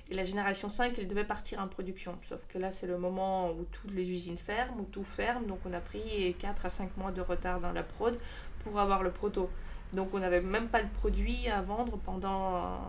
Et 0.10 0.16
la 0.16 0.24
génération 0.24 0.68
5, 0.68 0.98
elle 0.98 1.08
devait 1.08 1.26
partir 1.26 1.60
en 1.60 1.68
production. 1.68 2.18
Sauf 2.28 2.48
que 2.48 2.58
là, 2.58 2.72
c'est 2.72 2.88
le 2.88 2.98
moment 2.98 3.52
où 3.52 3.66
toutes 3.66 3.92
les 3.92 4.10
usines 4.10 4.38
ferment, 4.38 4.82
où 4.82 4.86
tout 4.86 5.04
ferme. 5.04 5.46
Donc 5.46 5.60
on 5.66 5.74
a 5.74 5.80
pris 5.80 6.36
4 6.40 6.66
à 6.66 6.70
5 6.70 6.98
mois 6.98 7.12
de 7.12 7.22
retard 7.22 7.60
dans 7.60 7.72
la 7.72 7.84
prod 7.84 8.18
pour 8.64 8.80
avoir 8.80 9.04
le 9.04 9.12
proto. 9.12 9.48
Donc 9.94 10.10
on 10.14 10.20
n'avait 10.20 10.42
même 10.42 10.70
pas 10.70 10.82
le 10.82 10.90
produit 10.90 11.48
à 11.48 11.62
vendre 11.62 11.98
pendant, 11.98 12.80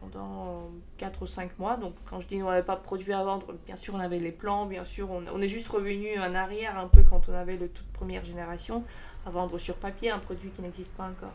pendant 0.00 0.70
4 0.96 1.22
ou 1.22 1.26
5 1.26 1.58
mois. 1.58 1.76
Donc 1.76 1.94
quand 2.06 2.20
je 2.20 2.26
dis 2.26 2.42
on 2.42 2.50
n'avait 2.50 2.62
pas 2.62 2.76
de 2.76 2.82
produit 2.82 3.12
à 3.12 3.22
vendre, 3.22 3.54
bien 3.66 3.76
sûr 3.76 3.94
on 3.94 4.00
avait 4.00 4.18
les 4.18 4.32
plans, 4.32 4.66
bien 4.66 4.84
sûr 4.84 5.10
on, 5.10 5.22
on 5.32 5.40
est 5.42 5.48
juste 5.48 5.68
revenu 5.68 6.18
en 6.18 6.34
arrière 6.34 6.78
un 6.78 6.88
peu 6.88 7.02
quand 7.02 7.28
on 7.28 7.34
avait 7.34 7.56
le 7.56 7.68
toute 7.68 7.88
première 7.88 8.24
génération 8.24 8.84
à 9.26 9.30
vendre 9.30 9.58
sur 9.58 9.76
papier 9.76 10.10
un 10.10 10.18
produit 10.18 10.50
qui 10.50 10.62
n'existe 10.62 10.92
pas 10.92 11.04
encore. 11.04 11.34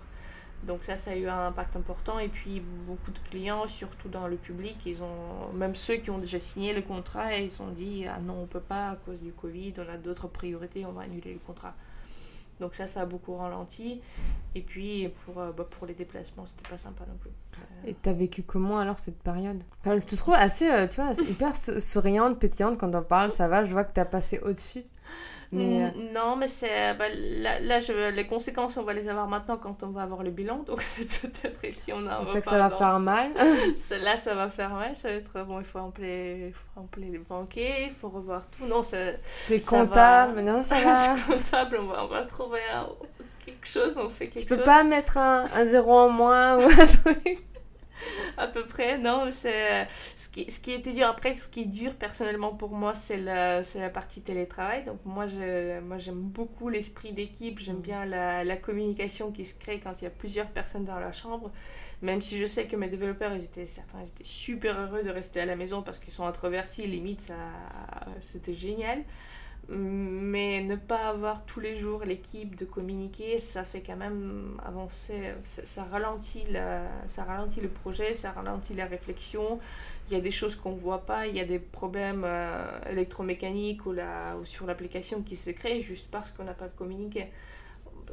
Donc 0.63 0.84
ça, 0.84 0.95
ça 0.95 1.12
a 1.12 1.15
eu 1.15 1.27
un 1.27 1.47
impact 1.47 1.75
important. 1.75 2.19
Et 2.19 2.27
puis 2.27 2.60
beaucoup 2.60 3.12
de 3.12 3.19
clients, 3.29 3.67
surtout 3.67 4.10
dans 4.10 4.27
le 4.27 4.38
public, 4.38 4.77
ils 4.86 5.01
ont, 5.03 5.51
même 5.53 5.75
ceux 5.75 5.95
qui 5.95 6.10
ont 6.12 6.19
déjà 6.19 6.39
signé 6.39 6.73
le 6.73 6.81
contrat, 6.81 7.36
ils 7.36 7.62
ont 7.62 7.69
dit 7.69 8.05
ah 8.07 8.19
non, 8.19 8.43
on 8.43 8.47
peut 8.47 8.60
pas 8.60 8.91
à 8.91 8.95
cause 8.95 9.19
du 9.19 9.31
Covid, 9.31 9.73
on 9.77 9.91
a 9.91 9.97
d'autres 9.97 10.27
priorités, 10.27 10.86
on 10.86 10.91
va 10.91 11.03
annuler 11.03 11.34
le 11.34 11.39
contrat. 11.39 11.73
Donc 12.62 12.76
ça, 12.76 12.88
ça 12.88 13.02
a 13.02 13.06
beaucoup 13.06 13.36
ralenti. 13.36 14.00
Et 14.56 14.62
puis 14.62 15.10
pour, 15.26 15.39
euh, 15.39 15.52
bah, 15.52 15.67
les 15.88 15.93
déplacements, 15.95 16.45
c'était 16.45 16.69
pas 16.69 16.78
sympa 16.78 17.04
non 17.08 17.17
plus. 17.19 17.32
Euh, 17.32 17.89
Et 17.89 17.95
t'as 17.95 18.13
vécu 18.13 18.43
comment 18.43 18.80
alors 18.80 19.00
cette 19.00 19.17
période? 19.17 19.62
Enfin, 19.80 20.00
Je 20.00 20.06
te 20.06 20.15
trouve 20.15 20.36
assez, 20.36 20.69
euh, 20.69 20.88
tu 20.88 21.02
vois, 21.02 21.13
hyper 21.13 21.56
souriante, 21.56 22.39
pétillante 22.39 22.78
quand 22.78 22.93
on 22.93 23.02
parle, 23.02 23.32
ça 23.32 23.47
va, 23.47 23.63
je 23.63 23.71
vois 23.71 23.84
que 23.84 23.91
t'as 23.91 24.06
passé 24.06 24.39
au-dessus. 24.39 24.84
Mais 25.51 25.93
Non, 26.13 26.35
mais 26.35 26.47
c'est 26.47 26.93
bah, 26.93 27.05
là, 27.09 27.59
là 27.59 27.79
je, 27.79 28.09
les 28.11 28.25
conséquences, 28.25 28.77
on 28.77 28.83
va 28.83 28.93
les 28.93 29.09
avoir 29.09 29.27
maintenant 29.27 29.57
quand 29.57 29.83
on 29.83 29.89
va 29.89 30.03
avoir 30.03 30.23
le 30.23 30.31
bilan. 30.31 30.63
Donc 30.67 30.81
c'est 30.81 31.05
peut-être 31.05 31.63
ici 31.65 31.91
on 31.93 32.05
a 32.07 32.17
un 32.17 32.25
C'est 32.27 32.41
que 32.41 32.47
ça 32.47 32.57
va 32.57 32.69
faire 32.69 32.99
mal. 32.99 33.31
là, 34.03 34.17
ça 34.17 34.35
va 34.35 34.49
faire 34.49 34.73
mal. 34.73 34.95
Ça 34.95 35.09
va 35.09 35.15
être 35.15 35.45
bon. 35.45 35.59
Il 35.59 35.65
faut 35.65 35.79
appeler, 35.79 36.53
les 36.97 37.17
banquiers, 37.17 37.85
il 37.85 37.91
faut 37.91 38.09
revoir 38.09 38.43
tout. 38.49 38.65
Non, 38.65 38.83
c'est 38.83 39.19
les 39.49 39.59
comptables. 39.59 40.35
Va... 40.35 40.41
Non, 40.41 40.63
ça 40.63 40.75
va. 40.75 41.15
comptable, 41.27 41.79
on 41.81 41.85
va, 41.85 42.05
on 42.05 42.07
va 42.07 42.21
trouver 42.23 42.61
quelque 43.45 43.67
chose. 43.67 43.97
On 43.97 44.09
fait 44.09 44.27
quelque 44.27 44.47
chose. 44.47 44.47
Tu 44.47 44.55
peux 44.55 44.63
pas 44.63 44.83
mettre 44.83 45.17
un, 45.17 45.45
un 45.53 45.65
zéro 45.65 45.91
en 45.91 46.09
moins 46.09 46.57
ou 46.57 46.61
un 46.61 46.85
truc 46.85 47.50
à 48.37 48.47
peu 48.47 48.65
près. 48.65 48.97
Non, 48.97 49.29
c'est 49.31 49.87
ce 50.15 50.29
qui, 50.29 50.49
ce 50.49 50.59
qui 50.59 50.71
était 50.71 50.93
dur. 50.93 51.07
Après, 51.07 51.35
ce 51.35 51.47
qui 51.47 51.61
est 51.61 51.65
dur 51.65 51.95
personnellement 51.95 52.53
pour 52.53 52.71
moi, 52.71 52.93
c'est 52.93 53.17
la, 53.17 53.61
la 53.75 53.89
partie 53.89 54.21
télétravail. 54.21 54.85
Donc 54.85 54.99
moi, 55.05 55.25
moi 55.83 55.97
j'aime 55.97 56.21
beaucoup 56.21 56.69
l'esprit 56.69 57.13
d'équipe. 57.13 57.59
J'aime 57.59 57.77
mm. 57.77 57.81
bien 57.81 58.05
la, 58.05 58.43
la, 58.43 58.57
communication 58.57 59.31
qui 59.31 59.45
se 59.45 59.55
crée 59.55 59.79
quand 59.79 60.01
il 60.01 60.05
y 60.05 60.07
a 60.07 60.11
plusieurs 60.11 60.47
personnes 60.47 60.85
dans 60.85 60.99
la 60.99 61.11
chambre. 61.11 61.51
Même 62.01 62.21
si 62.21 62.37
je 62.37 62.45
sais 62.45 62.65
que 62.65 62.75
mes 62.75 62.89
développeurs, 62.89 63.33
ils 63.35 63.43
étaient, 63.43 63.67
certains 63.67 63.99
ils 64.01 64.07
étaient 64.07 64.23
super 64.23 64.79
heureux 64.79 65.03
de 65.03 65.09
rester 65.09 65.39
à 65.39 65.45
la 65.45 65.55
maison 65.55 65.83
parce 65.83 65.99
qu'ils 65.99 66.13
sont 66.13 66.25
introvertis. 66.25 66.87
Limite, 66.87 67.21
ça, 67.21 67.35
c'était 68.21 68.53
génial 68.53 69.03
mais 69.69 70.62
ne 70.62 70.76
pas 70.76 71.10
avoir 71.10 71.45
tous 71.45 71.60
les 71.60 71.78
jours 71.78 72.04
l'équipe 72.04 72.56
de 72.56 72.65
communiquer, 72.65 73.39
ça 73.39 73.63
fait 73.63 73.82
quand 73.82 73.95
même 73.95 74.60
avancer, 74.65 75.34
ça, 75.43 75.84
ralentit 75.86 76.43
ça 77.06 77.24
ralentit 77.24 77.62
le 77.62 77.69
projet, 77.69 78.13
ça 78.13 78.32
ralentit 78.32 78.74
la 78.74 78.86
réflexion. 78.86 79.60
Il 80.08 80.13
y 80.13 80.15
a 80.17 80.19
des 80.19 80.32
choses 80.32 80.56
qu'on 80.56 80.71
ne 80.71 80.78
voit 80.78 81.06
pas, 81.06 81.28
il 81.28 81.36
y 81.36 81.39
a 81.39 81.45
des 81.45 81.60
problèmes 81.60 82.24
euh, 82.26 82.65
électromécaniques 82.89 83.86
ou, 83.86 83.93
la, 83.93 84.36
ou 84.41 84.45
sur 84.45 84.65
l'application 84.65 85.21
qui 85.21 85.38
se 85.38 85.52
créent 85.52 85.80
juste 85.80 86.08
parce 86.12 86.32
qu'on 86.32 86.43
n'a 86.43 86.54
pas 86.54 86.67
communiqué. 86.67 87.28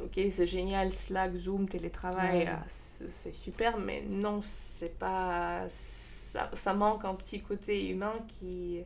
Ok, 0.01 0.17
c'est 0.29 0.47
génial, 0.47 0.93
Slack, 0.93 1.33
Zoom, 1.35 1.67
télétravail, 1.67 2.47
ah, 2.49 2.63
c'est 2.67 3.33
super, 3.33 3.77
mais 3.77 4.03
non, 4.07 4.39
c'est 4.41 4.97
pas. 4.97 5.65
Ça, 5.67 6.49
ça 6.53 6.73
manque 6.73 7.03
un 7.03 7.15
petit 7.15 7.41
côté 7.41 7.89
humain 7.89 8.13
qui 8.27 8.81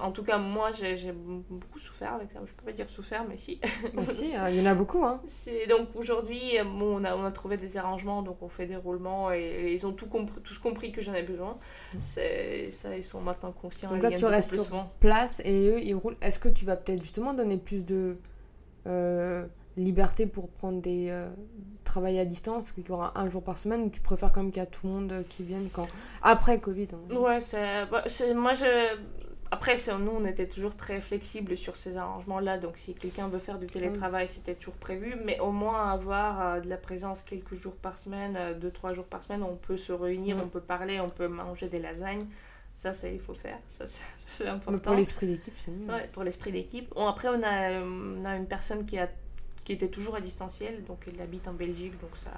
en 0.00 0.10
tout 0.10 0.22
cas, 0.22 0.38
moi, 0.38 0.70
j'ai 0.72 1.12
beaucoup 1.12 1.78
souffert 1.78 2.14
avec 2.14 2.30
ça. 2.30 2.40
Je 2.44 2.52
peux 2.52 2.64
pas 2.64 2.72
dire 2.72 2.88
souffert, 2.88 3.24
mais 3.28 3.36
si. 3.36 3.60
si, 4.00 4.34
hein, 4.34 4.48
il 4.48 4.56
y 4.56 4.62
en 4.62 4.66
a 4.66 4.74
beaucoup. 4.74 5.04
Hein. 5.04 5.20
Donc 5.68 5.88
aujourd'hui, 5.94 6.40
bon, 6.64 7.00
on, 7.00 7.04
a, 7.04 7.14
on 7.14 7.24
a 7.24 7.30
trouvé 7.30 7.56
des 7.56 7.76
arrangements, 7.76 8.22
donc 8.22 8.42
on 8.42 8.48
fait 8.48 8.66
des 8.66 8.76
roulements 8.76 9.32
et, 9.32 9.72
ils 9.72 9.86
ont 9.86 9.92
tout 9.92 10.06
compris, 10.06 10.40
tous 10.42 10.58
compris 10.58 10.92
que 10.92 11.02
j'en 11.02 11.14
ai 11.14 11.22
besoin. 11.22 11.58
Mm. 11.94 11.98
Ça, 12.02 12.96
ils 12.96 13.04
sont 13.04 13.20
maintenant 13.20 13.52
conscients. 13.52 13.90
Donc 13.90 14.02
là, 14.02 14.10
tu 14.10 14.24
restes 14.24 14.60
sur 14.60 14.86
place 15.00 15.40
et 15.44 15.68
eux, 15.68 15.80
ils 15.82 15.94
roulent. 15.94 16.16
Est-ce 16.20 16.38
que 16.38 16.48
tu 16.48 16.64
vas 16.64 16.76
peut-être 16.76 17.02
justement 17.02 17.34
donner 17.34 17.56
plus 17.56 17.84
de 17.84 18.16
euh, 18.86 19.46
liberté 19.76 20.26
pour 20.26 20.48
prendre 20.48 20.80
des 20.80 21.08
euh, 21.10 21.28
travail 21.84 22.18
à 22.18 22.24
distance, 22.24 22.72
qu'il 22.72 22.86
y 22.86 22.90
aura 22.90 23.18
un 23.18 23.28
jour 23.28 23.42
par 23.42 23.58
semaine, 23.58 23.82
ou 23.82 23.90
tu 23.90 24.00
préfères 24.00 24.32
quand 24.32 24.42
même 24.42 24.50
qu'il 24.50 24.60
y 24.60 24.62
a 24.62 24.66
tout 24.66 24.86
le 24.86 24.92
monde 24.92 25.24
qui 25.28 25.42
vienne 25.42 25.68
quand 25.72 25.86
après 26.22 26.58
Covid 26.58 26.88
Ouais, 27.10 27.38
bah, 27.90 28.02
c'est 28.06 28.34
moi 28.34 28.52
je 28.52 28.96
après, 29.50 29.76
nous, 29.98 30.12
on 30.12 30.24
était 30.24 30.46
toujours 30.46 30.76
très 30.76 31.00
flexible 31.00 31.56
sur 31.56 31.76
ces 31.76 31.96
arrangements-là. 31.96 32.58
Donc, 32.58 32.76
si 32.76 32.94
quelqu'un 32.94 33.28
veut 33.28 33.38
faire 33.38 33.58
du 33.58 33.66
télétravail, 33.66 34.28
c'était 34.28 34.54
toujours 34.54 34.76
prévu. 34.76 35.16
Mais 35.24 35.40
au 35.40 35.50
moins, 35.50 35.90
avoir 35.90 36.40
euh, 36.40 36.60
de 36.60 36.68
la 36.68 36.76
présence 36.76 37.22
quelques 37.22 37.56
jours 37.56 37.76
par 37.76 37.98
semaine, 37.98 38.36
euh, 38.36 38.54
deux, 38.54 38.70
trois 38.70 38.92
jours 38.92 39.06
par 39.06 39.22
semaine, 39.22 39.42
on 39.42 39.56
peut 39.56 39.76
se 39.76 39.92
réunir, 39.92 40.36
on 40.42 40.48
peut 40.48 40.60
parler, 40.60 41.00
on 41.00 41.10
peut 41.10 41.28
manger 41.28 41.68
des 41.68 41.80
lasagnes. 41.80 42.26
Ça, 42.74 42.92
ça, 42.92 43.08
il 43.08 43.18
faut 43.18 43.34
faire. 43.34 43.58
Ça, 43.68 43.84
c'est 44.26 44.46
important. 44.46 44.78
pour 44.78 44.94
l'esprit 44.94 45.26
d'équipe, 45.26 45.54
c'est 45.56 45.72
mieux. 45.72 45.92
Ouais, 45.92 46.08
pour 46.12 46.22
l'esprit 46.22 46.52
d'équipe. 46.52 46.94
Bon, 46.94 47.08
après, 47.08 47.28
on 47.28 47.42
a, 47.42 47.80
on 47.82 48.24
a 48.24 48.36
une 48.36 48.46
personne 48.46 48.84
qui 48.86 48.98
a 48.98 49.08
qui 49.64 49.72
était 49.72 49.88
toujours 49.88 50.16
à 50.16 50.20
distanciel. 50.20 50.82
Donc 50.84 51.04
il 51.12 51.20
habite 51.20 51.46
en 51.48 51.52
Belgique, 51.52 51.92
donc 52.00 52.16
ça, 52.16 52.30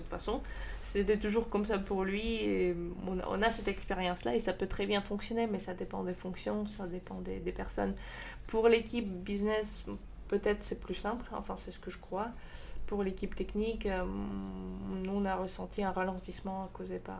toute 0.00 0.10
façon, 0.10 0.40
c'était 0.82 1.18
toujours 1.18 1.48
comme 1.48 1.64
ça 1.64 1.78
pour 1.78 2.04
lui. 2.04 2.36
Et 2.36 2.76
on, 3.06 3.42
a, 3.42 3.50
cette 3.50 3.68
expérience-là 3.68 4.34
et 4.34 4.40
ça 4.40 4.52
peut 4.52 4.66
très 4.66 4.86
bien 4.86 5.00
fonctionner, 5.00 5.46
mais 5.46 5.58
ça 5.58 5.74
dépend 5.74 6.04
des 6.04 6.14
fonctions, 6.14 6.66
ça 6.66 6.86
dépend 6.86 7.20
des, 7.20 7.40
des 7.40 7.52
personnes. 7.52 7.94
Pour 8.46 8.68
l'équipe 8.68 9.08
business, 9.08 9.84
peut-être 10.28 10.62
c'est 10.62 10.80
plus 10.80 10.94
simple, 10.94 11.24
enfin 11.32 11.56
c'est 11.56 11.70
ce 11.70 11.78
que 11.78 11.90
je 11.90 11.98
crois. 11.98 12.28
Pour 12.86 13.02
l'équipe 13.02 13.34
technique, 13.34 13.86
euh, 13.86 14.04
nous 14.04 15.12
on 15.12 15.24
a 15.24 15.34
ressenti 15.34 15.82
un 15.82 15.90
ralentissement 15.90 16.68
causé 16.72 16.98
par, 16.98 17.18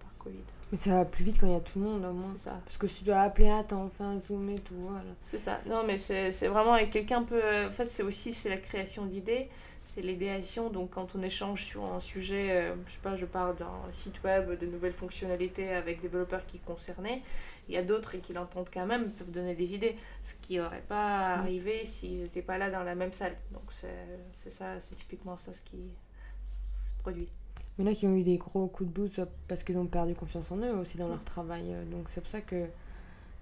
par 0.00 0.10
Covid. 0.18 0.42
Mais 0.72 0.78
ça 0.78 0.90
va 0.90 1.04
plus 1.04 1.22
vite 1.22 1.38
quand 1.38 1.46
il 1.46 1.52
y 1.52 1.56
a 1.56 1.60
tout 1.60 1.78
le 1.78 1.84
monde, 1.84 2.04
au 2.04 2.12
moins. 2.12 2.32
C'est 2.32 2.50
ça. 2.50 2.60
Parce 2.64 2.76
que 2.76 2.88
si 2.88 2.98
tu 2.98 3.04
dois 3.04 3.20
appeler, 3.20 3.48
attends, 3.50 3.84
enfin, 3.84 4.18
zoom 4.18 4.50
et 4.50 4.58
tout, 4.58 4.74
voilà. 4.74 5.04
C'est 5.20 5.38
ça. 5.38 5.60
Non, 5.66 5.84
mais 5.86 5.96
c'est 5.96 6.48
vraiment. 6.48 6.76
Et 6.76 6.88
quelqu'un 6.88 7.22
peut. 7.22 7.40
En 7.66 7.70
fait, 7.70 7.86
c'est 7.86 8.02
aussi 8.02 8.32
c'est 8.32 8.48
la 8.48 8.56
création 8.56 9.06
d'idées, 9.06 9.48
c'est 9.86 10.02
l'idéation. 10.02 10.68
Donc, 10.68 10.90
quand 10.90 11.14
on 11.14 11.22
échange 11.22 11.64
sur 11.64 11.84
un 11.84 12.00
sujet, 12.00 12.50
euh, 12.50 12.74
je 12.86 12.92
sais 12.92 12.98
pas, 13.02 13.14
je 13.16 13.24
parle 13.24 13.56
d'un 13.56 13.90
site 13.90 14.22
web, 14.24 14.58
de 14.58 14.66
nouvelles 14.66 14.92
fonctionnalités 14.92 15.70
avec 15.70 16.02
développeurs 16.02 16.44
qui 16.44 16.58
concernaient, 16.58 17.22
il 17.68 17.74
y 17.74 17.78
a 17.78 17.82
d'autres 17.82 18.16
qui 18.18 18.32
l'entendent 18.32 18.68
quand 18.72 18.84
même, 18.86 19.12
peuvent 19.12 19.30
donner 19.30 19.54
des 19.54 19.74
idées. 19.74 19.96
Ce 20.22 20.34
qui 20.42 20.58
n'aurait 20.58 20.84
pas 20.88 21.36
Mm. 21.36 21.40
arrivé 21.40 21.84
s'ils 21.86 22.20
n'étaient 22.22 22.42
pas 22.42 22.58
là 22.58 22.70
dans 22.70 22.82
la 22.82 22.94
même 22.94 23.12
salle. 23.12 23.36
Donc, 23.52 23.62
c'est 23.72 24.50
ça, 24.50 24.78
c'est 24.80 24.96
typiquement 24.96 25.36
ça 25.36 25.54
ce 25.54 25.60
qui 25.62 25.78
se 26.48 26.94
produit. 27.02 27.28
Mais 27.78 27.84
là, 27.84 27.92
qui 27.94 28.06
ont 28.06 28.16
eu 28.16 28.22
des 28.22 28.38
gros 28.38 28.66
coups 28.68 28.92
de 28.92 29.20
euh, 29.20 29.26
parce 29.48 29.62
qu'ils 29.62 29.78
ont 29.78 29.86
perdu 29.86 30.14
confiance 30.14 30.50
en 30.50 30.58
eux 30.58 30.74
aussi 30.74 30.96
dans 30.98 31.08
leur 31.08 31.22
travail. 31.24 31.64
euh, 31.72 31.84
Donc, 31.84 32.08
c'est 32.08 32.20
pour 32.20 32.30
ça 32.30 32.40
que 32.40 32.66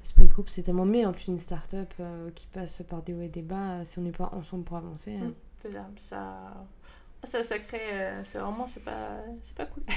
l'esprit 0.03 0.27
de 0.27 0.33
groupe, 0.33 0.49
c'est 0.49 0.63
tellement 0.63 0.85
mieux. 0.85 1.07
En 1.07 1.13
plus, 1.13 1.29
une 1.29 1.39
start-up 1.39 1.93
euh, 2.01 2.31
qui 2.33 2.47
passe 2.49 2.83
par 2.89 3.03
des 3.03 3.15
hauts 3.15 3.23
et 3.23 3.29
des 3.29 3.43
bas, 3.43 3.85
si 3.85 3.99
on 3.99 4.03
n'est 4.03 4.11
pas 4.13 4.31
ensemble 4.35 4.65
pour 4.65 4.77
avancer. 4.77 5.15
hein. 5.15 5.29
Mm. 5.29 5.35
Ça. 5.97 6.67
Ça, 7.23 7.43
ça, 7.43 7.59
crée. 7.59 7.81
C'est 8.23 8.39
vraiment. 8.39 8.67
C'est 8.67 8.85
pas, 8.85 9.19
c'est 9.43 9.55
pas 9.57 9.67
cool. 9.67 9.83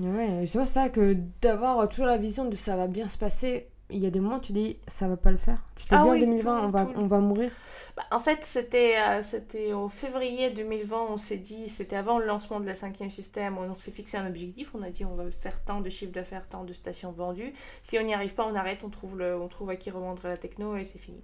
Ouais, 0.00 0.44
c'est 0.46 0.64
ça 0.64 0.90
que 0.90 1.16
d'avoir 1.40 1.88
toujours 1.88 2.06
la 2.06 2.18
vision 2.18 2.44
de 2.44 2.54
ça 2.54 2.76
va 2.76 2.86
bien 2.86 3.08
se 3.08 3.18
passer, 3.18 3.68
il 3.90 3.98
y 3.98 4.06
a 4.06 4.10
des 4.10 4.20
moments 4.20 4.36
où 4.36 4.40
tu 4.40 4.52
dis 4.52 4.78
ça 4.86 5.08
va 5.08 5.16
pas 5.16 5.32
le 5.32 5.36
faire. 5.36 5.58
Tu 5.74 5.86
t'es 5.86 5.96
Ah 5.96 6.02
dit 6.02 6.08
oui, 6.08 6.18
en 6.18 6.20
2020, 6.20 6.60
tout- 6.60 6.66
on, 6.66 6.70
va, 6.70 6.86
tout- 6.86 6.92
on 6.94 7.06
va 7.08 7.18
mourir. 7.18 7.50
Bah, 7.96 8.04
en 8.12 8.20
fait, 8.20 8.44
c'était 8.44 8.96
euh, 9.00 9.22
c'était 9.22 9.72
au 9.72 9.88
février 9.88 10.50
2020, 10.50 11.06
on 11.10 11.16
s'est 11.16 11.36
dit, 11.38 11.68
c'était 11.68 11.96
avant 11.96 12.18
le 12.18 12.26
lancement 12.26 12.60
de 12.60 12.66
la 12.66 12.74
cinquième 12.74 13.10
système, 13.10 13.58
on, 13.58 13.76
s'est 13.76 13.90
fixé 13.90 14.16
un 14.16 14.26
objectif, 14.28 14.72
on 14.74 14.82
a 14.82 14.90
dit 14.90 15.04
on 15.04 15.14
va 15.16 15.28
faire 15.30 15.64
tant 15.64 15.80
de 15.80 15.90
chiffre 15.90 16.12
d'affaires, 16.12 16.48
tant 16.48 16.64
de 16.64 16.72
stations 16.72 17.10
vendues. 17.12 17.52
Si 17.82 17.98
on 17.98 18.02
n'y 18.02 18.14
arrive 18.14 18.34
pas, 18.34 18.46
on 18.46 18.54
arrête, 18.54 18.84
on 18.84 18.90
trouve, 18.90 19.18
le, 19.18 19.36
on 19.36 19.48
trouve 19.48 19.70
à 19.70 19.76
qui 19.76 19.90
revendre 19.90 20.22
la 20.28 20.36
techno 20.36 20.76
et 20.76 20.84
c'est 20.84 20.98
fini. 20.98 21.20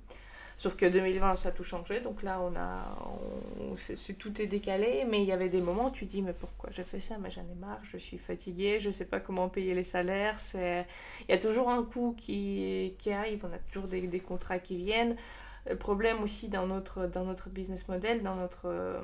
Sauf 0.56 0.76
que 0.76 0.86
2020, 0.86 1.36
ça 1.36 1.48
a 1.48 1.52
tout 1.52 1.64
changé, 1.64 2.00
donc 2.00 2.22
là, 2.22 2.40
on 2.40 2.54
a, 2.56 2.96
tout 4.18 4.40
est 4.40 4.46
décalé, 4.46 5.04
mais 5.08 5.20
il 5.20 5.26
y 5.26 5.32
avait 5.32 5.48
des 5.48 5.60
moments 5.60 5.88
où 5.88 5.90
tu 5.90 6.04
dis, 6.04 6.22
mais 6.22 6.32
pourquoi 6.32 6.70
j'ai 6.70 6.84
fait 6.84 7.00
ça? 7.00 7.18
Mais 7.18 7.30
j'en 7.30 7.42
ai 7.42 7.54
marre, 7.58 7.80
je 7.82 7.96
suis 7.96 8.18
fatiguée, 8.18 8.78
je 8.78 8.90
sais 8.90 9.04
pas 9.04 9.18
comment 9.18 9.48
payer 9.48 9.74
les 9.74 9.84
salaires, 9.84 10.38
il 10.54 10.84
y 11.28 11.32
a 11.32 11.38
toujours 11.38 11.70
un 11.70 11.82
coût 11.82 12.14
qui, 12.16 12.94
arrive, 13.10 13.44
on 13.44 13.52
a 13.52 13.58
toujours 13.58 13.88
des, 13.88 14.20
contrats 14.20 14.58
qui 14.58 14.76
viennent. 14.76 15.16
Le 15.68 15.76
problème 15.76 16.22
aussi 16.22 16.48
dans 16.48 16.66
notre, 16.66 17.06
dans 17.06 17.24
notre 17.24 17.48
business 17.48 17.88
model, 17.88 18.22
dans 18.22 18.34
notre, 18.34 18.66
euh, 18.66 19.00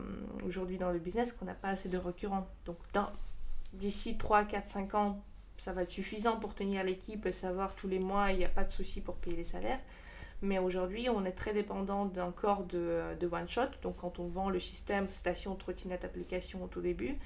aujourd'hui 0.46 0.76
dans 0.76 0.90
le 0.90 0.98
business, 0.98 1.32
qu'on 1.32 1.46
n'a 1.46 1.54
pas 1.54 1.68
assez 1.68 1.88
de 1.88 1.96
récurrents. 1.96 2.46
Donc 2.66 2.76
d'ici 3.72 4.18
3, 4.18 4.44
4, 4.44 4.68
5 4.68 4.94
ans, 4.94 5.22
ça 5.56 5.72
va 5.72 5.82
être 5.82 5.90
suffisant 5.90 6.36
pour 6.36 6.54
tenir 6.54 6.84
l'équipe 6.84 7.30
savoir 7.30 7.74
tous 7.74 7.88
les 7.88 7.98
mois, 7.98 8.32
il 8.32 8.38
n'y 8.38 8.44
a 8.44 8.48
pas 8.48 8.64
de 8.64 8.70
souci 8.70 9.00
pour 9.00 9.16
payer 9.16 9.36
les 9.36 9.44
salaires. 9.44 9.80
Mais 10.42 10.58
aujourd'hui, 10.58 11.08
on 11.10 11.24
est 11.24 11.32
très 11.32 11.52
dépendant 11.52 12.06
d'un 12.06 12.32
corps 12.32 12.64
de, 12.64 13.02
de 13.18 13.26
one-shot. 13.26 13.70
Donc 13.82 13.96
quand 13.96 14.18
on 14.18 14.26
vend 14.26 14.50
le 14.50 14.58
système 14.58 15.10
station, 15.10 15.54
trottinette, 15.54 16.04
application 16.04 16.64
au 16.64 16.66
tout 16.66 16.80
début, 16.80 17.18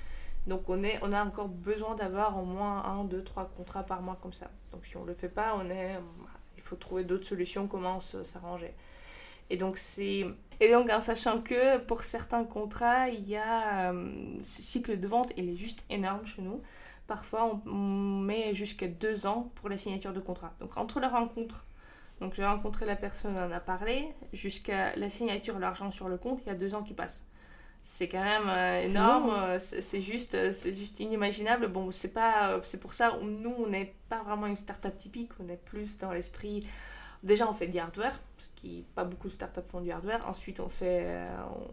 donc 0.46 0.68
on, 0.68 0.82
est, 0.82 0.98
on 1.02 1.12
a 1.12 1.24
encore 1.24 1.48
besoin 1.48 1.94
d'avoir 1.94 2.38
au 2.38 2.44
moins 2.44 2.84
un, 2.84 3.04
deux, 3.04 3.22
trois 3.22 3.50
contrats 3.56 3.84
par 3.84 4.02
mois 4.02 4.18
comme 4.20 4.32
ça. 4.32 4.50
Donc 4.72 4.84
si 4.84 4.96
on 4.96 5.02
ne 5.02 5.08
le 5.08 5.14
fait 5.14 5.28
pas, 5.28 5.56
on 5.56 5.70
est, 5.70 5.98
il 6.56 6.62
faut 6.62 6.76
trouver 6.76 7.04
d'autres 7.04 7.26
solutions, 7.26 7.66
comment 7.68 8.00
s'arranger. 8.00 8.74
Et 9.50 9.56
donc, 9.56 9.76
c'est... 9.76 10.24
Et 10.60 10.70
donc, 10.70 10.88
en 10.88 11.00
sachant 11.00 11.42
que 11.42 11.78
pour 11.78 12.02
certains 12.02 12.44
contrats, 12.44 13.08
il 13.08 13.28
y 13.28 13.36
a 13.36 13.92
euh, 13.92 14.38
ce 14.42 14.62
cycle 14.62 14.98
de 14.98 15.06
vente, 15.06 15.32
il 15.36 15.50
est 15.50 15.56
juste 15.56 15.84
énorme 15.90 16.24
chez 16.24 16.42
nous. 16.42 16.62
Parfois, 17.06 17.60
on 17.66 18.20
met 18.20 18.54
jusqu'à 18.54 18.88
deux 18.88 19.26
ans 19.26 19.50
pour 19.56 19.68
la 19.68 19.76
signature 19.76 20.14
de 20.14 20.20
contrat. 20.20 20.54
Donc, 20.60 20.76
entre 20.78 21.00
la 21.00 21.08
rencontre, 21.08 21.66
donc 22.24 22.32
j'ai 22.34 22.44
rencontré 22.46 22.86
la 22.86 22.96
personne, 22.96 23.34
on 23.38 23.42
en 23.42 23.52
a 23.52 23.60
parlé, 23.60 24.08
jusqu'à 24.32 24.96
la 24.96 25.10
signature, 25.10 25.58
l'argent 25.58 25.90
sur 25.90 26.08
le 26.08 26.16
compte, 26.16 26.40
il 26.40 26.48
y 26.48 26.50
a 26.50 26.54
deux 26.54 26.74
ans 26.74 26.82
qui 26.82 26.94
passent. 26.94 27.22
C'est 27.82 28.08
quand 28.08 28.24
même 28.24 28.48
euh, 28.48 28.82
énorme, 28.82 29.28
euh, 29.28 29.58
c'est 29.58 30.00
juste, 30.00 30.34
euh, 30.34 30.50
c'est 30.50 30.72
juste 30.72 31.00
inimaginable. 31.00 31.68
Bon, 31.68 31.90
c'est 31.90 32.14
pas, 32.14 32.60
c'est 32.62 32.80
pour 32.80 32.94
ça, 32.94 33.18
nous, 33.22 33.54
on 33.58 33.66
n'est 33.66 33.94
pas 34.08 34.22
vraiment 34.22 34.46
une 34.46 34.54
start-up 34.54 34.96
typique, 34.96 35.32
on 35.38 35.48
est 35.50 35.62
plus 35.62 35.98
dans 35.98 36.12
l'esprit 36.12 36.66
Déjà, 37.22 37.48
on 37.48 37.54
fait 37.54 37.68
du 37.68 37.78
hardware, 37.78 38.20
ce 38.36 38.48
qui 38.54 38.84
pas 38.94 39.04
beaucoup 39.04 39.28
de 39.28 39.32
startups 39.32 39.62
font 39.66 39.80
du 39.80 39.90
hardware. 39.90 40.28
Ensuite, 40.28 40.60
on 40.60 40.68
fait, 40.68 41.06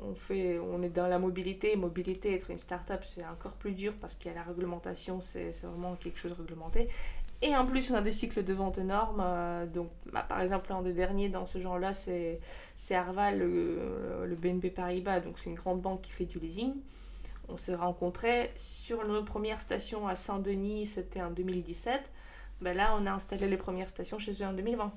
on 0.01 0.15
fait, 0.15 0.57
on 0.59 0.81
est 0.81 0.89
dans 0.89 1.07
la 1.07 1.19
mobilité. 1.19 1.75
Mobilité, 1.75 2.33
être 2.33 2.51
une 2.51 2.57
startup, 2.57 3.03
c'est 3.03 3.25
encore 3.25 3.55
plus 3.55 3.73
dur 3.73 3.93
parce 3.99 4.15
qu'il 4.15 4.31
y 4.31 4.33
a 4.33 4.37
la 4.37 4.43
réglementation, 4.43 5.19
c'est 5.19 5.51
vraiment 5.63 5.97
quelque 5.97 6.17
chose 6.17 6.31
de 6.31 6.41
réglementé. 6.41 6.87
Et 7.43 7.55
en 7.55 7.65
plus, 7.65 7.89
on 7.91 7.95
a 7.95 8.01
des 8.01 8.11
cycles 8.11 8.43
de 8.43 8.53
vente 8.53 8.77
énormes. 8.77 9.21
euh, 9.23 9.65
donc, 9.65 9.89
bah, 10.11 10.21
par 10.27 10.41
exemple, 10.41 10.71
un 10.73 10.81
des 10.83 10.93
derniers 10.93 11.29
dans 11.29 11.45
ce 11.47 11.59
genre-là, 11.59 11.91
c'est 11.93 12.39
Arval, 12.91 13.39
le, 13.39 14.25
le 14.27 14.35
BNP 14.35 14.69
Paribas. 14.69 15.21
Donc, 15.21 15.39
c'est 15.39 15.49
une 15.49 15.55
grande 15.55 15.81
banque 15.81 16.01
qui 16.01 16.11
fait 16.11 16.25
du 16.25 16.39
leasing. 16.39 16.75
On 17.49 17.57
s'est 17.57 17.75
rencontrés 17.75 18.51
sur 18.55 19.05
nos 19.07 19.23
premières 19.23 19.61
stations 19.61 20.07
à 20.07 20.15
Saint-Denis, 20.15 20.85
c'était 20.87 21.21
en 21.21 21.31
2017. 21.31 22.11
Ben 22.61 22.75
là, 22.77 22.95
on 22.99 23.05
a 23.07 23.11
installé 23.11 23.47
les 23.47 23.57
premières 23.57 23.89
stations 23.89 24.19
chez 24.19 24.31
eux 24.43 24.45
en 24.47 24.53
2020. 24.53 24.91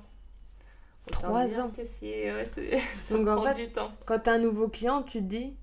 Autant 1.07 1.19
Trois 1.19 1.59
ans. 1.59 1.71
ouais, 2.33 2.45
ça 2.45 3.17
Donc, 3.17 3.27
en 3.27 3.35
prend 3.37 3.53
fait, 3.53 3.55
du 3.55 3.71
temps. 3.71 3.91
Quand 4.05 4.19
tu 4.19 4.29
as 4.29 4.33
un 4.33 4.37
nouveau 4.39 4.67
client, 4.69 5.03
tu 5.03 5.19
te 5.19 5.23
dis 5.25 5.57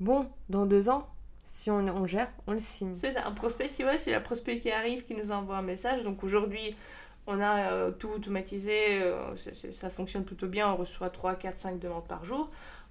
bon, 0.00 0.28
dans 0.48 0.66
deux 0.66 0.88
ans, 0.88 1.08
si 1.46 1.70
on, 1.70 2.06
gère, 2.06 2.32
on 2.48 2.52
le 2.52 2.58
signe. 2.58 2.94
C'est 2.94 3.12
ça, 3.12 3.26
un 3.26 3.32
prospect, 3.32 3.68
si 3.68 3.84
ouais, 3.84 3.98
c'est 3.98 4.10
la 4.10 4.20
prospect 4.20 4.58
qui 4.58 4.70
arrive, 4.70 5.04
qui 5.04 5.14
nous 5.14 5.30
envoie 5.30 5.56
un 5.56 5.62
message. 5.62 6.02
Donc 6.02 6.24
aujourd'hui, 6.24 6.74
on 7.28 7.40
a 7.40 7.70
euh, 7.70 7.90
tout 7.92 8.08
automatisé, 8.08 9.00
euh, 9.02 9.34
ça 9.72 9.88
fonctionne 9.88 10.24
plutôt 10.24 10.48
bien, 10.48 10.68
on 10.70 10.76
reçoit 10.76 11.08
3, 11.08 11.36
4, 11.36 11.58
5 11.58 11.78
demandes 11.78 12.06
par 12.06 12.24
jour. 12.24 12.50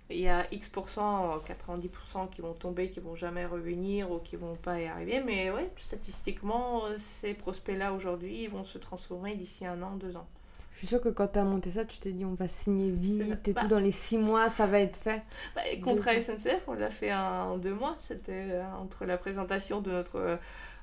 Il 0.09 0.19
y 0.19 0.29
a 0.29 0.45
X%, 0.51 1.35
euh, 1.35 1.39
90% 1.39 2.29
qui 2.29 2.41
vont 2.41 2.53
tomber, 2.53 2.91
qui 2.91 2.99
vont 2.99 3.15
jamais 3.15 3.45
revenir 3.45 4.11
ou 4.11 4.19
qui 4.19 4.35
vont 4.35 4.55
pas 4.55 4.79
y 4.79 4.85
arriver. 4.85 5.21
Mais 5.21 5.49
ouais, 5.49 5.71
statistiquement, 5.77 6.85
euh, 6.85 6.97
ces 6.97 7.33
prospects-là 7.33 7.91
aujourd'hui, 7.93 8.43
ils 8.43 8.49
vont 8.49 8.63
se 8.63 8.77
transformer 8.77 9.35
d'ici 9.35 9.65
un 9.65 9.81
an, 9.81 9.95
deux 9.95 10.15
ans. 10.15 10.27
Je 10.75 10.79
suis 10.79 10.87
sûre 10.87 10.99
que 10.99 11.07
quand 11.07 11.29
tu 11.29 11.39
as 11.39 11.45
monté 11.45 11.71
ça, 11.71 11.85
tu 11.85 11.99
t'es 11.99 12.11
dit 12.11 12.25
on 12.25 12.33
va 12.33 12.49
signer 12.49 12.91
vite 12.91 13.47
et 13.47 13.53
Bah. 13.53 13.61
tout, 13.61 13.67
dans 13.69 13.79
les 13.79 13.91
six 13.91 14.17
mois, 14.17 14.49
ça 14.49 14.67
va 14.67 14.81
être 14.81 14.97
fait. 14.97 15.23
Bah, 15.55 15.61
et 15.71 15.79
contrat 15.79 16.13
Deux 16.13 16.19
SNCF, 16.21 16.63
on 16.67 16.73
l'a 16.73 16.89
fait 16.89 17.13
en 17.13 17.57
deux 17.57 17.73
mois. 17.73 17.95
C'était 17.97 18.47
euh, 18.51 18.63
entre 18.81 19.05
la 19.05 19.17
présentation 19.17 19.79
de 19.79 19.89
notre 19.91 20.37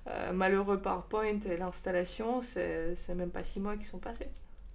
euh, 0.09 0.33
malheureux 0.33 0.81
PowerPoint 0.81 1.39
et 1.41 1.57
l'installation, 1.59 2.41
c'est 2.41 2.97
même 3.15 3.29
pas 3.31 3.43
six 3.43 3.61
mois 3.61 3.77
qui 3.77 3.85
sont 3.85 3.99
passés. 3.99 4.29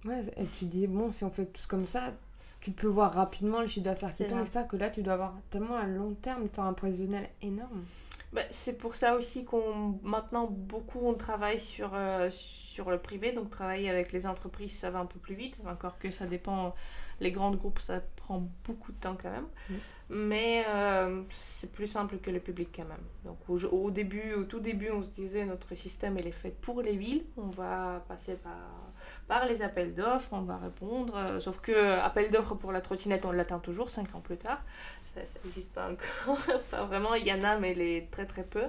Ouais, 0.04 0.20
et 0.36 0.46
tu 0.46 0.66
dis 0.66 0.86
bon, 0.86 1.10
si 1.10 1.24
on 1.24 1.30
fait 1.30 1.46
tous 1.46 1.66
comme 1.66 1.88
ça, 1.88 2.12
tu 2.60 2.70
peux 2.70 2.86
voir 2.86 3.12
rapidement 3.12 3.60
le 3.60 3.66
chiffre 3.66 3.86
d'affaires 3.86 4.14
qui 4.14 4.24
tombe, 4.24 4.38
etc. 4.46 4.60
Que 4.68 4.76
là, 4.76 4.88
tu 4.88 5.02
dois 5.02 5.14
avoir 5.14 5.34
tellement 5.50 5.74
à 5.74 5.84
long 5.86 6.14
terme, 6.14 6.48
faire 6.48 6.62
un 6.64 6.74
prévisionnel 6.74 7.28
énorme. 7.42 7.82
Bah, 8.32 8.42
c'est 8.50 8.76
pour 8.76 8.94
ça 8.94 9.16
aussi 9.16 9.44
qu'on 9.46 9.98
maintenant 10.02 10.46
beaucoup 10.46 11.00
on 11.02 11.14
travaille 11.14 11.58
sur, 11.58 11.94
euh, 11.94 12.28
sur 12.30 12.90
le 12.90 12.98
privé, 12.98 13.32
donc 13.32 13.48
travailler 13.48 13.88
avec 13.88 14.12
les 14.12 14.26
entreprises 14.26 14.76
ça 14.78 14.90
va 14.90 14.98
un 14.98 15.06
peu 15.06 15.18
plus 15.18 15.34
vite, 15.34 15.56
encore 15.66 15.98
que 15.98 16.10
ça 16.10 16.26
dépend, 16.26 16.74
les 17.20 17.32
grands 17.32 17.54
groupes 17.54 17.78
ça 17.78 18.00
prend 18.16 18.46
beaucoup 18.64 18.92
de 18.92 18.98
temps 18.98 19.16
quand 19.20 19.30
même, 19.30 19.48
Mm. 19.68 19.80
mais 20.10 20.64
euh, 20.68 21.22
c'est 21.30 21.72
plus 21.72 21.86
simple 21.86 22.18
que 22.18 22.30
le 22.30 22.40
public 22.40 22.70
quand 22.76 22.86
même. 22.86 23.04
Donc 23.24 23.38
au, 23.48 23.58
au 23.66 23.90
début, 23.90 24.34
au 24.34 24.44
tout 24.44 24.60
début 24.60 24.90
on 24.90 25.02
se 25.02 25.10
disait 25.10 25.46
notre 25.46 25.74
système 25.74 26.16
il 26.18 26.26
est 26.26 26.32
fait 26.32 26.50
pour 26.60 26.82
les 26.82 26.96
villes, 26.96 27.24
on 27.38 27.48
va 27.48 28.04
passer 28.08 28.36
par, 28.36 28.87
par 29.26 29.46
les 29.46 29.62
appels 29.62 29.94
d'offres, 29.94 30.32
on 30.32 30.42
va 30.42 30.56
répondre, 30.56 31.16
euh, 31.16 31.40
sauf 31.40 31.60
que 31.60 31.98
appel 32.00 32.30
d'offres 32.30 32.54
pour 32.54 32.72
la 32.72 32.80
trottinette 32.80 33.24
on 33.24 33.32
l'atteint 33.32 33.58
toujours 33.58 33.90
5 33.90 34.14
ans 34.14 34.20
plus 34.20 34.36
tard, 34.36 34.62
ça 35.14 35.20
n'existe 35.44 35.72
pas 35.72 35.90
encore, 35.90 36.38
pas 36.70 36.84
vraiment, 36.84 37.14
il 37.14 37.26
y 37.26 37.32
en 37.32 37.44
a 37.44 37.58
mais 37.58 37.74
les 37.74 38.08
très 38.10 38.26
très 38.26 38.44
peu. 38.44 38.64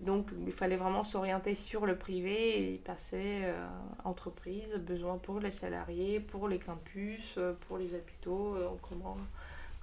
Donc 0.00 0.30
il 0.46 0.52
fallait 0.52 0.76
vraiment 0.76 1.04
s'orienter 1.04 1.54
sur 1.54 1.84
le 1.84 1.96
privé 1.96 2.72
et 2.72 2.78
passer 2.78 3.40
euh, 3.42 3.66
entreprise, 4.04 4.74
besoin 4.76 5.18
pour 5.18 5.40
les 5.40 5.50
salariés, 5.50 6.20
pour 6.20 6.48
les 6.48 6.58
campus, 6.58 7.34
euh, 7.36 7.52
pour 7.68 7.76
les 7.76 7.94
hôpitaux, 7.94 8.54
euh, 8.54 8.68
comment, 8.80 9.18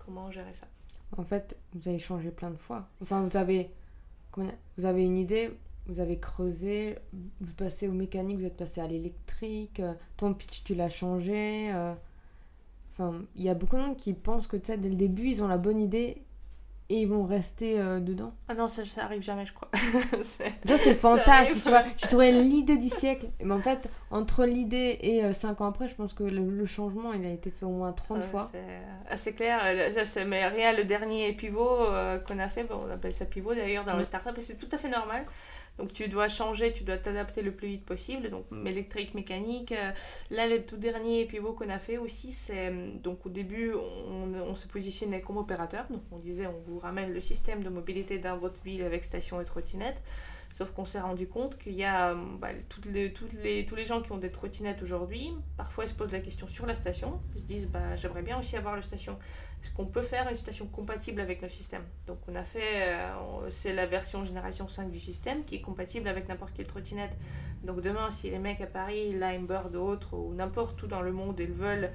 comment 0.03 0.32
gérer 0.32 0.53
ça. 0.55 0.67
En 1.17 1.23
fait, 1.23 1.55
vous 1.73 1.88
avez 1.88 1.99
changé 1.99 2.32
plein 2.32 2.49
de 2.49 2.57
fois. 2.57 2.88
Enfin, 3.01 3.21
vous 3.21 3.38
avez, 3.38 3.69
vous 4.36 4.86
avez 4.86 5.03
une 5.03 5.17
idée, 5.17 5.55
vous 5.88 5.99
avez 5.99 6.19
creusé, 6.19 6.97
vous 7.39 7.53
passez 7.53 7.88
au 7.88 7.93
mécanique, 7.93 8.38
vous 8.38 8.45
êtes 8.45 8.57
passé 8.57 8.81
à 8.81 8.88
l'électrique, 8.88 9.79
euh, 9.79 9.93
ton 10.17 10.33
pitch, 10.33 10.63
tu 10.63 10.75
l'as 10.75 10.89
changé. 10.89 11.71
euh. 11.73 11.93
Enfin, 12.91 13.21
il 13.35 13.43
y 13.43 13.49
a 13.49 13.53
beaucoup 13.53 13.75
de 13.75 13.81
monde 13.81 13.95
qui 13.95 14.13
pensent 14.13 14.47
que 14.47 14.57
dès 14.57 14.75
le 14.77 14.95
début, 14.95 15.29
ils 15.29 15.43
ont 15.43 15.47
la 15.47 15.57
bonne 15.57 15.79
idée 15.79 16.23
et 16.89 17.01
ils 17.01 17.07
vont 17.07 17.23
rester 17.25 17.79
euh, 17.79 17.99
dedans. 17.99 18.33
Ah 18.47 18.53
non, 18.53 18.67
ça, 18.67 18.83
ça 18.85 19.03
arrive 19.03 19.21
jamais, 19.21 19.45
je 19.45 19.53
crois. 19.53 19.69
c'est 20.23 20.89
le 20.89 20.95
fantasme, 20.95 21.53
tu 21.55 21.69
vois. 21.69 21.83
J'ai 21.97 22.07
trouvé 22.07 22.31
l'idée 22.43 22.77
du 22.77 22.89
siècle. 22.89 23.27
Mais 23.43 23.53
en 23.53 23.61
fait, 23.61 23.89
entre 24.09 24.45
l'idée 24.45 24.97
et 25.01 25.33
5 25.33 25.59
euh, 25.59 25.63
ans 25.63 25.67
après, 25.67 25.88
je 25.88 25.95
pense 25.95 26.13
que 26.13 26.23
le, 26.23 26.65
changement, 26.65 27.11
il 27.13 27.25
a 27.25 27.29
été 27.29 27.51
fait 27.51 27.65
au 27.65 27.71
moins 27.71 27.91
30 27.91 28.23
fois. 28.23 28.49
C'est 29.15 29.33
clair. 29.33 29.59
Ça, 30.05 30.25
mais 30.25 30.47
rien, 30.47 30.73
le 30.73 30.85
dernier 30.85 31.33
pivot 31.33 31.88
qu'on 32.25 32.39
a 32.39 32.47
fait, 32.47 32.63
bon, 32.63 32.85
on 32.88 32.91
appelle 32.91 33.13
ça 33.13 33.25
pivot 33.25 33.53
d'ailleurs 33.53 33.83
dans 33.83 33.97
le 33.97 34.03
startup, 34.03 34.38
et 34.38 34.41
c'est 34.41 34.55
tout 34.55 34.69
à 34.71 34.77
fait 34.77 34.89
normal. 34.89 35.25
Donc 35.78 35.93
tu 35.93 36.07
dois 36.07 36.28
changer, 36.28 36.73
tu 36.73 36.84
dois 36.84 36.97
t'adapter 36.97 37.41
le 37.41 37.51
plus 37.51 37.67
vite 37.67 37.86
possible. 37.86 38.30
Donc 38.30 38.45
électrique, 38.65 39.13
mécanique. 39.13 39.71
Euh, 39.71 39.91
là, 40.32 40.47
le 40.47 40.61
tout 40.63 40.78
dernier 40.78 41.25
pivot 41.25 41.53
qu'on 41.53 41.69
a 41.69 41.80
fait 41.80 41.97
aussi, 41.97 42.32
c'est 42.32 42.69
euh, 42.69 42.91
donc 43.03 43.25
au 43.25 43.30
début, 43.30 43.73
on, 43.73 44.55
se 44.55 44.67
positionnait 44.67 45.21
comme 45.21 45.38
opérateur. 45.38 45.86
Donc 45.89 46.01
on 46.11 46.17
disait, 46.17 46.47
on 46.47 46.59
vous 46.65 46.80
ramène 46.80 47.13
le 47.13 47.21
système 47.21 47.63
de 47.63 47.69
mobilité 47.69 48.17
dans 48.17 48.38
votre 48.38 48.61
ville 48.63 48.84
avec 48.84 49.03
station 49.03 49.39
et 49.39 49.45
trottinette. 49.45 50.01
Sauf 50.53 50.71
qu'on 50.71 50.86
s'est 50.86 50.99
rendu 50.99 51.28
compte 51.28 51.57
qu'il 51.57 51.73
y 51.73 51.84
a 51.84 52.11
euh, 52.11 52.15
bah, 52.39 52.47
toutes 52.67 52.86
les, 52.86 53.13
toutes 53.13 53.34
les, 53.34 53.65
tous 53.65 53.75
les 53.75 53.86
gens 53.86 54.01
qui 54.01 54.11
ont 54.11 54.17
des 54.17 54.32
trottinettes 54.32 54.82
aujourd'hui, 54.82 55.30
parfois 55.55 55.84
ils 55.84 55.89
se 55.89 55.93
posent 55.93 56.11
la 56.11 56.19
question 56.19 56.47
sur 56.47 56.65
la 56.65 56.73
station. 56.73 57.19
Ils 57.36 57.41
se 57.41 57.45
disent 57.45 57.67
bah, 57.67 57.95
j'aimerais 57.95 58.23
bien 58.23 58.39
aussi 58.39 58.57
avoir 58.57 58.75
la 58.75 58.82
station. 58.82 59.19
Est-ce 59.62 59.72
qu'on 59.72 59.86
peut 59.86 60.01
faire 60.01 60.28
une 60.30 60.36
station 60.36 60.68
compatible 60.68 61.20
avec 61.20 61.41
nos 61.41 61.49
systèmes 61.49 61.86
Donc 62.05 62.20
on 62.28 62.36
a 62.36 62.43
fait, 62.43 62.93
euh, 62.93 63.49
c'est 63.49 63.74
la 63.74 63.86
version 63.86 64.24
génération 64.24 64.68
5 64.68 64.91
du 64.91 64.99
système 64.99 65.43
qui 65.43 65.55
est 65.55 65.62
compatible 65.62 66.08
avec 66.08 66.28
n'importe 66.28 66.53
quelle 66.53 66.68
trottinette. 66.68 67.18
Donc 67.64 67.82
demain, 67.82 68.12
si 68.12 68.30
les 68.30 68.39
mecs 68.39 68.62
à 68.62 68.68
Paris, 68.68 69.14
Limebird 69.14 69.76
ou 69.76 69.80
autres, 69.80 70.14
ou 70.16 70.34
n'importe 70.34 70.82
où 70.84 70.88
dans 70.88 71.01
le 71.01 71.12
monde, 71.12 71.39
ils 71.39 71.51
veulent 71.51 71.91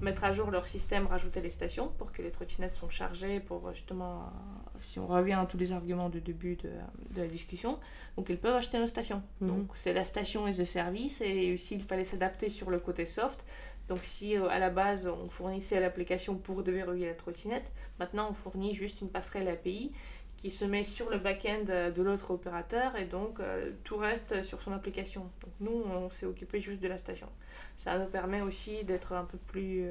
mettre 0.00 0.24
à 0.24 0.32
jour 0.32 0.50
leur 0.50 0.66
système, 0.66 1.06
rajouter 1.06 1.40
les 1.40 1.50
stations 1.50 1.88
pour 1.98 2.12
que 2.12 2.22
les 2.22 2.30
trottinettes 2.30 2.76
sont 2.76 2.88
chargées 2.88 3.40
pour 3.40 3.72
justement, 3.72 4.32
si 4.80 4.98
on 4.98 5.06
revient 5.06 5.34
à 5.34 5.46
tous 5.46 5.56
les 5.56 5.72
arguments 5.72 6.08
du 6.08 6.20
début 6.20 6.56
de, 6.56 6.70
de 7.14 7.22
la 7.22 7.28
discussion, 7.28 7.78
donc 8.16 8.28
ils 8.28 8.38
peuvent 8.38 8.56
acheter 8.56 8.78
nos 8.78 8.86
stations. 8.86 9.22
Mhm. 9.40 9.48
Donc 9.48 9.70
c'est 9.74 9.92
la 9.92 10.04
station 10.04 10.46
et 10.46 10.52
le 10.52 10.64
service 10.64 11.20
et 11.20 11.56
s'il 11.56 11.82
fallait 11.82 12.04
s'adapter 12.04 12.48
sur 12.48 12.70
le 12.70 12.78
côté 12.78 13.06
soft, 13.06 13.44
donc 13.88 14.00
si 14.02 14.36
euh, 14.36 14.48
à 14.48 14.58
la 14.58 14.70
base 14.70 15.06
on 15.06 15.28
fournissait 15.28 15.80
l'application 15.80 16.36
pour 16.36 16.62
déverrouiller 16.62 17.06
la 17.06 17.14
trottinette, 17.14 17.72
maintenant 17.98 18.28
on 18.30 18.32
fournit 18.32 18.74
juste 18.74 19.00
une 19.00 19.10
passerelle 19.10 19.48
API 19.48 19.92
qui 20.36 20.50
se 20.50 20.64
met 20.64 20.84
sur 20.84 21.10
le 21.10 21.18
back-end 21.18 21.64
euh, 21.68 21.90
de 21.90 22.02
l'autre 22.02 22.30
opérateur 22.30 22.96
et 22.96 23.04
donc 23.04 23.40
euh, 23.40 23.72
tout 23.84 23.96
reste 23.96 24.42
sur 24.42 24.62
son 24.62 24.72
application. 24.72 25.22
Donc 25.42 25.52
nous 25.60 25.82
on 25.84 26.08
s'est 26.10 26.26
occupé 26.26 26.60
juste 26.60 26.80
de 26.80 26.88
la 26.88 26.98
station. 26.98 27.28
Ça 27.76 27.98
nous 27.98 28.06
permet 28.06 28.40
aussi 28.40 28.84
d'être 28.84 29.12
un 29.12 29.24
peu 29.24 29.38
plus 29.38 29.90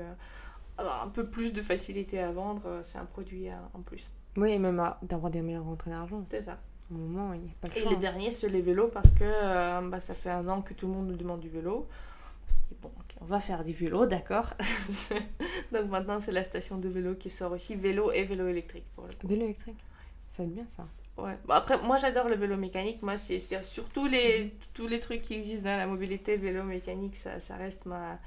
un 0.79 1.07
peu 1.09 1.27
plus 1.27 1.53
de 1.53 1.61
facilité 1.61 2.19
à 2.19 2.31
vendre, 2.31 2.81
c'est 2.81 2.97
un 2.97 3.05
produit 3.05 3.49
en 3.75 3.81
plus. 3.81 4.09
Oui, 4.37 4.53
et 4.53 4.57
même 4.57 4.83
d'avoir 5.03 5.29
des 5.29 5.43
meilleures 5.43 5.65
rentrées 5.65 5.91
d'argent. 5.91 6.25
C'est 6.27 6.43
ça. 6.43 6.57
Au 6.89 6.95
moment, 6.95 7.33
il 7.33 7.41
n'y 7.41 7.49
a 7.49 7.53
pas 7.61 7.67
de 7.67 7.77
Et 7.77 7.89
le 7.89 7.95
dernier, 7.97 8.31
c'est 8.31 8.49
les 8.49 8.61
vélos 8.61 8.87
parce 8.87 9.11
que 9.11 9.87
bah, 9.87 9.99
ça 9.99 10.15
fait 10.15 10.31
un 10.31 10.47
an 10.47 10.63
que 10.63 10.73
tout 10.73 10.87
le 10.87 10.93
monde 10.93 11.09
nous 11.09 11.15
demande 11.15 11.41
du 11.41 11.49
vélo 11.49 11.87
bon, 12.81 12.91
on 13.24 13.26
va 13.26 13.39
faire 13.39 13.63
du 13.63 13.71
vélo, 13.71 14.05
d'accord. 14.05 14.53
Donc 15.71 15.89
maintenant, 15.89 16.19
c'est 16.19 16.34
la 16.34 16.43
station 16.43 16.78
de 16.78 16.89
vélo 16.89 17.15
qui 17.15 17.30
sort 17.30 17.53
aussi, 17.53 17.76
vélo 17.76 18.11
et 18.11 18.26
vélo 18.26 18.47
électrique 18.47 18.86
pour 18.95 19.05
le 19.05 19.28
Vélo 19.28 19.45
électrique, 19.45 19.78
ça 20.28 20.43
va 20.43 20.49
bien 20.49 20.65
ça. 20.67 20.86
Ouais. 21.17 21.38
Bon, 21.45 21.53
après, 21.53 21.82
moi 21.82 21.97
j'adore 21.97 22.28
le 22.28 22.36
vélo 22.36 22.57
mécanique. 22.57 23.01
Moi, 23.01 23.15
c'est 23.17 23.39
surtout 23.63 24.07
les, 24.07 24.53
tous 24.74 24.88
les 24.88 24.99
trucs 24.99 25.21
qui 25.21 25.36
existent 25.36 25.63
dans 25.63 25.78
la 25.78 25.88
mobilité, 25.88 26.36
vélo 26.36 26.63
mécanique, 26.63 27.15
ça, 27.15 27.39
ça 27.39 27.55
reste 27.55 27.86
ma, 27.86 28.17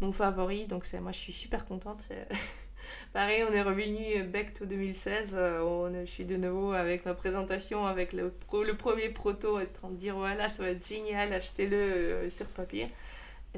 mon 0.00 0.10
favori. 0.10 0.66
Donc, 0.66 0.90
moi, 1.02 1.12
je 1.12 1.18
suis 1.18 1.32
super 1.34 1.66
contente. 1.66 2.04
Pareil, 3.12 3.44
on 3.48 3.52
est 3.52 3.62
revenu 3.62 4.22
back 4.22 4.54
to 4.54 4.64
2016. 4.64 5.34
Euh, 5.36 5.60
on, 5.60 5.92
je 6.04 6.10
suis 6.10 6.24
de 6.24 6.36
nouveau 6.36 6.72
avec 6.72 7.04
ma 7.04 7.14
présentation, 7.14 7.84
avec 7.84 8.12
le, 8.12 8.32
le 8.52 8.76
premier 8.76 9.10
proto, 9.10 9.58
en 9.60 9.66
train 9.66 9.90
de 9.90 9.96
dire 9.96 10.16
voilà, 10.16 10.48
ça 10.48 10.62
va 10.62 10.70
être 10.70 10.86
génial, 10.86 11.32
achetez-le 11.32 11.76
euh, 11.76 12.30
sur 12.30 12.46
papier 12.46 12.88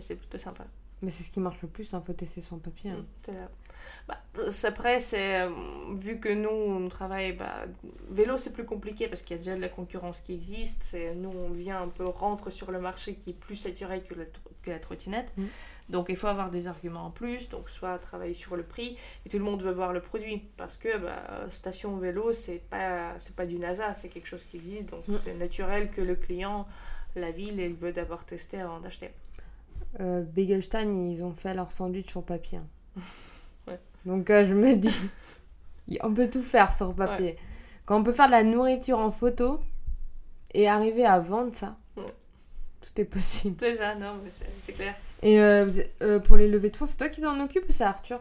c'est 0.01 0.17
plutôt 0.17 0.39
sympa. 0.39 0.65
Mais 1.03 1.11
c'est 1.11 1.23
ce 1.23 1.31
qui 1.31 1.41
marche 1.41 1.63
le 1.63 1.69
plus, 1.69 1.91
il 1.91 1.95
hein, 1.95 2.03
faut 2.05 2.13
tester 2.13 2.41
son 2.41 2.59
papier. 2.59 2.91
Hein. 2.91 3.05
Bah, 4.07 4.19
après, 4.65 5.01
c'est 5.01 5.43
euh, 5.43 5.51
vu 5.97 6.19
que 6.19 6.29
nous 6.29 6.49
on 6.49 6.89
travaille, 6.89 7.33
bah, 7.33 7.65
vélo 8.11 8.37
c'est 8.37 8.53
plus 8.53 8.65
compliqué 8.65 9.09
parce 9.09 9.23
qu'il 9.23 9.37
y 9.37 9.39
a 9.39 9.43
déjà 9.43 9.57
de 9.57 9.61
la 9.61 9.69
concurrence 9.69 10.21
qui 10.21 10.33
existe. 10.33 10.83
C'est 10.83 11.15
nous 11.15 11.31
on 11.31 11.51
vient 11.51 11.83
un 11.83 11.89
peu 11.89 12.07
rentre 12.07 12.51
sur 12.51 12.71
le 12.71 12.81
marché 12.81 13.15
qui 13.15 13.31
est 13.31 13.39
plus 13.39 13.57
saturé 13.57 14.03
que 14.03 14.15
la, 14.15 14.25
que 14.63 14.71
la 14.71 14.79
trottinette. 14.79 15.31
Mm. 15.37 15.45
Donc 15.91 16.07
il 16.09 16.17
faut 16.17 16.27
avoir 16.27 16.51
des 16.51 16.67
arguments 16.67 17.07
en 17.07 17.11
plus. 17.11 17.49
Donc 17.49 17.69
soit 17.69 17.99
travailler 17.99 18.35
sur 18.35 18.57
le 18.57 18.63
prix 18.63 18.97
et 19.25 19.29
tout 19.29 19.39
le 19.39 19.45
monde 19.45 19.63
veut 19.63 19.73
voir 19.73 19.93
le 19.93 20.01
produit 20.01 20.43
parce 20.57 20.77
que 20.77 20.97
bah, 20.99 21.23
station 21.51 21.97
vélo 21.97 22.33
c'est 22.33 22.63
pas 22.71 23.19
c'est 23.19 23.37
pas 23.37 23.47
du 23.47 23.59
NASA, 23.59 23.95
c'est 23.95 24.09
quelque 24.09 24.29
chose 24.29 24.45
qui 24.45 24.57
existe. 24.57 24.87
Donc 24.87 25.07
mm. 25.07 25.19
c'est 25.23 25.35
naturel 25.35 25.91
que 25.91 26.01
le 26.01 26.15
client, 26.15 26.67
la 27.15 27.31
ville, 27.31 27.61
il 27.61 27.75
veut 27.75 27.93
d'abord 27.93 28.25
tester 28.25 28.61
avant 28.61 28.81
d'acheter 28.81 29.11
euh, 30.01 30.23
Begelstein, 30.23 30.93
ils 30.93 31.25
ont 31.25 31.33
fait 31.33 31.55
leur 31.55 31.73
sandwich 31.73 32.09
sur 32.11 32.23
papier. 32.23 32.61
Donc 34.07 34.31
euh, 34.31 34.45
je 34.45 34.55
me 34.55 34.75
dis, 34.75 34.99
on 36.03 36.13
peut 36.13 36.29
tout 36.29 36.43
faire 36.43 36.73
sur 36.73 36.95
papier. 36.95 37.37
Quand 37.87 37.99
on 37.99 38.03
peut 38.03 38.13
faire 38.13 38.27
de 38.27 38.33
la 38.33 38.45
nourriture 38.45 38.99
en 38.99 39.11
photo 39.11 39.61
et 40.55 40.69
arriver 40.69 41.05
à 41.05 41.19
vendre 41.21 41.55
ça, 41.55 41.77
tout 41.97 43.01
est 43.01 43.05
possible. 43.05 43.57
C'est 43.59 43.77
ça, 43.77 43.95
non, 43.95 44.21
c'est 44.65 44.73
clair. 44.73 44.95
Et 45.23 45.41
euh, 45.41 45.69
euh, 46.03 46.21
pour 46.21 46.37
les 46.37 46.49
levées 46.49 46.71
de 46.71 46.77
fonds, 46.77 46.87
c'est 46.87 46.97
toi 46.97 47.09
qui 47.09 47.21
t'en 47.21 47.41
occupe 47.41 47.69
ou 47.69 47.73
c'est 47.73 47.85
Arthur? 47.85 48.21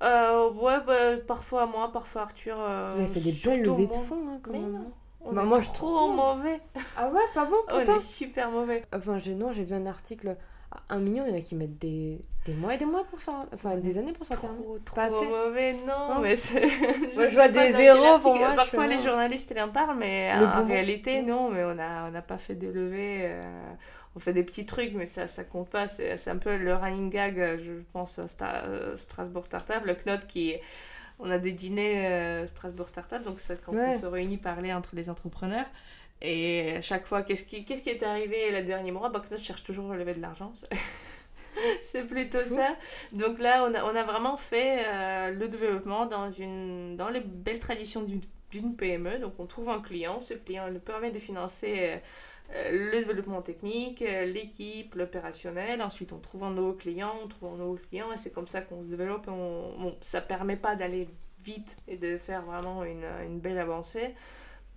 Ouais, 0.00 0.80
bah, 0.86 1.16
parfois 1.26 1.66
moi, 1.66 1.90
parfois 1.92 2.22
Arthur. 2.22 2.56
Vous 2.56 3.00
avez 3.00 3.08
fait 3.08 3.20
des 3.20 3.32
belles 3.44 3.62
levées 3.64 3.86
de 3.86 3.92
fonds, 3.92 4.24
hein, 4.28 4.38
quand 4.42 4.52
même. 4.52 4.84
On 5.20 5.32
bah, 5.32 5.42
est 5.42 5.46
moi, 5.46 5.60
trop 5.60 5.72
je 5.72 5.74
trouve... 5.74 6.16
mauvais. 6.16 6.60
Ah 6.96 7.10
ouais, 7.10 7.20
pas 7.34 7.44
bon 7.44 7.56
pour 7.66 7.78
On 7.86 7.96
est 7.96 8.00
super 8.00 8.50
mauvais. 8.50 8.84
Enfin, 8.94 9.18
non, 9.34 9.52
j'ai 9.52 9.64
vu 9.64 9.74
un 9.74 9.86
article 9.86 10.36
un 10.90 10.98
million, 10.98 11.24
il 11.26 11.30
y 11.30 11.34
en 11.34 11.38
a 11.38 11.40
qui 11.40 11.54
mettent 11.54 11.78
des, 11.78 12.20
des 12.44 12.54
mois 12.54 12.74
et 12.74 12.78
des 12.78 12.84
mois 12.84 13.04
pour 13.04 13.20
ça. 13.20 13.46
Enfin, 13.52 13.76
des 13.76 13.98
années 13.98 14.12
pour 14.12 14.26
ça. 14.26 14.36
Trop, 14.36 14.78
trop 14.84 15.24
mauvais, 15.24 15.74
non, 15.86 16.20
mais 16.20 16.36
c'est. 16.36 16.60
moi, 17.14 17.28
je 17.28 17.34
vois 17.34 17.48
des 17.48 17.72
zéros 17.72 18.18
pour 18.20 18.36
moi. 18.36 18.52
Parfois, 18.54 18.86
les 18.86 18.98
journalistes, 18.98 19.52
ils 19.54 19.60
en 19.60 19.68
parlent, 19.68 19.98
mais 19.98 20.32
en 20.32 20.64
réalité, 20.64 21.22
non, 21.22 21.50
mais 21.50 21.64
on 21.64 21.74
n'a 21.74 22.08
on 22.10 22.14
a 22.14 22.22
pas 22.22 22.38
fait 22.38 22.54
de 22.54 22.68
levée. 22.68 23.22
Euh, 23.22 23.72
on 24.16 24.20
fait 24.20 24.32
des 24.32 24.42
petits 24.42 24.66
trucs, 24.66 24.94
mais 24.94 25.06
ça, 25.06 25.26
ça 25.26 25.44
compte 25.44 25.68
pas. 25.70 25.86
C'est 25.86 26.28
un 26.28 26.38
peu 26.38 26.56
le 26.56 26.74
running 26.74 27.10
gag, 27.10 27.36
je 27.62 27.82
pense, 27.92 28.18
à 28.18 28.64
euh, 28.64 28.96
Strasbourg 28.96 29.48
Tartable, 29.48 29.88
le 29.88 29.94
Knot 29.94 30.26
qui 30.26 30.54
On 31.18 31.30
a 31.30 31.38
des 31.38 31.52
dîners 31.52 32.06
euh, 32.06 32.46
Strasbourg 32.46 32.90
Tartable, 32.90 33.24
donc 33.24 33.40
quand 33.64 33.74
on 33.74 33.98
se 33.98 34.06
réunit 34.06 34.38
parler 34.38 34.72
entre 34.72 34.96
les 34.96 35.08
entrepreneurs. 35.10 35.66
Et 36.20 36.76
à 36.76 36.80
chaque 36.80 37.06
fois, 37.06 37.22
qu'est-ce 37.22 37.44
qui, 37.44 37.64
qu'est-ce 37.64 37.82
qui 37.82 37.90
est 37.90 38.02
arrivé 38.02 38.50
le 38.50 38.62
dernier 38.62 38.90
mois? 38.90 39.08
Banknote 39.08 39.40
cherche 39.40 39.62
toujours 39.62 39.92
à 39.92 39.96
lever 39.96 40.14
de 40.14 40.20
l'argent. 40.20 40.52
c'est 41.82 42.06
plutôt 42.06 42.44
ça. 42.44 42.76
Donc 43.12 43.38
là, 43.38 43.64
on 43.68 43.74
a, 43.74 43.84
on 43.84 43.94
a 43.94 44.02
vraiment 44.02 44.36
fait 44.36 44.84
euh, 44.86 45.30
le 45.30 45.48
développement 45.48 46.06
dans, 46.06 46.30
une, 46.30 46.96
dans 46.96 47.08
les 47.08 47.20
belles 47.20 47.60
traditions 47.60 48.02
d'une, 48.02 48.20
d'une 48.50 48.74
PME. 48.76 49.18
Donc 49.18 49.34
on 49.38 49.46
trouve 49.46 49.68
un 49.68 49.80
client, 49.80 50.20
ce 50.20 50.34
client 50.34 50.70
nous 50.70 50.80
permet 50.80 51.10
de 51.10 51.18
financer 51.18 52.00
euh, 52.54 52.90
le 52.90 53.04
développement 53.04 53.42
technique, 53.42 54.02
euh, 54.02 54.24
l'équipe, 54.24 54.94
l'opérationnel. 54.96 55.82
Ensuite, 55.82 56.12
on 56.12 56.18
trouve 56.18 56.44
un 56.44 56.50
nouveau 56.50 56.72
client, 56.72 57.12
on 57.22 57.28
trouve 57.28 57.54
un 57.54 57.56
nouveau 57.58 57.78
client 57.90 58.10
et 58.12 58.16
c'est 58.16 58.30
comme 58.30 58.48
ça 58.48 58.60
qu'on 58.60 58.82
se 58.82 58.88
développe. 58.88 59.28
On, 59.28 59.74
bon, 59.78 59.96
ça 60.00 60.20
permet 60.20 60.56
pas 60.56 60.74
d'aller 60.74 61.08
vite 61.44 61.76
et 61.86 61.96
de 61.96 62.16
faire 62.16 62.42
vraiment 62.42 62.82
une, 62.82 63.06
une 63.24 63.38
belle 63.38 63.58
avancée 63.58 64.14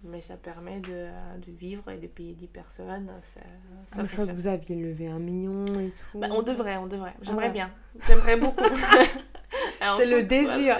mais 0.04 0.22
ça 0.22 0.36
permet 0.36 0.80
de, 0.80 1.08
de, 1.45 1.52
vivre 1.52 1.89
et 1.91 1.97
de 1.97 2.08
payer 2.08 2.34
10 2.34 2.47
personnes. 2.47 3.12
Ça, 3.22 3.39
ça 3.93 4.04
je 4.04 4.12
crois 4.12 4.26
que 4.26 4.32
vous 4.32 4.47
aviez 4.47 4.76
levé 4.76 5.08
un 5.08 5.20
million 5.20 5.66
et 5.80 5.91
tout. 5.91 6.20
Bah, 6.20 6.28
on 6.32 6.41
devrait, 6.41 6.78
on 6.78 6.88
devrait. 6.88 7.14
J'aimerais 7.22 7.49
bien. 7.49 7.72
J'aimerais 8.08 8.38
beaucoup. 8.38 8.64
c'est 9.97 10.06
le 10.06 10.24
désir. 10.24 10.78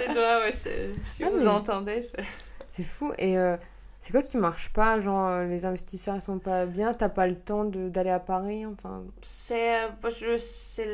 si 1.04 1.24
ah, 1.24 1.30
vous 1.30 1.46
entendez. 1.46 2.00
C'est 2.70 2.82
fou. 2.82 3.12
Et 3.18 3.38
euh, 3.38 3.56
c'est 4.00 4.12
quoi 4.12 4.22
qui 4.22 4.36
marche 4.36 4.72
pas 4.72 5.00
Genre, 5.00 5.28
euh, 5.28 5.44
les 5.46 5.64
investisseurs 5.64 6.16
ils 6.16 6.20
sont 6.20 6.38
pas 6.38 6.66
bien, 6.66 6.94
t'as 6.94 7.08
pas 7.08 7.26
le 7.26 7.36
temps 7.36 7.64
d'aller 7.64 8.10
à 8.10 8.20
Paris 8.20 8.66
enfin... 8.66 9.04
C'est 9.20 9.84
euh, 9.84 10.38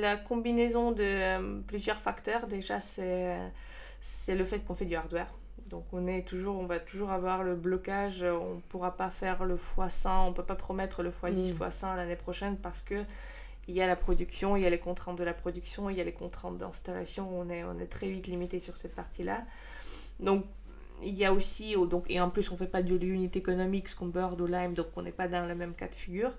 la 0.01 0.17
combinaison 0.17 0.93
de 0.93 1.63
plusieurs 1.63 1.99
facteurs. 2.01 2.47
Déjà, 2.47 2.81
c'est 2.81 4.35
le 4.35 4.45
fait 4.45 4.61
qu'on 4.61 4.75
fait 4.75 4.87
du 4.87 4.97
hardware. 4.97 5.33
Donc 5.69 5.85
on 5.93 6.07
est 6.07 6.23
toujours, 6.23 6.59
on 6.59 6.65
va 6.65 6.79
toujours 6.79 7.11
avoir 7.11 7.43
le 7.43 7.55
blocage, 7.55 8.23
on 8.23 8.57
ne 8.57 8.61
pourra 8.61 8.97
pas 8.97 9.11
faire 9.11 9.45
le 9.45 9.57
x100, 9.57 10.09
on 10.09 10.31
ne 10.31 10.35
peut 10.35 10.45
pas 10.45 10.55
promettre 10.55 11.03
le 11.03 11.11
x10, 11.11 11.55
mm. 11.55 11.57
x100 11.57 11.97
l'année 11.97 12.17
prochaine 12.17 12.57
parce 12.57 12.83
que 12.83 13.05
il 13.69 13.75
y 13.75 13.83
a 13.83 13.87
la 13.87 13.97
production, 13.97 14.57
il 14.57 14.63
y 14.63 14.67
a 14.67 14.71
les 14.71 14.79
contraintes 14.79 15.19
de 15.19 15.25
la 15.25 15.35
production, 15.35 15.91
il 15.91 15.97
y 15.99 16.01
a 16.01 16.05
les 16.05 16.13
contraintes 16.13 16.57
d'installation, 16.57 17.29
on 17.31 17.51
est, 17.51 17.65
on 17.65 17.79
est 17.79 17.87
très 17.87 18.09
vite 18.09 18.27
limité 18.27 18.61
sur 18.61 18.79
cette 18.79 18.95
partie-là. 18.95 19.45
Donc 20.21 20.45
il 21.03 21.15
y 21.15 21.25
a 21.25 21.33
aussi, 21.33 21.77
oh, 21.77 21.87
donc, 21.87 22.05
et 22.09 22.21
en 22.21 22.31
plus 22.31 22.51
on 22.51 22.55
ne 22.55 22.59
fait 22.59 22.67
pas 22.67 22.83
de 22.83 22.95
l'unité 22.95 23.39
économique, 23.39 23.89
ce 23.89 23.95
qu'on 23.95 24.07
Bird 24.07 24.41
ou 24.41 24.47
Lime, 24.47 24.75
donc 24.75 24.87
on 24.97 25.03
n'est 25.03 25.13
pas 25.13 25.29
dans 25.29 25.47
le 25.47 25.55
même 25.55 25.75
cas 25.75 25.89
de 25.89 25.95
figure. 25.95 26.33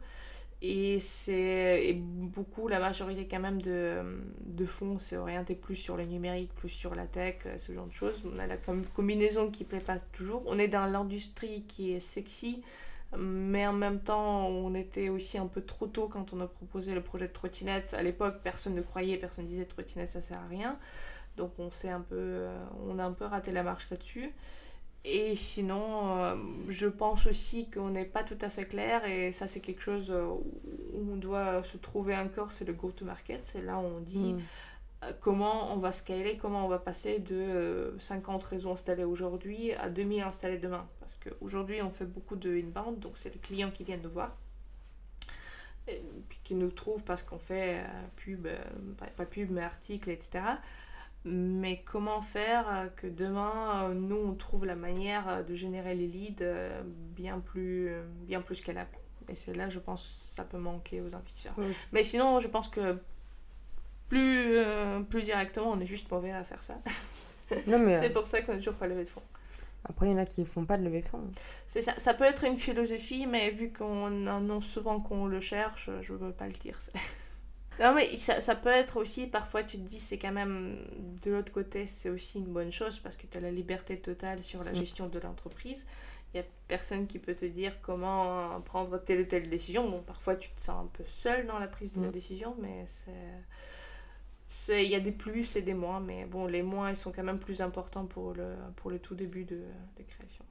Et 0.61 0.99
c'est 0.99 1.93
beaucoup, 1.93 2.67
la 2.67 2.79
majorité 2.79 3.27
quand 3.29 3.39
même 3.39 3.61
de, 3.61 4.21
de 4.45 4.65
fonds, 4.65 4.97
c'est 4.97 5.15
orienté 5.15 5.55
plus 5.55 5.77
sur 5.77 5.95
le 5.95 6.03
numérique, 6.03 6.53
plus 6.53 6.69
sur 6.69 6.95
la 6.95 7.07
tech, 7.07 7.37
euh, 7.45 7.57
ce 7.57 7.71
genre 7.71 7.87
de 7.87 7.93
choses. 7.93 8.23
On 8.25 8.37
a 8.39 8.45
la 8.45 8.57
combinaison 8.93 9.49
qui 9.49 9.63
plaît 9.63 9.79
pas 9.79 9.99
toujours. 10.11 10.43
On 10.47 10.59
est 10.59 10.67
dans 10.67 10.85
l'industrie 10.85 11.63
qui 11.63 11.93
est 11.93 12.01
sexy, 12.01 12.61
mais 13.17 13.65
en 13.67 13.73
même 13.73 14.01
temps, 14.01 14.47
on 14.47 14.73
était 14.75 15.07
aussi 15.07 15.37
un 15.37 15.47
peu 15.47 15.61
trop 15.61 15.87
tôt 15.87 16.09
quand 16.09 16.33
on 16.33 16.41
a 16.41 16.47
proposé 16.47 16.93
le 16.93 17.01
projet 17.01 17.29
de 17.29 17.33
trottinette. 17.33 17.93
À 17.93 18.03
l'époque, 18.03 18.41
personne 18.43 18.75
ne 18.75 18.81
croyait, 18.81 19.15
personne 19.15 19.45
ne 19.45 19.49
disait 19.49 19.65
trottinette, 19.65 20.09
ça 20.09 20.21
sert 20.21 20.39
à 20.39 20.47
rien. 20.47 20.77
Donc 21.37 21.53
on, 21.57 21.71
s'est 21.71 21.89
un 21.89 22.01
peu, 22.01 22.47
on 22.85 22.99
a 22.99 23.05
un 23.05 23.13
peu 23.13 23.23
raté 23.23 23.51
la 23.53 23.63
marche 23.63 23.89
là-dessus. 23.89 24.33
Et 25.05 25.35
sinon, 25.35 26.17
euh, 26.17 26.35
je 26.67 26.87
pense 26.87 27.25
aussi 27.25 27.69
qu'on 27.69 27.89
n'est 27.91 28.05
pas 28.05 28.23
tout 28.23 28.37
à 28.41 28.49
fait 28.49 28.65
clair 28.65 29.05
et 29.05 29.31
ça 29.31 29.47
c'est 29.47 29.61
quelque 29.61 29.81
chose 29.81 30.11
euh, 30.11 30.25
où 30.25 31.13
on 31.13 31.15
doit 31.15 31.63
se 31.63 31.77
trouver 31.77 32.17
encore, 32.17 32.51
c'est 32.51 32.65
le 32.65 32.73
go-to-market. 32.73 33.45
C'est 33.45 33.61
là 33.61 33.77
où 33.77 33.83
on 33.83 34.01
dit 34.01 34.33
mm. 34.33 34.41
euh, 35.05 35.11
comment 35.21 35.73
on 35.73 35.77
va 35.77 35.93
scaler, 35.93 36.37
comment 36.37 36.65
on 36.65 36.67
va 36.67 36.79
passer 36.79 37.19
de 37.19 37.95
50 37.97 38.43
réseaux 38.43 38.71
installés 38.71 39.05
aujourd'hui 39.05 39.71
à 39.73 39.89
2000 39.89 40.21
installés 40.23 40.57
demain. 40.57 40.85
Parce 40.99 41.15
qu'aujourd'hui 41.15 41.81
on 41.81 41.89
fait 41.89 42.05
beaucoup 42.05 42.35
de 42.35 42.53
inbound, 42.53 42.99
donc 42.99 43.17
c'est 43.17 43.33
les 43.33 43.39
clients 43.39 43.71
qui 43.71 43.85
viennent 43.85 44.01
nous 44.03 44.09
voir. 44.09 44.35
Et 45.87 46.03
puis 46.27 46.39
qui 46.43 46.55
nous 46.55 46.71
trouvent 46.71 47.05
parce 47.05 47.23
qu'on 47.23 47.39
fait 47.39 47.83
pub, 48.17 48.47
pas 49.15 49.25
pub 49.25 49.49
mais 49.49 49.63
articles, 49.63 50.09
etc. 50.11 50.41
Mais 51.25 51.83
comment 51.83 52.21
faire 52.21 52.65
euh, 52.69 52.87
que 52.95 53.07
demain, 53.07 53.89
euh, 53.89 53.93
nous, 53.93 54.15
on 54.15 54.33
trouve 54.33 54.65
la 54.65 54.75
manière 54.75 55.27
euh, 55.27 55.43
de 55.43 55.53
générer 55.53 55.93
les 55.93 56.07
leads 56.07 56.45
bien 57.15 57.39
plus, 57.39 57.91
bien 58.25 58.41
plus 58.41 58.55
scalable. 58.55 58.91
Et 59.27 59.35
c'est 59.35 59.53
là, 59.53 59.69
je 59.69 59.79
pense, 59.79 60.05
ça 60.35 60.43
peut 60.43 60.57
manquer 60.57 61.01
aux 61.01 61.13
investisseurs. 61.13 61.55
Mais 61.91 62.03
sinon, 62.03 62.39
je 62.39 62.47
pense 62.47 62.67
que 62.67 62.97
plus, 64.07 64.57
plus 65.09 65.21
directement, 65.21 65.71
on 65.71 65.79
est 65.79 65.85
juste 65.85 66.09
mauvais 66.09 66.31
à 66.31 66.43
faire 66.43 66.63
ça. 66.63 66.75
c'est 67.49 68.13
pour 68.13 68.25
ça 68.25 68.41
qu'on 68.41 68.53
n'a 68.53 68.57
toujours 68.57 68.73
pas 68.75 68.87
levé 68.87 69.03
de 69.03 69.09
fonds. 69.09 69.21
Après, 69.85 70.07
il 70.07 70.11
y 70.11 70.13
en 70.13 70.17
a 70.17 70.25
qui 70.25 70.41
ne 70.41 70.45
font 70.45 70.65
pas 70.65 70.77
de 70.77 70.83
levée 70.83 71.01
de 71.01 71.09
fonds. 71.09 71.21
C'est 71.67 71.81
ça. 71.81 71.93
Ça 71.97 72.13
peut 72.13 72.23
être 72.23 72.43
une 72.43 72.55
philosophie, 72.55 73.27
mais 73.27 73.51
vu 73.51 73.71
qu'on 73.71 74.27
annonce 74.27 74.65
souvent 74.65 74.99
qu'on 74.99 75.27
le 75.27 75.39
cherche, 75.39 75.89
je 76.01 76.13
ne 76.13 76.17
veux 76.17 76.31
pas 76.31 76.47
le 76.47 76.53
dire. 76.53 76.77
Non, 77.79 77.93
mais 77.93 78.17
ça, 78.17 78.41
ça, 78.41 78.55
peut 78.55 78.69
être 78.69 78.97
aussi, 78.97 79.27
parfois 79.27 79.63
tu 79.63 79.77
te 79.77 79.87
dis, 79.87 79.99
c'est 79.99 80.17
quand 80.17 80.33
même, 80.33 80.85
de 81.23 81.31
l'autre 81.31 81.51
côté, 81.51 81.85
c'est 81.85 82.09
aussi 82.09 82.39
une 82.39 82.51
bonne 82.51 82.71
chose 82.71 82.99
parce 82.99 83.15
que 83.15 83.25
tu 83.25 83.37
as 83.37 83.41
la 83.41 83.51
liberté 83.51 83.97
totale 83.97 84.43
sur 84.43 84.63
la 84.63 84.71
mm. 84.71 84.75
gestion 84.75 85.07
de 85.07 85.17
l'entreprise. 85.19 85.87
Il 86.33 86.41
n'y 86.41 86.45
a 86.45 86.49
personne 86.67 87.07
qui 87.07 87.19
peut 87.19 87.33
te 87.33 87.45
dire 87.45 87.81
comment 87.81 88.59
prendre 88.61 88.97
telle 88.97 89.21
ou 89.21 89.23
telle 89.23 89.49
décision. 89.49 89.89
Bon, 89.89 90.01
parfois 90.01 90.35
tu 90.35 90.49
te 90.49 90.59
sens 90.59 90.83
un 90.83 90.87
peu 90.87 91.03
seul 91.07 91.47
dans 91.47 91.57
la 91.57 91.67
prise 91.67 91.93
de 91.93 92.01
la 92.01 92.09
mm. 92.09 92.11
décision, 92.11 92.55
mais 92.59 92.85
c'est. 92.85 94.83
Il 94.83 94.89
y 94.89 94.95
a 94.95 94.99
des 94.99 95.11
plus 95.11 95.55
et 95.55 95.61
des 95.61 95.75
moins, 95.75 95.99
mais 95.99 96.25
bon, 96.25 96.47
les 96.47 96.63
moins, 96.63 96.89
ils 96.89 96.97
sont 96.97 97.11
quand 97.11 97.23
même 97.23 97.39
plus 97.39 97.61
importants 97.61 98.07
pour 98.07 98.33
le, 98.33 98.55
pour 98.77 98.89
le 98.89 98.97
tout 98.97 99.13
début 99.13 99.45
de, 99.45 99.61
de 99.97 100.03
création. 100.03 100.43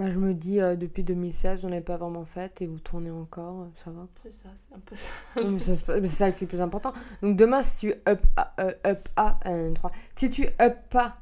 Bah, 0.00 0.10
je 0.10 0.18
me 0.18 0.32
dis, 0.32 0.62
euh, 0.62 0.76
depuis 0.76 1.04
2016, 1.04 1.66
on 1.66 1.68
n'est 1.68 1.82
pas 1.82 1.98
vraiment 1.98 2.24
fait 2.24 2.62
et 2.62 2.66
vous 2.66 2.78
tournez 2.78 3.10
encore, 3.10 3.60
euh, 3.60 3.66
ça 3.76 3.90
va 3.90 4.06
C'est 4.22 4.32
ça, 4.32 4.48
c'est 4.56 4.74
un 4.74 4.78
peu 4.78 4.96
c'est 4.96 6.06
ça 6.06 6.30
qui 6.30 6.38
est 6.38 6.40
le 6.40 6.46
plus 6.46 6.60
important. 6.62 6.94
Donc 7.20 7.36
demain, 7.36 7.62
si 7.62 7.80
tu 7.80 7.94
up, 8.08 8.18
euh, 8.60 8.72
up, 8.86 9.08
up, 9.18 9.34
1, 9.44 9.74
3, 9.74 9.92
si 10.14 10.30
tu 10.30 10.46
up 10.58 10.78
pas, 10.88 11.18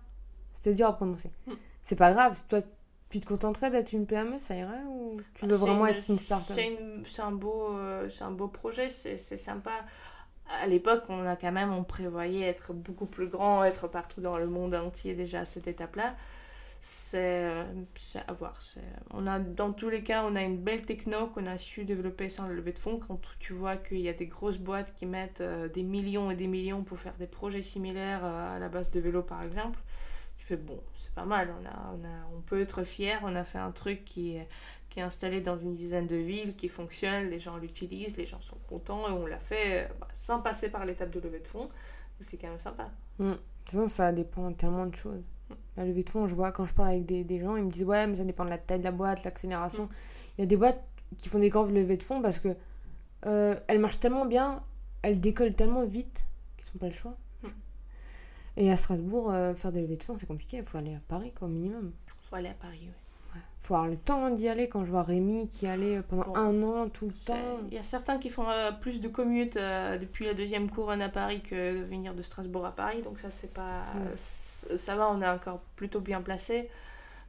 c'était 0.52 0.74
dur 0.74 0.86
à 0.86 0.92
prononcer, 0.92 1.32
hmm. 1.48 1.54
c'est 1.82 1.96
pas 1.96 2.12
grave, 2.12 2.40
toi, 2.48 2.60
tu 3.10 3.18
te 3.18 3.26
contenterais 3.26 3.70
d'être 3.70 3.92
une 3.92 4.06
PME, 4.06 4.38
ça 4.38 4.54
irait 4.54 4.84
Ou 4.86 5.16
tu 5.34 5.46
veux 5.46 5.56
vraiment 5.56 5.88
être 5.88 6.08
une 6.08 6.18
start-up? 6.18 6.56
C'est 7.04 7.20
un, 7.22 7.32
beau, 7.32 7.76
c'est 8.08 8.22
un 8.22 8.30
beau 8.30 8.46
projet, 8.46 8.88
c'est 8.90 9.18
sympa. 9.18 9.72
À 10.62 10.68
l'époque, 10.68 11.02
on 11.08 11.26
a 11.26 11.34
quand 11.34 11.50
même, 11.50 11.72
on 11.72 11.82
prévoyait 11.82 12.46
être 12.46 12.74
beaucoup 12.74 13.06
plus 13.06 13.26
grand, 13.26 13.64
être 13.64 13.88
partout 13.88 14.20
dans 14.20 14.38
le 14.38 14.46
monde 14.46 14.76
entier 14.76 15.14
déjà 15.14 15.40
à 15.40 15.44
cette 15.44 15.66
étape-là 15.66 16.14
c'est 16.80 18.20
à 18.26 18.32
voir. 18.32 18.60
On 19.10 19.26
a, 19.26 19.40
dans 19.40 19.72
tous 19.72 19.88
les 19.88 20.02
cas, 20.02 20.24
on 20.24 20.36
a 20.36 20.42
une 20.42 20.58
belle 20.58 20.82
techno 20.82 21.26
qu'on 21.28 21.46
a 21.46 21.58
su 21.58 21.84
développer 21.84 22.28
sans 22.28 22.46
le 22.46 22.54
lever 22.54 22.72
de 22.72 22.78
fonds. 22.78 22.98
Quand 22.98 23.20
tu 23.38 23.52
vois 23.52 23.76
qu'il 23.76 24.00
y 24.00 24.08
a 24.08 24.12
des 24.12 24.26
grosses 24.26 24.58
boîtes 24.58 24.94
qui 24.94 25.06
mettent 25.06 25.40
euh, 25.40 25.68
des 25.68 25.82
millions 25.82 26.30
et 26.30 26.36
des 26.36 26.46
millions 26.46 26.84
pour 26.84 26.98
faire 26.98 27.16
des 27.16 27.26
projets 27.26 27.62
similaires 27.62 28.24
euh, 28.24 28.56
à 28.56 28.58
la 28.58 28.68
base 28.68 28.90
de 28.90 29.00
vélo, 29.00 29.22
par 29.22 29.42
exemple, 29.42 29.80
tu 30.36 30.46
fais 30.46 30.56
bon, 30.56 30.80
c'est 30.96 31.12
pas 31.14 31.24
mal. 31.24 31.52
On, 31.60 31.66
a, 31.66 31.94
on, 31.94 32.04
a, 32.04 32.36
on 32.36 32.40
peut 32.40 32.60
être 32.60 32.84
fier. 32.84 33.20
On 33.24 33.34
a 33.34 33.44
fait 33.44 33.58
un 33.58 33.72
truc 33.72 34.04
qui 34.04 34.36
est, 34.36 34.48
qui 34.88 35.00
est 35.00 35.02
installé 35.02 35.40
dans 35.40 35.58
une 35.58 35.74
dizaine 35.74 36.06
de 36.06 36.16
villes, 36.16 36.54
qui 36.54 36.68
fonctionne, 36.68 37.28
les 37.28 37.40
gens 37.40 37.56
l'utilisent, 37.56 38.16
les 38.16 38.26
gens 38.26 38.40
sont 38.40 38.58
contents 38.68 39.08
et 39.08 39.12
on 39.12 39.26
l'a 39.26 39.40
fait 39.40 39.84
euh, 39.84 39.88
bah, 40.00 40.08
sans 40.14 40.40
passer 40.40 40.68
par 40.68 40.84
l'étape 40.84 41.10
de 41.10 41.20
levée 41.20 41.40
de 41.40 41.46
fonds. 41.48 41.68
C'est 42.20 42.36
quand 42.36 42.48
même 42.48 42.60
sympa. 42.60 42.90
Mmh. 43.18 43.30
De 43.30 43.34
toute 43.34 43.70
façon, 43.70 43.88
ça 43.88 44.12
dépend 44.12 44.52
tellement 44.52 44.86
de 44.86 44.94
choses. 44.94 45.22
La 45.78 45.84
levée 45.84 46.02
de 46.02 46.10
fonds, 46.10 46.26
je 46.26 46.34
vois 46.34 46.50
quand 46.52 46.66
je 46.66 46.74
parle 46.74 46.88
avec 46.88 47.06
des, 47.06 47.24
des, 47.24 47.38
gens, 47.38 47.56
ils 47.56 47.64
me 47.64 47.70
disent 47.70 47.84
ouais, 47.84 48.06
mais 48.06 48.16
ça 48.16 48.24
dépend 48.24 48.44
de 48.44 48.50
la 48.50 48.58
taille 48.58 48.80
de 48.80 48.84
la 48.84 48.90
boîte, 48.90 49.24
l'accélération. 49.24 49.84
Mm. 49.84 49.88
Il 50.36 50.40
y 50.40 50.44
a 50.44 50.46
des 50.46 50.56
boîtes 50.56 50.82
qui 51.16 51.28
font 51.28 51.38
des 51.38 51.48
grandes 51.48 51.70
levées 51.70 51.96
de 51.96 52.02
fonds 52.02 52.20
parce 52.20 52.38
que 52.38 52.54
euh, 53.26 53.58
elles 53.68 53.78
marchent 53.78 54.00
tellement 54.00 54.26
bien, 54.26 54.62
elles 55.02 55.20
décollent 55.20 55.54
tellement 55.54 55.84
vite 55.86 56.26
qu'ils 56.56 56.66
n'ont 56.74 56.80
pas 56.80 56.88
le 56.88 56.92
choix. 56.92 57.16
Mm. 57.42 57.48
Et 58.58 58.72
à 58.72 58.76
Strasbourg, 58.76 59.30
euh, 59.30 59.54
faire 59.54 59.72
des 59.72 59.80
levées 59.80 59.96
de 59.96 60.02
fonds, 60.02 60.16
c'est 60.16 60.26
compliqué. 60.26 60.58
Il 60.58 60.64
faut 60.64 60.78
aller 60.78 60.94
à 60.94 61.00
Paris, 61.06 61.32
quoi, 61.38 61.46
au 61.46 61.50
minimum. 61.50 61.92
Il 62.08 62.28
faut 62.28 62.34
aller 62.36 62.48
à 62.48 62.54
Paris, 62.54 62.80
oui 62.82 63.07
faut 63.60 63.74
avoir 63.74 63.88
le 63.88 63.96
temps 63.96 64.30
d'y 64.30 64.48
aller. 64.48 64.68
Quand 64.68 64.84
je 64.84 64.90
vois 64.90 65.02
Rémi 65.02 65.48
qui 65.48 65.66
allait 65.66 66.02
pendant 66.02 66.34
un 66.34 66.62
an 66.62 66.88
tout 66.88 67.06
le 67.06 67.12
temps. 67.12 67.58
Il 67.68 67.74
y 67.74 67.78
a 67.78 67.82
certains 67.82 68.18
qui 68.18 68.30
font 68.30 68.48
euh, 68.48 68.72
plus 68.72 69.00
de 69.00 69.08
commute 69.08 69.56
euh, 69.56 69.98
depuis 69.98 70.26
la 70.26 70.34
deuxième 70.34 70.70
couronne 70.70 71.02
à 71.02 71.08
Paris 71.08 71.42
que 71.42 71.82
venir 71.84 72.14
de 72.14 72.22
Strasbourg 72.22 72.66
à 72.66 72.72
Paris. 72.72 73.02
Donc 73.02 73.18
ça, 73.18 73.30
c'est 73.30 73.52
pas. 73.52 73.84
Ça 74.16 74.96
va, 74.96 75.10
on 75.10 75.20
est 75.22 75.28
encore 75.28 75.60
plutôt 75.76 76.00
bien 76.00 76.20
placé. 76.20 76.68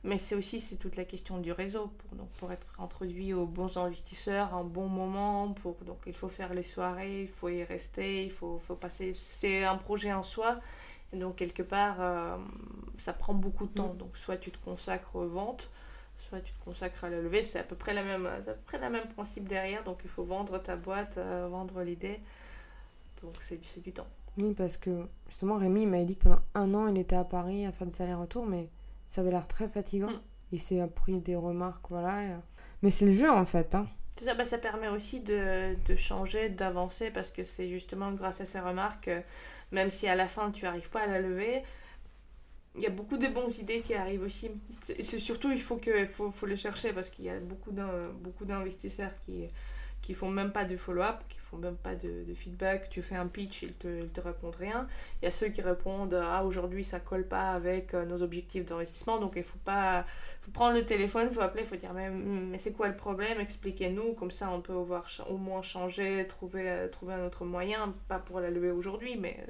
Mais 0.04 0.18
c'est 0.18 0.36
aussi 0.36 0.62
c'est 0.62 0.78
toute 0.78 0.96
la 0.96 1.04
question 1.04 1.40
du 1.40 1.52
réseau 1.52 1.92
pour, 1.98 2.18
donc, 2.18 2.30
pour 2.38 2.52
être 2.54 2.68
introduit 2.80 3.34
aux 3.34 3.46
bons 3.46 3.76
investisseurs 3.78 4.54
un 4.54 4.64
bon 4.64 4.88
moment. 4.88 5.52
Pour, 5.52 5.76
donc 5.86 5.98
il 6.08 6.14
faut 6.14 6.30
faire 6.30 6.54
les 6.54 6.64
soirées, 6.64 7.24
il 7.24 7.28
faut 7.28 7.50
y 7.50 7.64
rester, 7.64 8.24
il 8.24 8.32
faut, 8.32 8.58
faut 8.58 8.76
passer. 8.76 9.12
C'est 9.12 9.66
un 9.66 9.76
projet 9.76 10.14
en 10.14 10.24
soi. 10.24 10.60
Et 11.12 11.18
donc 11.18 11.36
quelque 11.36 11.64
part, 11.64 11.98
euh, 12.00 12.38
ça 12.96 13.12
prend 13.12 13.34
beaucoup 13.34 13.66
de 13.66 13.74
temps. 13.74 13.94
Mm. 13.94 13.98
Donc 13.98 14.18
soit 14.18 14.38
tu 14.38 14.52
te 14.52 14.58
consacres 14.64 15.16
aux 15.18 15.28
ventes, 15.28 15.70
soit 16.30 16.42
tu 16.42 16.54
te 16.54 16.64
consacres 16.64 17.04
à 17.04 17.10
la 17.10 17.22
levée, 17.22 17.44
c'est 17.44 17.60
à 17.60 17.64
peu 17.64 17.76
près 17.76 17.94
la 17.94 18.04
même, 18.04 18.26
à 18.26 18.38
peu 18.38 18.54
près 18.66 18.80
le 18.80 18.90
même 18.90 19.08
principe 19.08 19.50
derrière. 19.50 19.84
Donc 19.84 20.00
il 20.04 20.10
faut 20.10 20.24
vendre 20.24 20.58
ta 20.60 20.76
boîte, 20.76 21.18
euh, 21.18 21.48
vendre 21.50 21.82
l'idée. 21.82 22.20
Donc 23.22 23.36
c'est 23.42 23.82
du 23.82 23.92
temps. 23.92 24.08
Oui, 24.38 24.54
parce 24.54 24.78
que 24.78 25.06
justement, 25.28 25.58
Rémi 25.58 25.86
m'a 25.86 26.04
dit 26.04 26.16
que 26.16 26.24
pendant 26.24 26.42
un 26.54 26.74
an, 26.74 26.88
il 26.88 26.98
était 26.98 27.16
à 27.16 27.26
Paris 27.26 27.66
à 27.66 27.72
faire 27.72 27.88
des 27.88 28.02
allers-retours, 28.02 28.46
mais 28.46 28.70
ça 29.08 29.22
avait 29.22 29.32
l'air 29.32 29.48
très 29.48 29.68
fatigant. 29.68 30.12
Mm. 30.12 30.22
Il 30.52 30.60
s'est 30.60 30.80
appris 30.80 31.20
des 31.20 31.36
remarques, 31.36 31.86
voilà. 31.90 32.40
Mais 32.82 32.90
c'est 32.90 33.06
le 33.06 33.14
jeu 33.14 33.30
en 33.30 33.46
fait. 33.46 33.76
Hein. 33.76 33.88
Ça, 34.24 34.34
bah, 34.34 34.46
ça 34.46 34.58
permet 34.58 34.90
aussi 34.90 35.22
de, 35.22 35.76
de 35.86 35.96
changer, 35.96 36.50
d'avancer, 36.50 37.10
parce 37.12 37.32
que 37.32 37.44
c'est 37.44 37.70
justement 37.70 38.12
grâce 38.12 38.42
à 38.42 38.46
ces 38.46 38.60
remarques, 38.60 39.10
même 39.72 39.92
si 39.92 40.08
à 40.08 40.16
la 40.16 40.28
fin 40.28 40.52
tu 40.52 40.66
n'arrives 40.66 40.90
pas 40.90 41.02
à 41.02 41.08
la 41.08 41.22
lever, 41.22 41.64
il 42.76 42.82
y 42.82 42.88
a 42.88 42.90
beaucoup 42.90 43.18
de 43.18 43.28
bonnes 43.28 43.52
idées 43.60 43.82
qui 43.82 43.94
arrivent 43.94 44.24
aussi. 44.24 44.52
C'est 44.82 45.20
surtout, 45.20 45.52
il 45.52 45.60
faut, 45.60 45.78
que, 45.78 46.06
faut, 46.06 46.32
faut 46.32 46.46
les 46.46 46.56
chercher 46.56 46.94
parce 46.94 47.10
qu'il 47.10 47.26
y 47.26 47.30
a 47.30 47.40
beaucoup 47.40 47.72
d'investisseurs 48.46 49.12
qui 49.26 49.50
qui 50.02 50.14
font 50.14 50.30
même 50.30 50.52
pas 50.52 50.66
de 50.66 50.78
follow-up, 50.78 51.18
qui 51.28 51.40
font 51.40 51.58
même 51.58 51.76
pas 51.76 51.96
de, 51.96 52.26
feedback. 52.34 52.90
Tu 52.90 53.02
fais 53.02 53.16
un 53.16 53.28
pitch, 53.28 53.64
ils 53.64 53.74
te, 53.74 53.88
ils 53.88 54.10
te 54.10 54.22
répondent 54.22 54.56
rien. 54.56 54.88
Il 55.22 55.26
y 55.26 55.28
a 55.28 55.32
ceux 55.32 55.50
qui 55.50 55.62
répondent 55.62 56.14
ah 56.14 56.46
aujourd'hui 56.46 56.84
ça 56.84 57.00
colle 57.00 57.28
pas 57.28 57.52
avec 57.52 57.94
euh, 57.94 58.06
nos 58.06 58.22
objectifs 58.22 58.66
d'investissement, 58.66 59.20
donc 59.20 59.34
il 59.36 59.44
faut 59.44 59.60
pas, 59.66 60.06
prendre 60.54 60.76
le 60.76 60.86
téléphone, 60.86 61.28
il 61.30 61.34
faut 61.34 61.42
appeler, 61.42 61.64
il 61.64 61.68
faut 61.68 61.76
dire 61.76 61.94
mais, 61.94 62.10
mais 62.10 62.58
c'est 62.58 62.72
quoi 62.72 62.88
le 62.88 62.96
problème, 62.96 63.40
expliquez-nous, 63.40 64.14
comme 64.14 64.32
ça 64.32 64.50
on 64.52 64.62
peut 64.62 64.74
au, 64.74 64.88
au 65.30 65.38
moins 65.38 65.62
changer, 65.62 66.26
trouver, 66.28 66.70
euh, 66.70 66.88
trouver 66.88 67.14
un 67.14 67.26
autre 67.26 67.46
moyen, 67.46 67.94
pas 68.08 68.20
pour 68.20 68.40
la 68.40 68.50
lever 68.50 68.72
aujourd'hui, 68.72 69.18
mais 69.18 69.46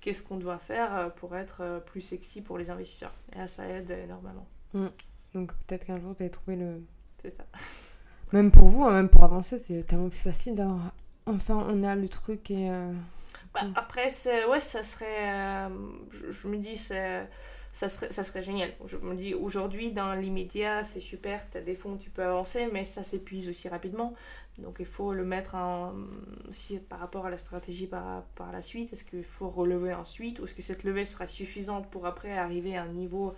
qu'est-ce 0.00 0.22
qu'on 0.22 0.36
doit 0.36 0.58
faire 0.58 0.94
euh, 0.94 1.08
pour 1.08 1.36
être 1.36 1.60
euh, 1.60 1.80
plus 1.80 2.00
sexy 2.00 2.40
pour 2.40 2.58
les 2.58 2.70
investisseurs. 2.70 3.12
Et 3.34 3.38
là, 3.38 3.48
ça 3.48 3.66
aide 3.66 3.90
énormément. 3.90 4.46
Mm. 4.72 4.86
Donc 5.34 5.52
peut-être 5.66 5.86
qu'un 5.86 6.00
jour, 6.00 6.14
tu 6.14 6.22
allez 6.22 6.30
trouver 6.30 6.56
le... 6.56 6.82
C'est 7.22 7.36
ça. 7.36 7.44
Même 8.32 8.50
pour 8.50 8.68
vous, 8.68 8.84
hein, 8.84 8.92
même 8.92 9.08
pour 9.08 9.24
avancer, 9.24 9.58
c'est 9.58 9.82
tellement 9.82 10.08
plus 10.08 10.20
facile 10.20 10.54
d'avoir... 10.54 10.92
Enfin, 11.26 11.66
on 11.68 11.82
a 11.82 11.96
le 11.96 12.08
truc 12.08 12.48
et... 12.52 12.70
Euh, 12.70 12.92
bah, 13.52 13.62
après, 13.74 14.08
ouais, 14.48 14.60
ça 14.60 14.84
serait... 14.84 15.68
je, 16.12 16.46
me 16.46 16.56
dis, 16.58 16.76
ça 16.76 17.26
serait, 17.72 18.12
ça 18.12 18.22
serait 18.22 18.42
génial. 18.42 18.72
Je 18.86 18.96
me 18.98 19.16
dis, 19.16 19.34
aujourd'hui, 19.34 19.90
dans 19.90 20.14
l'immédiat, 20.14 20.84
c'est 20.84 21.00
super, 21.00 21.50
tu 21.50 21.58
as 21.58 21.60
des 21.60 21.74
fonds, 21.74 21.96
tu 21.96 22.08
peux 22.08 22.22
avancer, 22.22 22.68
mais 22.72 22.84
ça 22.84 23.02
s'épuise 23.02 23.48
aussi 23.48 23.68
rapidement. 23.68 24.14
Donc 24.58 24.76
il 24.78 24.86
faut 24.86 25.12
le 25.14 25.24
mettre 25.24 25.54
en, 25.54 25.94
aussi 26.48 26.78
par 26.78 26.98
rapport 26.98 27.26
à 27.26 27.30
la 27.30 27.38
stratégie 27.38 27.86
par, 27.86 28.24
par 28.34 28.52
la 28.52 28.62
suite. 28.62 28.92
Est-ce 28.92 29.04
qu'il 29.04 29.24
faut 29.24 29.48
relever 29.48 29.94
ensuite 29.94 30.38
ou 30.40 30.44
est-ce 30.44 30.54
que 30.54 30.62
cette 30.62 30.84
levée 30.84 31.04
sera 31.04 31.26
suffisante 31.26 31.90
pour 31.90 32.06
après 32.06 32.36
arriver 32.36 32.76
à 32.76 32.82
un 32.82 32.88
niveau 32.88 33.34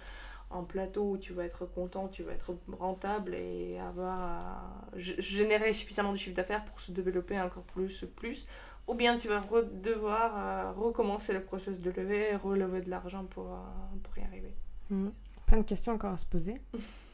un 0.54 0.64
plateau 0.64 1.12
où 1.12 1.18
tu 1.18 1.32
vas 1.32 1.44
être 1.44 1.66
content, 1.66 2.08
tu 2.08 2.22
vas 2.22 2.32
être 2.32 2.54
rentable 2.78 3.34
et 3.34 3.78
avoir 3.78 4.86
générer 4.96 5.72
suffisamment 5.72 6.12
de 6.12 6.18
chiffre 6.18 6.36
d'affaires 6.36 6.64
pour 6.64 6.80
se 6.80 6.92
développer 6.92 7.40
encore 7.40 7.64
plus, 7.64 8.04
plus. 8.16 8.46
Ou 8.88 8.94
bien 8.94 9.16
tu 9.16 9.28
vas 9.28 9.42
devoir 9.72 10.32
euh, 10.36 10.72
recommencer 10.72 11.32
le 11.32 11.42
processus 11.42 11.80
de 11.80 11.90
lever, 11.90 12.34
relever 12.36 12.82
de 12.82 12.90
l'argent 12.90 13.24
pour, 13.24 13.46
euh, 13.46 13.56
pour 14.02 14.18
y 14.18 14.22
arriver. 14.22 14.54
Mhm. 14.90 15.12
Plein 15.46 15.58
de 15.58 15.64
questions 15.64 15.92
encore 15.92 16.12
à 16.12 16.16
se 16.16 16.26
poser. 16.26 16.54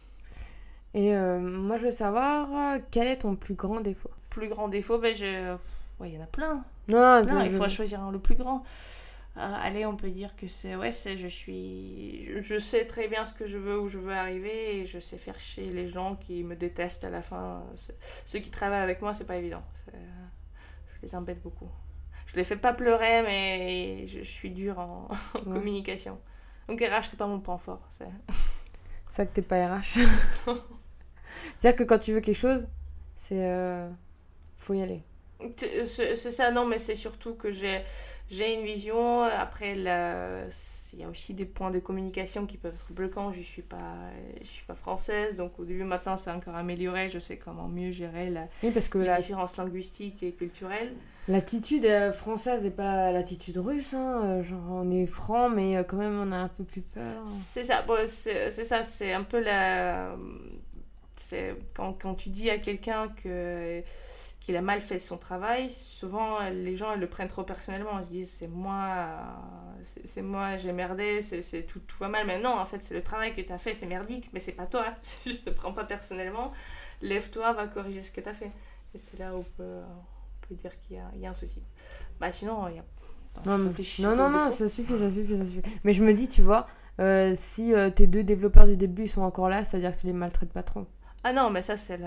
et 0.98 1.14
euh, 1.14 1.38
moi, 1.38 1.76
je 1.76 1.84
veux 1.84 1.92
savoir, 1.92 2.80
quel 2.90 3.06
est 3.06 3.18
ton 3.18 3.36
plus 3.36 3.54
grand 3.54 3.80
défaut? 3.80 4.10
Plus 4.30 4.48
grand 4.48 4.66
défaut, 4.66 4.98
ben, 4.98 5.14
je... 5.14 5.56
il 6.04 6.12
y 6.12 6.18
en 6.18 6.22
a 6.22 6.26
plein. 6.26 6.64
Non, 6.88 7.24
non 7.24 7.44
il 7.44 7.50
faut 7.50 7.68
choisir 7.68 8.10
le 8.10 8.18
plus 8.18 8.34
grand. 8.34 8.64
Euh, 9.36 9.54
allez, 9.62 9.86
on 9.86 9.94
peut 9.94 10.10
dire 10.10 10.34
que 10.34 10.48
c'est 10.48 10.74
ouais, 10.74 10.90
c'est 10.90 11.16
je 11.16 11.28
suis 11.28 12.28
je, 12.42 12.58
sais 12.58 12.84
très 12.84 13.06
bien 13.06 13.24
ce 13.24 13.32
que 13.32 13.46
je 13.46 13.56
veux 13.56 13.78
où 13.78 13.86
je 13.86 13.98
veux 13.98 14.12
arriver 14.12 14.80
et 14.80 14.86
je 14.86 14.98
sais 14.98 15.18
faire 15.18 15.38
chier 15.38 15.70
les 15.70 15.86
gens 15.86 16.16
qui 16.16 16.42
me 16.42 16.56
détestent 16.56 17.04
à 17.04 17.10
la 17.10 17.22
fin. 17.22 17.62
Ceux 18.26 18.40
qui 18.40 18.50
travaillent 18.50 18.82
avec 18.82 19.00
moi, 19.00 19.14
c'est 19.14 19.26
pas 19.26 19.36
évident. 19.36 19.62
Je 19.92 21.06
les 21.06 21.14
embête 21.14 21.40
beaucoup. 21.40 21.70
Je 22.26 22.34
les 22.34 22.42
fais 22.42 22.56
pas 22.56 22.72
pleurer, 22.72 23.22
mais 23.22 24.08
je, 24.08 24.24
suis 24.24 24.50
dure 24.50 24.80
en, 24.80 25.06
communication. 25.44 26.18
Donc 26.66 26.80
RH, 26.80 27.04
c'est 27.04 27.18
pas 27.18 27.28
mon 27.28 27.38
point 27.38 27.58
fort. 27.58 27.86
C'est 27.90 28.08
ça 29.06 29.24
que 29.24 29.32
t'es 29.32 29.42
pas 29.42 29.76
RH. 29.76 30.00
C'est-à-dire 31.58 31.78
que 31.78 31.84
quand 31.84 31.98
tu 31.98 32.12
veux 32.12 32.20
quelque 32.20 32.36
chose, 32.36 32.66
c'est 33.16 33.44
euh, 33.44 33.88
faut 34.56 34.74
y 34.74 34.82
aller. 34.82 35.02
C'est 35.56 36.16
ça, 36.16 36.50
non, 36.50 36.66
mais 36.66 36.78
c'est 36.78 36.96
surtout 36.96 37.34
que 37.34 37.50
j'ai 37.50 37.82
j'ai 38.30 38.54
une 38.54 38.64
vision. 38.64 39.22
Après, 39.22 39.72
il 39.72 39.82
y 40.98 41.04
a 41.04 41.08
aussi 41.08 41.34
des 41.34 41.46
points 41.46 41.70
de 41.70 41.78
communication 41.78 42.46
qui 42.46 42.56
peuvent 42.56 42.74
être 42.74 42.92
bloquants. 42.92 43.32
Je 43.32 43.38
ne 43.38 43.44
suis, 43.44 43.62
pas, 43.62 43.96
je 44.40 44.46
suis 44.46 44.66
pas 44.66 44.74
française, 44.74 45.34
donc 45.34 45.58
au 45.58 45.64
début, 45.64 45.84
maintenant, 45.84 46.16
c'est 46.16 46.30
encore 46.30 46.54
amélioré. 46.54 47.08
Je 47.08 47.18
sais 47.18 47.36
comment 47.36 47.68
mieux 47.68 47.90
gérer 47.90 48.30
la, 48.30 48.48
parce 48.74 48.88
que 48.88 48.98
les 48.98 49.06
la... 49.06 49.18
différences 49.18 49.56
linguistiques 49.56 50.22
et 50.22 50.32
culturelles. 50.32 50.92
L'attitude 51.28 51.84
euh, 51.84 52.10
française 52.12 52.64
n'est 52.64 52.70
pas 52.70 53.12
l'attitude 53.12 53.58
russe. 53.58 53.92
Hein. 53.92 54.22
Euh, 54.24 54.42
genre, 54.42 54.64
on 54.70 54.90
est 54.90 55.06
franc, 55.06 55.50
mais 55.50 55.76
euh, 55.76 55.82
quand 55.82 55.98
même, 55.98 56.18
on 56.18 56.32
a 56.32 56.36
un 56.36 56.48
peu 56.48 56.64
plus 56.64 56.80
peur. 56.80 57.22
C'est 57.26 57.64
ça, 57.64 57.84
c'est 58.06 58.64
ça. 58.64 58.82
C'est 58.82 59.12
un 59.12 59.24
peu 59.24 59.40
la. 59.40 60.16
Quand, 61.74 61.92
quand 61.94 62.14
tu 62.14 62.30
dis 62.30 62.50
à 62.50 62.58
quelqu'un 62.58 63.08
que 63.08 63.82
qu'il 64.40 64.56
a 64.56 64.62
mal 64.62 64.80
fait 64.80 64.98
son 64.98 65.18
travail, 65.18 65.70
souvent 65.70 66.38
les 66.48 66.76
gens 66.76 66.94
le 66.94 67.06
prennent 67.08 67.28
trop 67.28 67.42
personnellement. 67.42 67.98
Ils 67.98 68.06
se 68.06 68.10
disent 68.10 68.30
c'est 68.30 68.48
moi, 68.48 69.08
c'est 70.04 70.22
moi, 70.22 70.56
j'ai 70.56 70.72
merdé, 70.72 71.22
c'est 71.22 71.64
tout, 71.64 71.80
tout 71.80 71.98
va 71.98 72.08
mal. 72.08 72.26
Mais 72.26 72.38
non, 72.38 72.56
en 72.56 72.64
fait, 72.64 72.78
c'est 72.78 72.94
le 72.94 73.02
travail 73.02 73.34
que 73.34 73.40
tu 73.40 73.52
as 73.52 73.58
fait, 73.58 73.74
c'est 73.74 73.86
merdique, 73.86 74.30
mais 74.32 74.38
c'est 74.38 74.52
pas 74.52 74.66
toi. 74.66 74.86
C'est 75.02 75.30
juste 75.30 75.46
ne 75.46 75.52
prends 75.52 75.72
pas 75.72 75.84
personnellement. 75.84 76.52
Lève-toi, 77.02 77.52
va 77.52 77.66
corriger 77.66 78.00
ce 78.00 78.10
que 78.10 78.20
tu 78.20 78.28
as 78.28 78.34
fait. 78.34 78.50
Et 78.94 78.98
c'est 78.98 79.18
là 79.18 79.34
où 79.34 79.40
on 79.40 79.42
peut, 79.42 79.80
on 79.84 80.46
peut 80.48 80.54
dire 80.54 80.72
qu'il 80.80 80.96
y, 80.96 81.20
y, 81.20 81.26
a 81.26 81.30
un 81.30 81.34
souci. 81.34 81.62
Bah 82.20 82.32
sinon, 82.32 82.68
il 82.68 82.76
y 82.76 82.78
a. 82.78 82.84
Non, 83.44 83.58
non, 83.58 84.16
non, 84.16 84.30
non, 84.30 84.50
ça 84.50 84.68
suffit, 84.68 84.98
ça 84.98 85.10
suffit, 85.10 85.36
ça 85.36 85.44
suffit. 85.44 85.62
Mais 85.84 85.92
je 85.92 86.02
me 86.02 86.12
dis, 86.12 86.28
tu 86.28 86.42
vois, 86.42 86.66
euh, 87.00 87.32
si 87.36 87.74
euh, 87.74 87.90
tes 87.90 88.06
deux 88.06 88.24
développeurs 88.24 88.66
du 88.66 88.76
début 88.76 89.06
sont 89.06 89.22
encore 89.22 89.48
là, 89.48 89.64
ça 89.64 89.76
veut 89.76 89.82
dire 89.82 89.92
que 89.92 90.00
tu 90.00 90.06
les 90.06 90.12
maltraites 90.12 90.52
pas 90.52 90.62
trop. 90.62 90.86
Ah 91.28 91.34
non, 91.34 91.50
mais 91.50 91.60
ça, 91.60 91.76
c'est 91.76 91.98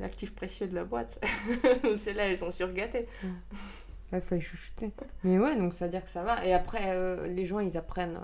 l'actif 0.00 0.34
précieux 0.34 0.66
de 0.66 0.74
la 0.74 0.82
boîte. 0.82 1.24
c'est 1.96 2.14
là, 2.14 2.28
ils 2.28 2.36
sont 2.36 2.50
surgâtés. 2.50 3.06
Il 4.12 4.20
faut 4.20 4.34
les 4.34 4.40
chouchouter. 4.40 4.90
Mais 5.22 5.38
ouais, 5.38 5.54
donc 5.54 5.76
ça 5.76 5.84
veut 5.84 5.90
dire 5.92 6.02
que 6.02 6.10
ça 6.10 6.24
va. 6.24 6.44
Et 6.44 6.52
après, 6.52 6.96
euh, 6.96 7.28
les 7.28 7.46
gens, 7.46 7.60
ils 7.60 7.78
apprennent 7.78 8.18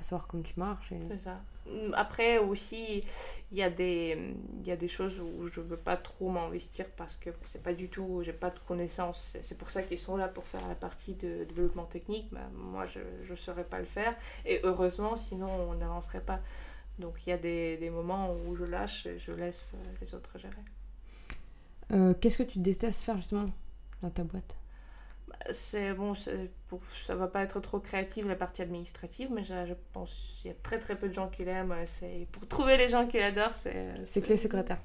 à 0.00 0.02
savoir 0.02 0.26
comment 0.26 0.42
tu 0.42 0.54
marches. 0.56 0.92
C'est 1.08 1.20
ça. 1.20 1.40
Après 1.92 2.38
aussi, 2.38 3.04
il 3.52 3.56
y, 3.56 3.62
a 3.62 3.70
des, 3.70 4.34
y 4.64 4.72
a 4.72 4.76
des 4.76 4.88
choses 4.88 5.20
où 5.20 5.46
je 5.46 5.60
veux 5.60 5.76
pas 5.76 5.96
trop 5.96 6.28
m'investir 6.28 6.86
parce 6.96 7.16
que 7.16 7.30
c'est 7.44 7.62
pas 7.62 7.72
du 7.72 7.88
tout, 7.88 8.20
j'ai 8.24 8.32
pas 8.32 8.50
de 8.50 8.58
connaissances. 8.66 9.36
C'est 9.42 9.56
pour 9.56 9.70
ça 9.70 9.82
qu'ils 9.82 10.00
sont 10.00 10.16
là 10.16 10.26
pour 10.26 10.44
faire 10.44 10.66
la 10.66 10.74
partie 10.74 11.14
de 11.14 11.44
développement 11.44 11.84
technique. 11.84 12.28
Mais 12.32 12.40
moi, 12.52 12.84
je 12.86 12.98
ne 13.30 13.36
saurais 13.36 13.62
pas 13.62 13.78
le 13.78 13.84
faire. 13.84 14.12
Et 14.44 14.58
heureusement, 14.64 15.14
sinon, 15.14 15.48
on 15.70 15.74
n'avancerait 15.76 16.24
pas. 16.24 16.40
Donc 17.02 17.26
il 17.26 17.30
y 17.30 17.32
a 17.32 17.36
des, 17.36 17.76
des, 17.76 17.90
moments 17.90 18.34
où 18.46 18.54
je 18.56 18.64
lâche 18.64 19.06
et 19.06 19.18
je 19.18 19.32
laisse 19.32 19.72
euh, 19.74 19.78
les 20.00 20.14
autres 20.14 20.38
gérer. 20.38 20.54
Euh, 21.92 22.14
Qu'est-ce 22.14 22.38
que 22.38 22.44
tu 22.44 22.60
détestes 22.60 23.02
faire 23.02 23.16
justement 23.16 23.50
dans 24.02 24.10
ta 24.10 24.22
boîte? 24.22 24.54
Bah, 25.28 25.36
C'est 25.50 25.92
bon, 25.94 26.14
pour, 26.68 26.84
ça 26.84 27.16
va 27.16 27.26
pas 27.26 27.42
être 27.42 27.60
trop 27.60 27.80
créatif 27.80 28.24
la 28.24 28.36
partie 28.36 28.62
administrative, 28.62 29.30
mais 29.32 29.42
je, 29.42 29.66
je 29.66 29.74
pense 29.92 30.38
qu'il 30.40 30.50
y 30.50 30.54
a 30.54 30.56
très 30.62 30.78
très 30.78 30.96
peu 30.96 31.08
de 31.08 31.12
gens 31.12 31.28
qui 31.28 31.44
l'aiment. 31.44 31.74
Pour 32.30 32.46
trouver 32.46 32.76
les 32.76 32.88
gens 32.88 33.06
qui 33.06 33.18
l'adorent, 33.18 33.54
c'est. 33.54 33.92
C'est 34.06 34.22
clé 34.22 34.36
secrétaire. 34.36 34.78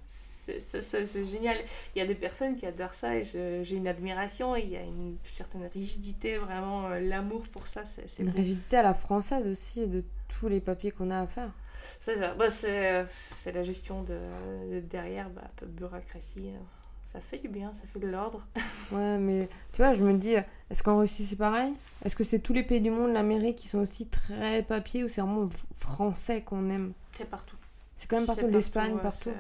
C'est 0.60 1.24
génial. 1.24 1.58
Il 1.96 2.00
y 2.00 2.02
a 2.02 2.06
des 2.06 2.16
personnes 2.16 2.56
qui 2.56 2.66
adorent 2.66 2.94
ça 2.94 3.16
et 3.16 3.24
j'ai 3.24 3.76
une 3.76 3.88
admiration. 3.88 4.56
Il 4.56 4.70
y 4.70 4.78
a 4.78 4.82
une 4.82 5.18
certaine 5.24 5.68
rigidité, 5.74 6.38
vraiment 6.38 6.88
euh, 6.88 7.00
l'amour 7.00 7.44
pour 7.52 7.68
ça. 7.68 7.84
c'est 7.86 8.22
Une 8.22 8.30
rigidité 8.30 8.78
à 8.78 8.84
la 8.84 8.94
française 8.94 9.48
aussi 9.48 9.88
de 9.88 10.04
tous 10.28 10.48
les 10.48 10.62
papiers 10.62 10.92
qu'on 10.92 11.10
a 11.10 11.20
à 11.20 11.28
faire. 11.28 11.52
C'est 12.00 12.18
ça. 12.18 12.34
Bah, 12.34 12.50
c'est 12.50 13.52
la 13.52 13.64
gestion 13.64 14.04
de, 14.04 14.80
derrière, 14.82 15.30
bah, 15.30 15.42
un 15.46 15.52
peu 15.56 15.66
bureaucratie. 15.66 16.50
Hein. 16.50 16.64
Ça 17.12 17.22
fait 17.22 17.38
du 17.38 17.48
bien, 17.48 17.74
ça 17.74 17.88
fait 17.92 18.00
de 18.00 18.08
l'ordre. 18.08 18.46
ouais, 18.92 19.18
mais 19.18 19.48
tu 19.72 19.78
vois, 19.78 19.94
je 19.94 20.04
me 20.04 20.14
dis, 20.14 20.34
est-ce 20.70 20.84
qu'en 20.84 21.00
Russie 21.00 21.26
c'est 21.26 21.38
pareil? 21.38 21.74
Est-ce 22.04 22.16
que 22.16 22.24
c'est 22.24 22.40
tous 22.40 22.54
les 22.54 22.64
pays 22.64 22.82
du 22.82 22.92
monde, 22.92 23.14
l'Amérique, 23.14 23.58
qui 23.58 23.68
sont 23.70 23.80
aussi 23.80 24.08
très 24.08 24.62
papier 24.62 25.04
ou 25.04 25.10
c'est 25.10 25.22
vraiment 25.22 25.50
français 25.74 26.42
qu'on 26.42 26.70
aime? 26.70 26.94
C'est 27.12 27.30
partout. 27.30 27.56
C'est 27.96 28.08
quand 28.08 28.18
même 28.18 28.28
partout, 28.28 28.48
l'Espagne, 28.48 28.98
partout. 29.02 29.32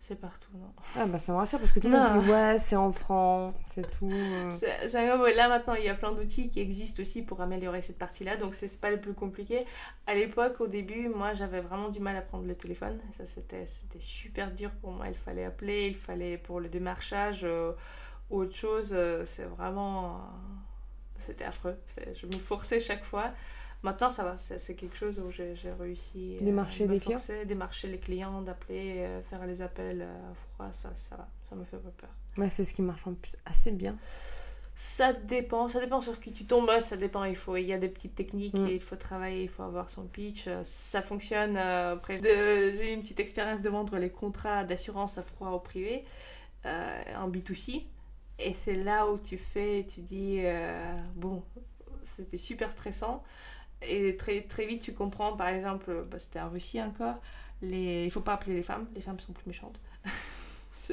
C'est 0.00 0.20
partout, 0.20 0.50
non 0.54 0.72
Ah 0.96 1.06
bah 1.06 1.18
ça 1.18 1.32
me 1.32 1.38
rassure 1.38 1.58
parce 1.58 1.72
que 1.72 1.80
tout 1.80 1.88
le 1.88 1.98
monde 1.98 2.22
dit 2.22 2.30
ouais, 2.30 2.56
c'est 2.58 2.76
en 2.76 2.92
franc, 2.92 3.52
c'est 3.62 3.90
tout. 3.90 4.10
Euh. 4.10 4.50
là 5.36 5.48
maintenant, 5.48 5.74
il 5.74 5.84
y 5.84 5.88
a 5.88 5.94
plein 5.94 6.12
d'outils 6.12 6.48
qui 6.48 6.60
existent 6.60 7.02
aussi 7.02 7.22
pour 7.22 7.40
améliorer 7.40 7.82
cette 7.82 7.98
partie-là, 7.98 8.36
donc 8.36 8.54
c'est 8.54 8.80
pas 8.80 8.90
le 8.90 9.00
plus 9.00 9.12
compliqué. 9.12 9.66
À 10.06 10.14
l'époque, 10.14 10.60
au 10.60 10.66
début, 10.66 11.08
moi 11.08 11.34
j'avais 11.34 11.60
vraiment 11.60 11.88
du 11.88 12.00
mal 12.00 12.16
à 12.16 12.22
prendre 12.22 12.46
le 12.46 12.54
téléphone. 12.54 12.98
Ça 13.12 13.26
c'était 13.26 13.66
super 14.00 14.52
dur 14.52 14.70
pour 14.80 14.92
moi. 14.92 15.08
Il 15.08 15.14
fallait 15.14 15.44
appeler, 15.44 15.88
il 15.88 15.96
fallait 15.96 16.38
pour 16.38 16.60
le 16.60 16.68
démarchage, 16.68 17.40
euh, 17.42 17.72
autre 18.30 18.54
chose. 18.54 18.90
Euh, 18.92 19.24
c'est 19.26 19.44
vraiment. 19.44 20.20
C'était 21.18 21.44
affreux. 21.44 21.76
Je 22.14 22.26
me 22.26 22.32
forçais 22.32 22.78
chaque 22.78 23.04
fois. 23.04 23.32
Maintenant, 23.82 24.10
ça 24.10 24.24
va, 24.24 24.36
c'est 24.36 24.74
quelque 24.74 24.96
chose 24.96 25.20
où 25.20 25.30
j'ai 25.30 25.54
réussi 25.78 26.36
à 26.40 26.42
démarcher 26.42 26.88
les 26.88 26.98
clients? 26.98 27.20
Démarcher 27.46 27.88
les 27.88 27.98
clients, 27.98 28.42
d'appeler, 28.42 28.94
euh, 28.98 29.22
faire 29.22 29.46
les 29.46 29.62
appels 29.62 30.02
euh, 30.02 30.34
froids, 30.34 30.72
ça, 30.72 30.90
ça 30.96 31.16
va, 31.16 31.28
ça 31.48 31.54
me 31.54 31.64
fait 31.64 31.76
pas 31.76 31.90
peur. 31.96 32.10
Ouais, 32.36 32.48
c'est 32.48 32.64
ce 32.64 32.74
qui 32.74 32.82
marche 32.82 33.06
en 33.06 33.14
plus 33.14 33.32
assez 33.46 33.70
bien. 33.70 33.96
Ça 34.74 35.12
dépend, 35.12 35.68
ça 35.68 35.80
dépend 35.80 36.00
sur 36.00 36.18
qui 36.18 36.32
tu 36.32 36.44
tombes, 36.44 36.70
ça 36.80 36.96
dépend, 36.96 37.22
il, 37.22 37.36
faut, 37.36 37.56
il 37.56 37.66
y 37.66 37.72
a 37.72 37.78
des 37.78 37.88
petites 37.88 38.16
techniques, 38.16 38.58
mm. 38.58 38.68
il 38.68 38.82
faut 38.82 38.96
travailler, 38.96 39.44
il 39.44 39.48
faut 39.48 39.62
avoir 39.62 39.90
son 39.90 40.06
pitch, 40.06 40.48
euh, 40.48 40.62
ça 40.64 41.00
fonctionne. 41.00 41.56
Après, 41.56 42.18
j'ai 42.18 42.90
eu 42.90 42.94
une 42.94 43.02
petite 43.02 43.20
expérience 43.20 43.60
de 43.60 43.68
vendre 43.68 43.96
les 43.96 44.10
contrats 44.10 44.64
d'assurance 44.64 45.18
à 45.18 45.22
froid 45.22 45.50
au 45.50 45.60
privé, 45.60 46.04
en 46.64 47.30
B2C, 47.30 47.84
et 48.40 48.52
c'est 48.52 48.74
là 48.74 49.06
où 49.06 49.18
tu 49.18 49.38
fais, 49.38 49.86
tu 49.88 50.00
dis, 50.00 50.42
bon, 51.14 51.42
c'était 52.04 52.36
super 52.36 52.70
stressant. 52.70 53.22
Et 53.82 54.16
très, 54.16 54.42
très 54.42 54.66
vite, 54.66 54.82
tu 54.82 54.92
comprends, 54.92 55.36
par 55.36 55.48
exemple, 55.48 56.04
bah, 56.10 56.18
c'était 56.18 56.40
en 56.40 56.50
Russie 56.50 56.82
encore, 56.82 57.16
les... 57.62 58.04
il 58.04 58.10
faut 58.10 58.20
pas 58.20 58.34
appeler 58.34 58.54
les 58.54 58.62
femmes, 58.62 58.86
les 58.94 59.00
femmes 59.00 59.20
sont 59.20 59.32
plus 59.32 59.46
méchantes. 59.46 59.78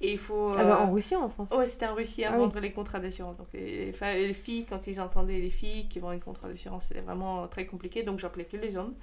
et 0.00 0.12
il 0.12 0.18
faut. 0.18 0.52
Ah 0.56 0.64
bah, 0.64 0.80
en 0.80 0.92
Russie 0.92 1.16
ou 1.16 1.20
en 1.20 1.28
France? 1.28 1.50
Ouais, 1.50 1.66
c'était 1.66 1.86
en 1.86 1.94
Russie 1.94 2.24
à 2.24 2.32
ah 2.32 2.38
vendre 2.38 2.58
les 2.60 2.72
contrats 2.72 3.00
d'assurance. 3.00 3.36
Donc 3.36 3.48
les, 3.52 3.92
les, 3.92 4.32
filles, 4.32 4.64
quand 4.64 4.86
ils 4.86 5.00
entendaient 5.00 5.38
les 5.38 5.50
filles 5.50 5.88
qui 5.88 5.98
vendent 5.98 6.14
les 6.14 6.20
contrats 6.20 6.48
d'assurance, 6.48 6.86
c'était 6.86 7.00
vraiment 7.00 7.46
très 7.48 7.66
compliqué. 7.66 8.02
Donc 8.02 8.18
j'appelais 8.18 8.44
que 8.44 8.56
les 8.56 8.76
hommes. 8.76 8.94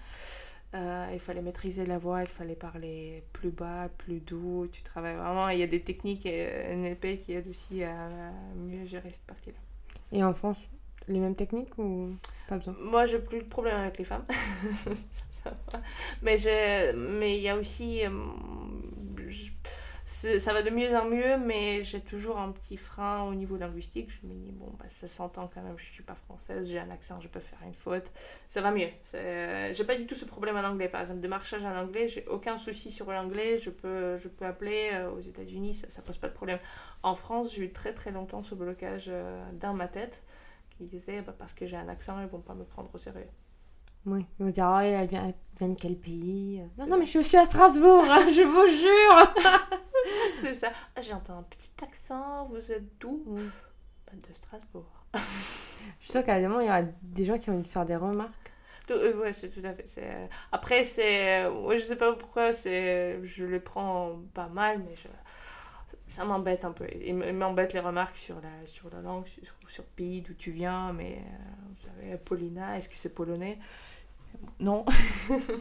Euh, 0.74 1.10
il 1.14 1.20
fallait 1.20 1.42
maîtriser 1.42 1.86
la 1.86 1.98
voix, 1.98 2.22
il 2.22 2.28
fallait 2.28 2.56
parler 2.56 3.24
plus 3.32 3.52
bas, 3.52 3.88
plus 3.98 4.20
doux. 4.20 4.68
Tu 4.72 4.84
travailles 4.84 5.16
vraiment. 5.16 5.50
Il 5.50 5.60
y 5.60 5.64
a 5.64 5.68
des 5.68 5.82
techniques 5.82 6.26
NLP 6.26 7.20
qui 7.22 7.34
aident 7.34 7.50
aussi 7.50 7.84
à 7.84 8.10
mieux 8.56 8.86
gérer 8.86 9.12
cette 9.12 9.26
partie-là. 9.26 9.58
Et 10.12 10.24
en 10.24 10.34
France, 10.34 10.58
les 11.08 11.20
mêmes 11.20 11.36
techniques 11.36 11.78
ou 11.78 12.10
pas 12.48 12.58
besoin? 12.58 12.76
Moi, 12.80 13.06
j'ai 13.06 13.20
plus 13.20 13.40
de 13.40 13.48
problème 13.48 13.78
avec 13.78 13.98
les 13.98 14.04
femmes. 14.04 14.26
mais 16.22 16.38
mais 16.96 17.38
il 17.38 17.44
y 17.44 17.50
a 17.50 17.56
aussi 17.56 18.02
euh, 18.06 18.10
ça 20.08 20.54
va 20.54 20.62
de 20.62 20.70
mieux 20.70 20.96
en 20.96 21.06
mieux 21.06 21.38
mais 21.38 21.82
j'ai 21.84 22.00
toujours 22.00 22.38
un 22.38 22.52
petit 22.52 22.78
frein 22.78 23.24
au 23.24 23.34
niveau 23.34 23.58
linguistique. 23.58 24.10
Je 24.12 24.28
me 24.28 24.34
dis 24.34 24.52
bon 24.52 24.72
bah, 24.80 24.86
ça 24.90 25.08
s'entend 25.08 25.50
quand 25.52 25.62
même 25.62 25.78
je 25.78 25.86
suis 25.86 26.04
pas 26.04 26.16
française 26.16 26.70
j'ai 26.70 26.80
un 26.80 26.90
accent 26.92 27.20
je 27.20 27.28
peux 27.28 27.40
faire 27.40 27.60
une 27.66 27.74
faute. 27.74 28.12
Ça 28.48 28.62
va 28.62 28.72
mieux. 28.72 28.90
J'ai 29.14 29.84
pas 29.84 29.96
du 29.96 30.06
tout 30.06 30.16
ce 30.16 30.26
problème 30.26 30.58
en 30.58 30.64
anglais 30.64 30.90
par 30.90 31.02
exemple 31.02 31.22
de 31.22 31.28
marchage 31.28 31.64
en 31.64 31.76
anglais 31.76 32.08
j'ai 32.08 32.26
aucun 32.28 32.58
souci 32.58 32.92
sur 32.92 33.12
l'anglais. 33.12 33.58
Je 33.58 33.72
peux 33.72 34.18
je 34.20 34.28
peux 34.28 34.46
appeler 34.46 34.92
euh, 34.94 35.12
aux 35.12 35.22
États-Unis 35.22 35.74
ça, 35.74 35.90
ça 35.90 36.02
pose 36.02 36.18
pas 36.18 36.30
de 36.30 36.34
problème. 36.34 36.60
En 37.02 37.16
France 37.16 37.54
j'ai 37.54 37.64
eu 37.64 37.72
très 37.72 37.94
très 37.94 38.12
longtemps 38.12 38.44
ce 38.44 38.54
blocage 38.54 39.06
euh, 39.08 39.44
dans 39.54 39.74
ma 39.74 39.88
tête 39.88 40.24
qui 40.78 40.86
disaient 40.86 41.22
bah, 41.22 41.34
parce 41.38 41.54
que 41.54 41.66
j'ai 41.66 41.78
un 41.78 41.88
accent, 41.90 42.20
ils 42.22 42.28
vont 42.28 42.42
pas 42.42 42.54
me 42.56 42.64
prendre 42.66 42.90
au 42.94 42.98
sérieux. 42.98 43.28
Oui, 44.06 44.26
ils 44.40 44.46
vont 44.46 44.52
dire, 44.52 44.72
oh, 44.72 44.80
elle 44.80 45.08
vient, 45.08 45.26
elle 45.28 45.34
vient 45.58 45.70
de 45.70 45.80
quel 45.80 45.96
pays? 45.96 46.62
Non, 46.78 46.86
non, 46.88 46.98
mais 47.00 47.06
je 47.08 47.20
suis 47.20 47.38
à 47.38 47.46
Strasbourg, 47.46 48.06
hein, 48.08 48.26
je 48.28 48.44
vous 48.44 48.68
jure 48.68 49.50
C'est 50.42 50.54
ça. 50.54 50.72
Ah, 50.96 51.02
J'entends 51.02 51.40
un 51.40 51.44
petit 51.44 51.72
accent, 51.82 52.46
vous 52.46 52.72
êtes 52.72 53.00
d'où? 53.00 53.24
Pas 54.06 54.16
de 54.16 54.34
Strasbourg. 54.34 54.86
Je 56.00 56.06
suis 56.06 56.12
sûre 56.12 56.24
qu'à 56.24 56.40
il 56.40 56.44
y 56.44 56.48
aura 56.48 56.82
des 57.04 57.24
gens 57.24 57.38
qui 57.38 57.50
vont 57.52 57.62
te 57.62 57.68
faire 57.68 57.86
des 57.86 57.96
remarques. 57.96 58.54
Tout- 58.88 58.94
euh, 58.94 59.16
ouais, 59.18 59.34
c'est 59.34 59.50
tout 59.50 59.62
à 59.64 59.74
fait. 59.74 59.86
euh, 60.00 60.28
Après, 60.52 60.84
c'est. 60.84 61.46
euh, 61.46 61.52
ouais, 61.62 61.78
je 61.78 61.84
sais 61.84 61.96
pas 61.96 62.14
pourquoi, 62.14 62.52
c'est. 62.54 63.20
Je 63.24 63.46
les 63.46 63.60
prends 63.60 64.20
pas 64.34 64.48
mal, 64.48 64.80
mais 64.88 64.96
je... 64.96 65.08
ça 66.08 66.24
m'embête 66.26 66.66
un 66.66 66.72
peu. 66.72 66.88
Il 67.04 67.16
m'embête 67.16 67.74
les 67.74 67.80
remarques 67.80 68.18
sur 68.18 68.36
la, 68.42 68.68
sur 68.68 68.90
la 68.90 69.02
langue, 69.02 69.26
sur, 69.68 69.84
le 69.84 69.90
pays 69.96 70.22
d'où 70.22 70.34
tu 70.34 70.52
viens, 70.52 70.94
mais 70.94 71.18
euh, 71.18 71.70
vous 71.70 71.88
savez, 71.88 72.18
Paulina, 72.18 72.78
est-ce 72.78 72.90
que 72.90 72.96
c'est 72.96 73.14
polonais? 73.14 73.58
Non. 74.60 74.86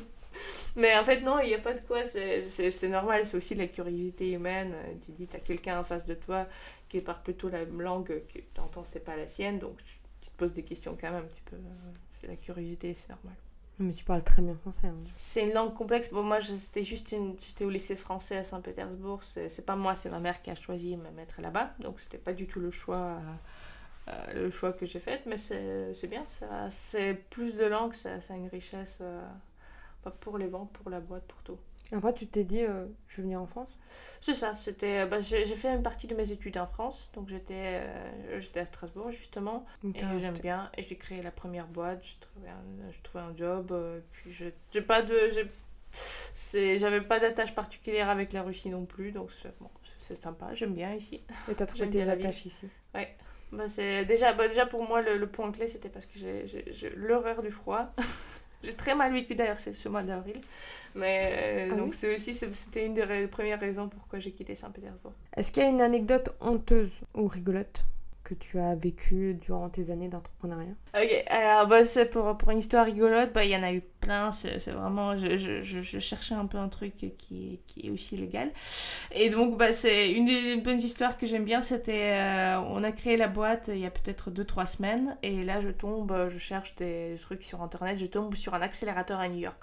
mais 0.77 0.97
en 0.97 1.05
fait, 1.05 1.21
non, 1.21 1.39
il 1.41 1.49
n'y 1.49 1.55
a 1.55 1.59
pas 1.59 1.75
de 1.75 1.81
quoi, 1.81 2.05
c'est 2.05 2.89
normal, 2.89 3.27
c'est 3.27 3.37
aussi 3.37 3.55
la 3.55 3.67
curiosité 3.67 4.33
humaine. 4.33 4.75
Tu 5.05 5.13
dis, 5.13 5.27
tu 5.27 5.37
as 5.37 5.41
quelqu'un 5.41 5.81
en 5.81 5.85
face 5.85 6.05
de 6.05 6.15
toi 6.15 6.47
qui 6.89 7.01
parle 7.01 7.23
plutôt 7.23 7.49
la 7.49 7.65
langue 7.65 8.07
que 8.27 8.39
tu 8.39 8.61
entends, 8.61 8.85
c'est 8.85 9.05
pas 9.05 9.17
la 9.17 9.27
sienne, 9.27 9.59
donc 9.59 9.79
tu, 9.85 9.99
te 10.29 10.37
poses 10.37 10.53
des 10.53 10.63
questions 10.63 10.97
quand 11.01 11.11
même. 11.11 11.29
C'est 12.13 12.27
la 12.27 12.37
curiosité, 12.37 12.95
c'est 12.95 13.11
normal. 13.11 13.35
Mais 13.79 13.93
tu 13.93 14.05
parles 14.05 14.23
très 14.23 14.43
bien 14.43 14.55
français. 14.55 14.87
hein. 14.89 14.95
C'est 15.17 15.43
une 15.47 15.53
langue 15.53 15.75
complexe. 15.75 16.11
Bon, 16.11 16.23
moi, 16.23 16.41
c'était 16.41 16.85
juste. 16.85 17.09
J'étais 17.11 17.65
au 17.65 17.71
lycée 17.71 17.97
français 17.97 18.37
à 18.39 18.45
Saint-Pétersbourg. 18.45 19.23
C'est 19.23 19.49
c'est 19.49 19.63
pas 19.67 19.77
moi, 19.77 19.95
c'est 19.95 20.11
ma 20.11 20.21
mère 20.21 20.41
qui 20.43 20.51
a 20.51 20.55
choisi 20.55 20.97
de 20.97 21.03
me 21.03 21.11
mettre 21.11 21.41
là-bas. 21.41 21.75
Donc, 21.81 22.01
c'était 22.01 22.19
pas 22.19 22.33
du 22.33 22.47
tout 22.47 22.61
le 22.61 22.71
choix, 22.71 23.19
euh, 24.09 24.13
euh, 24.13 24.35
le 24.45 24.51
choix 24.51 24.73
que 24.73 24.87
j'ai 24.87 25.01
fait. 25.01 25.23
Mais 25.27 25.37
c'est 25.39 25.95
c'est 25.95 26.09
bien. 26.09 26.25
C'est 26.71 27.15
plus 27.31 27.55
de 27.55 27.65
langues, 27.67 27.95
a 28.07 28.35
une 28.37 28.49
richesse. 28.49 28.99
euh, 29.03 29.23
pour 30.21 30.39
les 30.39 30.49
ventes, 30.49 30.73
pour 30.73 30.91
la 30.91 31.01
boîte, 31.01 31.25
pour 31.25 31.43
tout. 31.43 31.59
Après, 31.95 32.13
tu 32.13 32.27
t'es 32.27 32.45
dit, 32.45 32.63
euh, 32.63 32.87
je 33.09 33.17
vais 33.17 33.23
venir 33.23 33.41
en 33.41 33.47
France 33.47 33.69
C'est 34.21 34.35
ça. 34.35 34.53
C'était. 34.55 35.07
bah, 35.07 35.21
j'ai 35.21 35.45
fait 35.47 35.69
une 35.69 35.83
partie 35.83 36.07
de 36.07 36.15
mes 36.15 36.33
études 36.33 36.59
en 36.59 36.67
France. 36.67 37.11
Donc, 37.15 37.29
j'étais 37.29 37.55
euh, 37.85 38.41
j'étais 38.41 38.61
à 38.61 38.67
Strasbourg, 38.67 39.11
justement. 39.11 39.65
Et 39.95 40.01
j'aime 40.19 40.35
bien. 40.43 40.71
Et 40.77 40.83
j'ai 40.83 40.97
créé 40.97 41.23
la 41.23 41.31
première 41.31 41.67
boîte, 41.69 42.03
j'ai 42.03 42.17
trouvé 42.21 42.49
un, 42.49 42.91
j'ai 42.91 43.01
trouvé 43.03 43.23
un 43.25 43.37
job. 43.37 43.71
euh, 43.73 44.01
puis 44.13 44.31
je 44.33 44.47
j'ai 44.73 44.83
pas 44.83 45.03
de. 45.03 45.17
j'ai- 45.33 45.51
c'est- 45.91 46.79
J'avais 46.79 47.01
pas 47.01 47.21
d'attache 47.21 47.55
particulière 47.55 48.09
avec 48.09 48.33
la 48.33 48.43
Russie 48.43 48.69
non 48.71 48.85
plus, 48.85 49.13
donc 49.13 49.31
c'est 49.43 49.57
bon, 49.61 49.71
c'est 50.01 50.21
sympa, 50.21 50.53
j'aime 50.55 50.75
bien 50.75 50.93
ici. 50.95 51.23
Et 51.49 51.55
t'as 51.55 51.67
trouvé 51.67 51.85
vie. 52.17 52.23
attaches 52.23 52.47
ici. 52.47 52.69
Bah, 53.53 53.69
c'est 53.69 54.05
déjà, 54.05 54.33
bah, 54.33 54.49
déjà 54.49 54.67
pour 54.67 54.83
moi, 54.89 55.01
le, 55.01 55.17
le 55.17 55.29
point 55.29 55.53
clé, 55.53 55.69
c'était 55.69 55.89
parce 55.89 56.07
que 56.07 56.19
j'ai- 56.19 56.45
j'ai 56.73 56.91
l'horreur 56.97 57.41
du 57.43 57.53
froid. 57.53 57.93
j'ai 58.65 58.73
très 58.75 58.95
mal 58.95 59.13
vécu 59.13 59.35
d'ailleurs 59.35 59.61
ce 59.61 59.89
mois 59.89 60.03
d'avril. 60.03 60.41
Mais 60.95 61.33
euh, 61.33 61.69
Ah 61.73 61.77
donc 61.77 61.89
oui? 61.91 61.93
c'est 61.93 62.15
aussi, 62.15 62.35
c'était 62.35 62.87
une 62.87 62.95
des 62.95 63.03
ra- 63.05 63.29
premières 63.29 63.61
raisons 63.61 63.89
pourquoi 63.89 64.19
j'ai 64.21 64.31
quitté 64.31 64.55
Saint-Pétersbourg. 64.55 65.13
Est-ce 65.37 65.51
qu'il 65.53 65.63
y 65.63 65.67
a 65.67 65.69
une 65.69 65.81
anecdote 65.81 66.35
honteuse 66.41 66.93
ou 67.15 67.27
rigolote? 67.27 67.85
Que 68.25 68.35
tu 68.35 68.59
as 68.59 68.75
vécue 68.75 69.35
durant 69.35 69.69
tes 69.69 69.91
années 69.91 70.09
d'entrepreneuriat 70.09 70.75
Ok, 70.97 71.25
alors 71.29 71.67
bah, 71.69 71.85
c'est 71.85 72.07
pour, 72.07 72.37
pour 72.39 72.51
une 72.51 72.59
histoire 72.59 72.87
rigolote, 72.87 73.33
bah, 73.33 73.45
il 73.45 73.51
y 73.51 73.57
en 73.57 73.63
a 73.63 73.73
eu 73.73 73.83
plein, 74.01 74.31
c'est 74.33 74.71
vraiment, 74.71 75.17
je, 75.17 75.37
je, 75.37 75.63
je, 75.63 75.99
cherchais 75.99 76.35
un 76.35 76.47
peu 76.47 76.59
un 76.59 76.69
truc 76.69 76.97
qui, 76.97 77.61
qui 77.67 77.87
est 77.87 77.91
aussi 77.91 78.17
légal. 78.17 78.51
Et 79.13 79.29
donc, 79.29 79.59
bah, 79.59 79.73
c'est 79.73 80.11
une 80.11 80.25
des 80.25 80.57
bonnes 80.57 80.81
histoires 80.81 81.19
que 81.19 81.27
j'aime 81.27 81.45
bien, 81.45 81.61
c'était, 81.61 82.13
euh, 82.15 82.61
on 82.71 82.83
a 82.83 82.93
créé 82.93 83.17
la 83.17 83.29
boîte 83.29 83.69
il 83.69 83.79
y 83.79 83.87
a 83.87 83.91
peut-être 83.91 84.31
2-3 84.31 84.67
semaines, 84.67 85.17
et 85.23 85.43
là 85.43 85.61
je 85.61 85.69
tombe, 85.69 86.29
je 86.29 86.39
cherche 86.39 86.75
des 86.77 87.17
trucs 87.21 87.43
sur 87.43 87.63
Internet, 87.63 87.99
je 87.99 88.07
tombe 88.07 88.35
sur 88.35 88.55
un 88.55 88.63
accélérateur 88.63 89.21
à 89.21 89.29
New 89.29 89.41
York. 89.41 89.63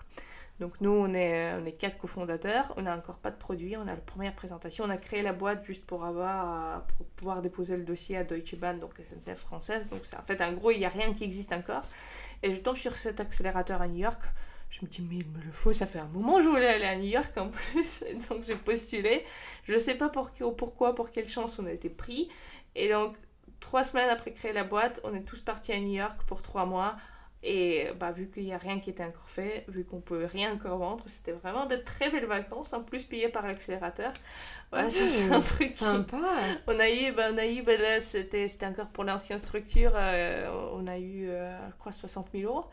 Donc 0.62 0.80
nous, 0.80 0.91
on 0.91 1.12
est, 1.16 1.53
on 1.55 1.66
est 1.66 1.72
quatre 1.72 1.97
cofondateurs, 1.97 2.72
on 2.78 2.84
n'a 2.84 2.95
encore 2.95 3.18
pas 3.18 3.32
de 3.32 3.36
produit, 3.36 3.76
on 3.78 3.82
a 3.82 3.86
la 3.86 3.95
première 3.95 4.36
présentation, 4.36 4.84
on 4.84 4.91
a 4.91 4.97
créé 4.97 5.24
la 5.24 5.34
boîte 5.34 5.66
juste 5.66 5.84
pour 5.88 6.05
avoir, 6.05 6.86
pour 6.86 7.07
pouvoir 7.07 7.41
déposer 7.41 7.76
le 7.76 7.84
dossier 7.84 8.16
à 8.18 8.24
Deutsche 8.24 8.55
Bahn, 8.57 8.80
donc 8.80 8.93
SNCF 8.97 9.39
française. 9.39 9.89
Donc 9.89 10.01
en 10.16 10.22
fait, 10.24 10.39
en 10.39 10.53
gros, 10.53 10.70
il 10.70 10.78
n'y 10.78 10.86
a 10.86 10.89
rien 10.89 11.16
qui 11.16 11.24
existe 11.24 11.51
encore. 11.51 11.82
Et 12.43 12.53
je 12.53 12.62
tombe 12.62 12.76
sur 12.76 12.93
cet 12.93 13.20
accélérateur 13.20 13.82
à 13.82 13.88
New 13.88 14.01
York. 14.01 14.22
Je 14.70 14.82
me 14.84 14.88
dis, 14.88 15.01
mais 15.01 15.16
il 15.16 15.28
me 15.30 15.43
le 15.43 15.51
faut, 15.51 15.74
ça 15.74 15.88
fait 15.88 15.97
un 15.97 16.07
moment 16.07 16.38
que 16.38 16.43
je 16.43 16.49
voulais 16.49 16.68
aller 16.68 16.86
à 16.86 16.95
New 16.95 17.09
York 17.09 17.36
en 17.38 17.49
plus. 17.49 18.03
Donc 18.30 18.43
j'ai 18.45 18.55
postulé. 18.55 19.26
Je 19.64 19.74
ne 19.74 19.80
sais 19.80 19.95
pas 19.95 20.09
pour, 20.09 20.30
pourquoi, 20.55 20.93
pour 20.93 21.09
quelle 21.09 21.28
chance 21.28 21.57
on 21.57 21.66
a 21.66 21.72
été 21.72 21.89
pris. 21.89 22.30
Et 22.76 22.88
donc, 22.88 23.18
trois 23.59 23.84
semaines 23.84 24.12
après 24.12 24.32
créer 24.32 24.53
la 24.53 24.64
boîte, 24.64 24.99
on 25.03 25.16
est 25.16 25.24
tous 25.24 25.41
partis 25.41 25.74
à 25.74 25.80
New 25.80 25.95
York 25.95 26.22
pour 26.28 26.43
trois 26.43 26.68
mois. 26.68 26.97
Et 27.44 27.88
bah, 28.00 28.12
vu 28.12 28.30
qu'il 28.30 28.44
n'y 28.46 28.54
a 28.54 28.58
rien 28.60 28.80
qui 28.80 28.92
était 28.92 29.04
encore 29.04 29.30
fait, 29.30 29.66
vu 29.68 29.84
qu'on 29.84 29.96
ne 29.98 30.02
peut 30.02 30.26
rien 30.26 30.54
encore 30.54 30.78
vendre, 30.78 31.04
c'était 31.08 31.32
vraiment 31.32 31.66
de 31.66 31.76
très 31.76 32.10
belles 32.12 32.28
vacances, 32.28 32.72
en 32.74 32.84
plus 32.84 33.04
payées 33.06 33.30
par 33.30 33.48
l'accélérateur. 33.48 34.12
Voilà, 34.72 34.89
c'est 34.89 35.32
un 35.32 35.39
truc 35.39 35.70
qui- 35.70 35.74
Sympa 35.76 36.18
on 36.68 36.80
a 36.80 36.89
eu, 36.89 37.12
bah, 37.14 37.30
on 37.34 37.38
a 37.38 37.48
eu 37.48 37.64
bah, 37.64 37.78
là, 37.78 38.00
c'était, 38.00 38.48
c'était 38.48 38.68
encore 38.68 38.88
pour 38.89 39.04
l'ancienne 39.04 39.39
structure, 39.39 39.92
euh, 39.96 40.50
on 40.74 40.86
a 40.88 40.98
eu, 41.00 41.26
euh, 41.30 41.58
crois, 41.80 41.92
60 41.92 42.32
000 42.32 42.46
euros 42.46 42.66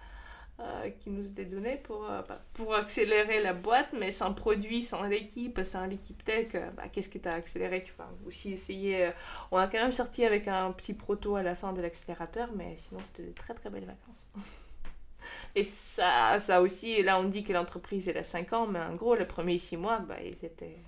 euh, 0.60 0.90
qui 0.98 1.10
nous 1.10 1.24
étaient 1.24 1.44
donnés 1.44 1.76
pour, 1.76 2.10
euh, 2.10 2.20
bah, 2.28 2.40
pour 2.52 2.74
accélérer 2.74 3.40
la 3.40 3.54
boîte, 3.54 3.90
mais 3.92 4.10
sans 4.10 4.34
produit, 4.34 4.82
sans 4.82 5.04
l'équipe, 5.04 5.60
sans 5.62 5.86
l'équipe 5.86 6.24
tech, 6.24 6.48
euh, 6.56 6.68
bah, 6.72 6.88
qu'est-ce 6.90 7.08
que 7.08 7.18
tu 7.18 7.28
accéléré 7.28 7.84
Tu 7.84 7.92
vas 7.92 8.10
aussi 8.26 8.52
essayer. 8.52 9.12
on 9.52 9.58
a 9.58 9.68
quand 9.68 9.78
même 9.78 9.92
sorti 9.92 10.24
avec 10.24 10.48
un 10.48 10.72
petit 10.72 10.94
proto 10.94 11.36
à 11.36 11.44
la 11.44 11.54
fin 11.54 11.72
de 11.72 11.80
l'accélérateur, 11.80 12.48
mais 12.56 12.74
sinon, 12.76 12.98
c'était 13.04 13.28
de 13.28 13.32
très 13.34 13.54
très 13.54 13.70
belles 13.70 13.86
vacances. 13.86 14.26
Et 15.54 15.62
ça, 15.62 16.40
ça 16.40 16.60
aussi, 16.60 17.04
là 17.04 17.20
on 17.20 17.24
dit 17.24 17.44
que 17.44 17.52
l'entreprise 17.52 18.08
elle 18.08 18.18
a 18.18 18.24
5 18.24 18.52
ans, 18.52 18.66
mais 18.66 18.80
en 18.80 18.94
gros, 18.94 19.14
les 19.14 19.26
premiers 19.26 19.58
6 19.58 19.76
mois, 19.76 20.00
bah, 20.00 20.16
ils 20.24 20.44
étaient... 20.44 20.78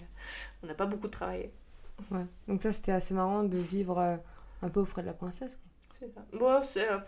on 0.65 0.67
n'a 0.67 0.75
pas 0.75 0.87
beaucoup 0.87 1.09
travaillé. 1.09 1.53
Donc 2.49 2.63
ça, 2.63 2.73
c'était 2.73 2.93
assez 2.93 3.15
marrant 3.15 3.45
de 3.45 3.57
vivre 3.57 4.19
un 4.63 4.69
peu 4.69 4.81
au 4.81 4.85
frais 4.85 5.03
de 5.03 5.07
la 5.07 5.15
princesse. 5.15 5.59
Bon, 6.33 6.63
c'est. 6.63 6.91
euh, 6.91 6.99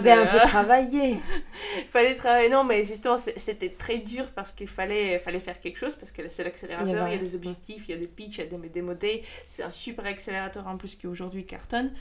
c'est, 0.00 0.10
un 0.10 0.26
peu 0.26 0.36
euh, 0.36 0.46
travailler. 0.46 1.18
fallait 1.86 2.16
travailler. 2.16 2.48
Non, 2.48 2.64
mais 2.64 2.82
justement, 2.84 3.16
c'était 3.16 3.70
très 3.70 3.98
dur 3.98 4.30
parce 4.34 4.52
qu'il 4.52 4.68
fallait, 4.68 5.18
fallait 5.18 5.40
faire 5.40 5.60
quelque 5.60 5.78
chose 5.78 5.94
parce 5.94 6.10
que 6.10 6.28
c'est 6.28 6.42
l'accélérateur, 6.42 7.06
il 7.08 7.12
y, 7.12 7.16
a 7.16 7.18
des 7.18 7.34
objectifs, 7.36 7.88
il 7.88 7.92
y 7.92 7.94
a 7.94 7.98
des 7.98 8.08
pitchs, 8.08 8.38
il 8.38 8.40
y 8.40 8.42
a 8.42 8.58
des 8.58 8.68
démodés. 8.68 9.22
C'est 9.46 9.62
un 9.62 9.70
super 9.70 10.06
accélérateur 10.06 10.66
en 10.66 10.76
plus 10.76 10.96
qui 10.96 11.06
aujourd'hui 11.06 11.46
cartonne. 11.46 11.92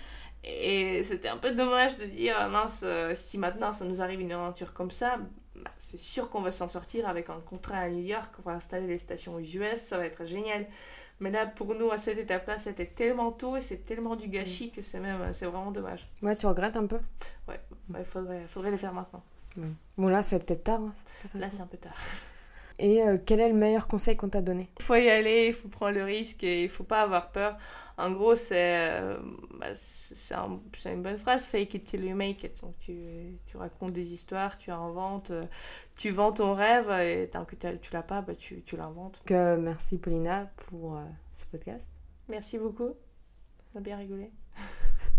Et 0.43 1.03
c'était 1.03 1.27
un 1.27 1.37
peu 1.37 1.51
dommage 1.51 1.97
de 1.97 2.05
dire, 2.05 2.35
ah, 2.37 2.47
mince, 2.47 2.81
euh, 2.83 3.13
si 3.13 3.37
maintenant 3.37 3.73
ça 3.73 3.85
nous 3.85 4.01
arrive 4.01 4.21
une 4.21 4.31
aventure 4.31 4.73
comme 4.73 4.91
ça, 4.91 5.19
bah, 5.55 5.71
c'est 5.75 5.99
sûr 5.99 6.29
qu'on 6.29 6.41
va 6.41 6.51
s'en 6.51 6.67
sortir 6.67 7.07
avec 7.07 7.29
un 7.29 7.41
contrat 7.41 7.79
à 7.79 7.89
New 7.89 8.05
York, 8.05 8.33
on 8.39 8.49
va 8.49 8.55
installer 8.55 8.87
les 8.87 8.99
stations 8.99 9.35
aux 9.35 9.39
US, 9.39 9.75
ça 9.75 9.97
va 9.97 10.05
être 10.05 10.25
génial. 10.25 10.65
Mais 11.21 11.31
là, 11.31 11.45
pour 11.47 11.75
nous, 11.75 11.91
à 11.91 11.97
cette 11.97 12.17
étape-là, 12.17 12.57
c'était 12.57 12.85
tellement 12.85 13.31
tôt 13.31 13.57
et 13.57 13.61
c'est 13.61 13.83
tellement 13.85 14.15
du 14.15 14.27
gâchis 14.27 14.71
que 14.71 14.81
c'est 14.81 14.99
même, 14.99 15.33
c'est 15.33 15.45
vraiment 15.45 15.71
dommage. 15.71 16.07
Ouais, 16.21 16.35
tu 16.35 16.45
regrettes 16.47 16.77
un 16.77 16.85
peu? 16.85 16.99
Ouais, 17.47 17.59
il 17.97 18.05
faudrait, 18.05 18.47
faudrait 18.47 18.71
le 18.71 18.77
faire 18.77 18.93
maintenant. 18.93 19.21
Bon, 19.97 20.07
là, 20.07 20.23
c'est 20.23 20.39
peut-être 20.45 20.63
tard. 20.63 20.79
hein, 20.81 20.93
Là, 21.35 21.49
c'est 21.49 21.59
un 21.61 21.67
peu 21.67 21.77
tard. 21.77 21.93
Et 22.81 23.03
euh, 23.03 23.17
quel 23.23 23.41
est 23.41 23.49
le 23.49 23.55
meilleur 23.55 23.87
conseil 23.87 24.15
qu'on 24.15 24.29
t'a 24.29 24.41
donné? 24.41 24.69
Il 24.79 24.83
faut 24.85 24.95
y 24.95 25.09
aller, 25.09 25.47
il 25.47 25.53
faut 25.53 25.67
prendre 25.67 25.95
le 25.95 26.03
risque 26.05 26.43
et 26.43 26.63
il 26.63 26.69
faut 26.69 26.85
pas 26.85 27.01
avoir 27.01 27.31
peur. 27.31 27.57
En 27.97 28.11
gros, 28.11 28.35
c'est 28.35 28.55
euh, 28.89 29.17
bah, 29.59 29.67
un- 30.35 30.59
une 30.91 31.01
bonne 31.01 31.17
phrase, 31.17 31.43
fake 31.45 31.73
it 31.73 31.83
till 31.85 32.05
you 32.05 32.15
make 32.15 32.41
it. 32.45 32.61
Donc, 32.61 32.75
tu, 32.79 32.95
tu 33.45 33.57
racontes 33.57 33.91
des 33.91 34.13
histoires, 34.13 34.57
tu 34.57 34.71
inventes, 34.71 35.31
euh, 35.31 35.41
tu 35.97 36.09
vends 36.09 36.31
ton 36.31 36.53
rêve 36.53 36.89
et 37.01 37.27
tant 37.29 37.43
que 37.43 37.55
tu 37.55 37.91
l'as 37.91 38.01
pas, 38.03 38.21
bah, 38.21 38.35
tu, 38.35 38.61
tu 38.61 38.77
l'inventes. 38.77 39.21
Merci 39.29 39.97
Paulina 39.97 40.49
pour 40.69 40.97
ce 41.33 41.45
podcast. 41.47 41.89
Merci 42.29 42.57
beaucoup. 42.57 42.93
On 43.75 43.79
a 43.79 43.81
bien 43.81 43.97
rigolé. 43.97 44.31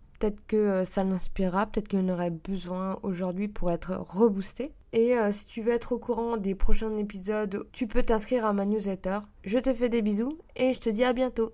Peut-être 0.21 0.45
que 0.45 0.55
euh, 0.55 0.85
ça 0.85 1.03
l'inspirera, 1.03 1.65
peut-être 1.65 1.87
qu'il 1.87 1.97
en 1.97 2.09
aurait 2.09 2.29
besoin 2.29 2.99
aujourd'hui 3.01 3.47
pour 3.47 3.71
être 3.71 3.93
reboosté. 3.93 4.71
Et 4.93 5.17
euh, 5.17 5.31
si 5.31 5.47
tu 5.47 5.63
veux 5.63 5.71
être 5.71 5.93
au 5.93 5.97
courant 5.97 6.37
des 6.37 6.53
prochains 6.53 6.95
épisodes, 6.97 7.65
tu 7.71 7.87
peux 7.87 8.03
t'inscrire 8.03 8.45
à 8.45 8.53
ma 8.53 8.65
newsletter. 8.65 9.17
Je 9.43 9.57
te 9.57 9.73
fais 9.73 9.89
des 9.89 10.03
bisous 10.03 10.37
et 10.55 10.75
je 10.75 10.79
te 10.79 10.89
dis 10.91 11.03
à 11.03 11.13
bientôt. 11.13 11.49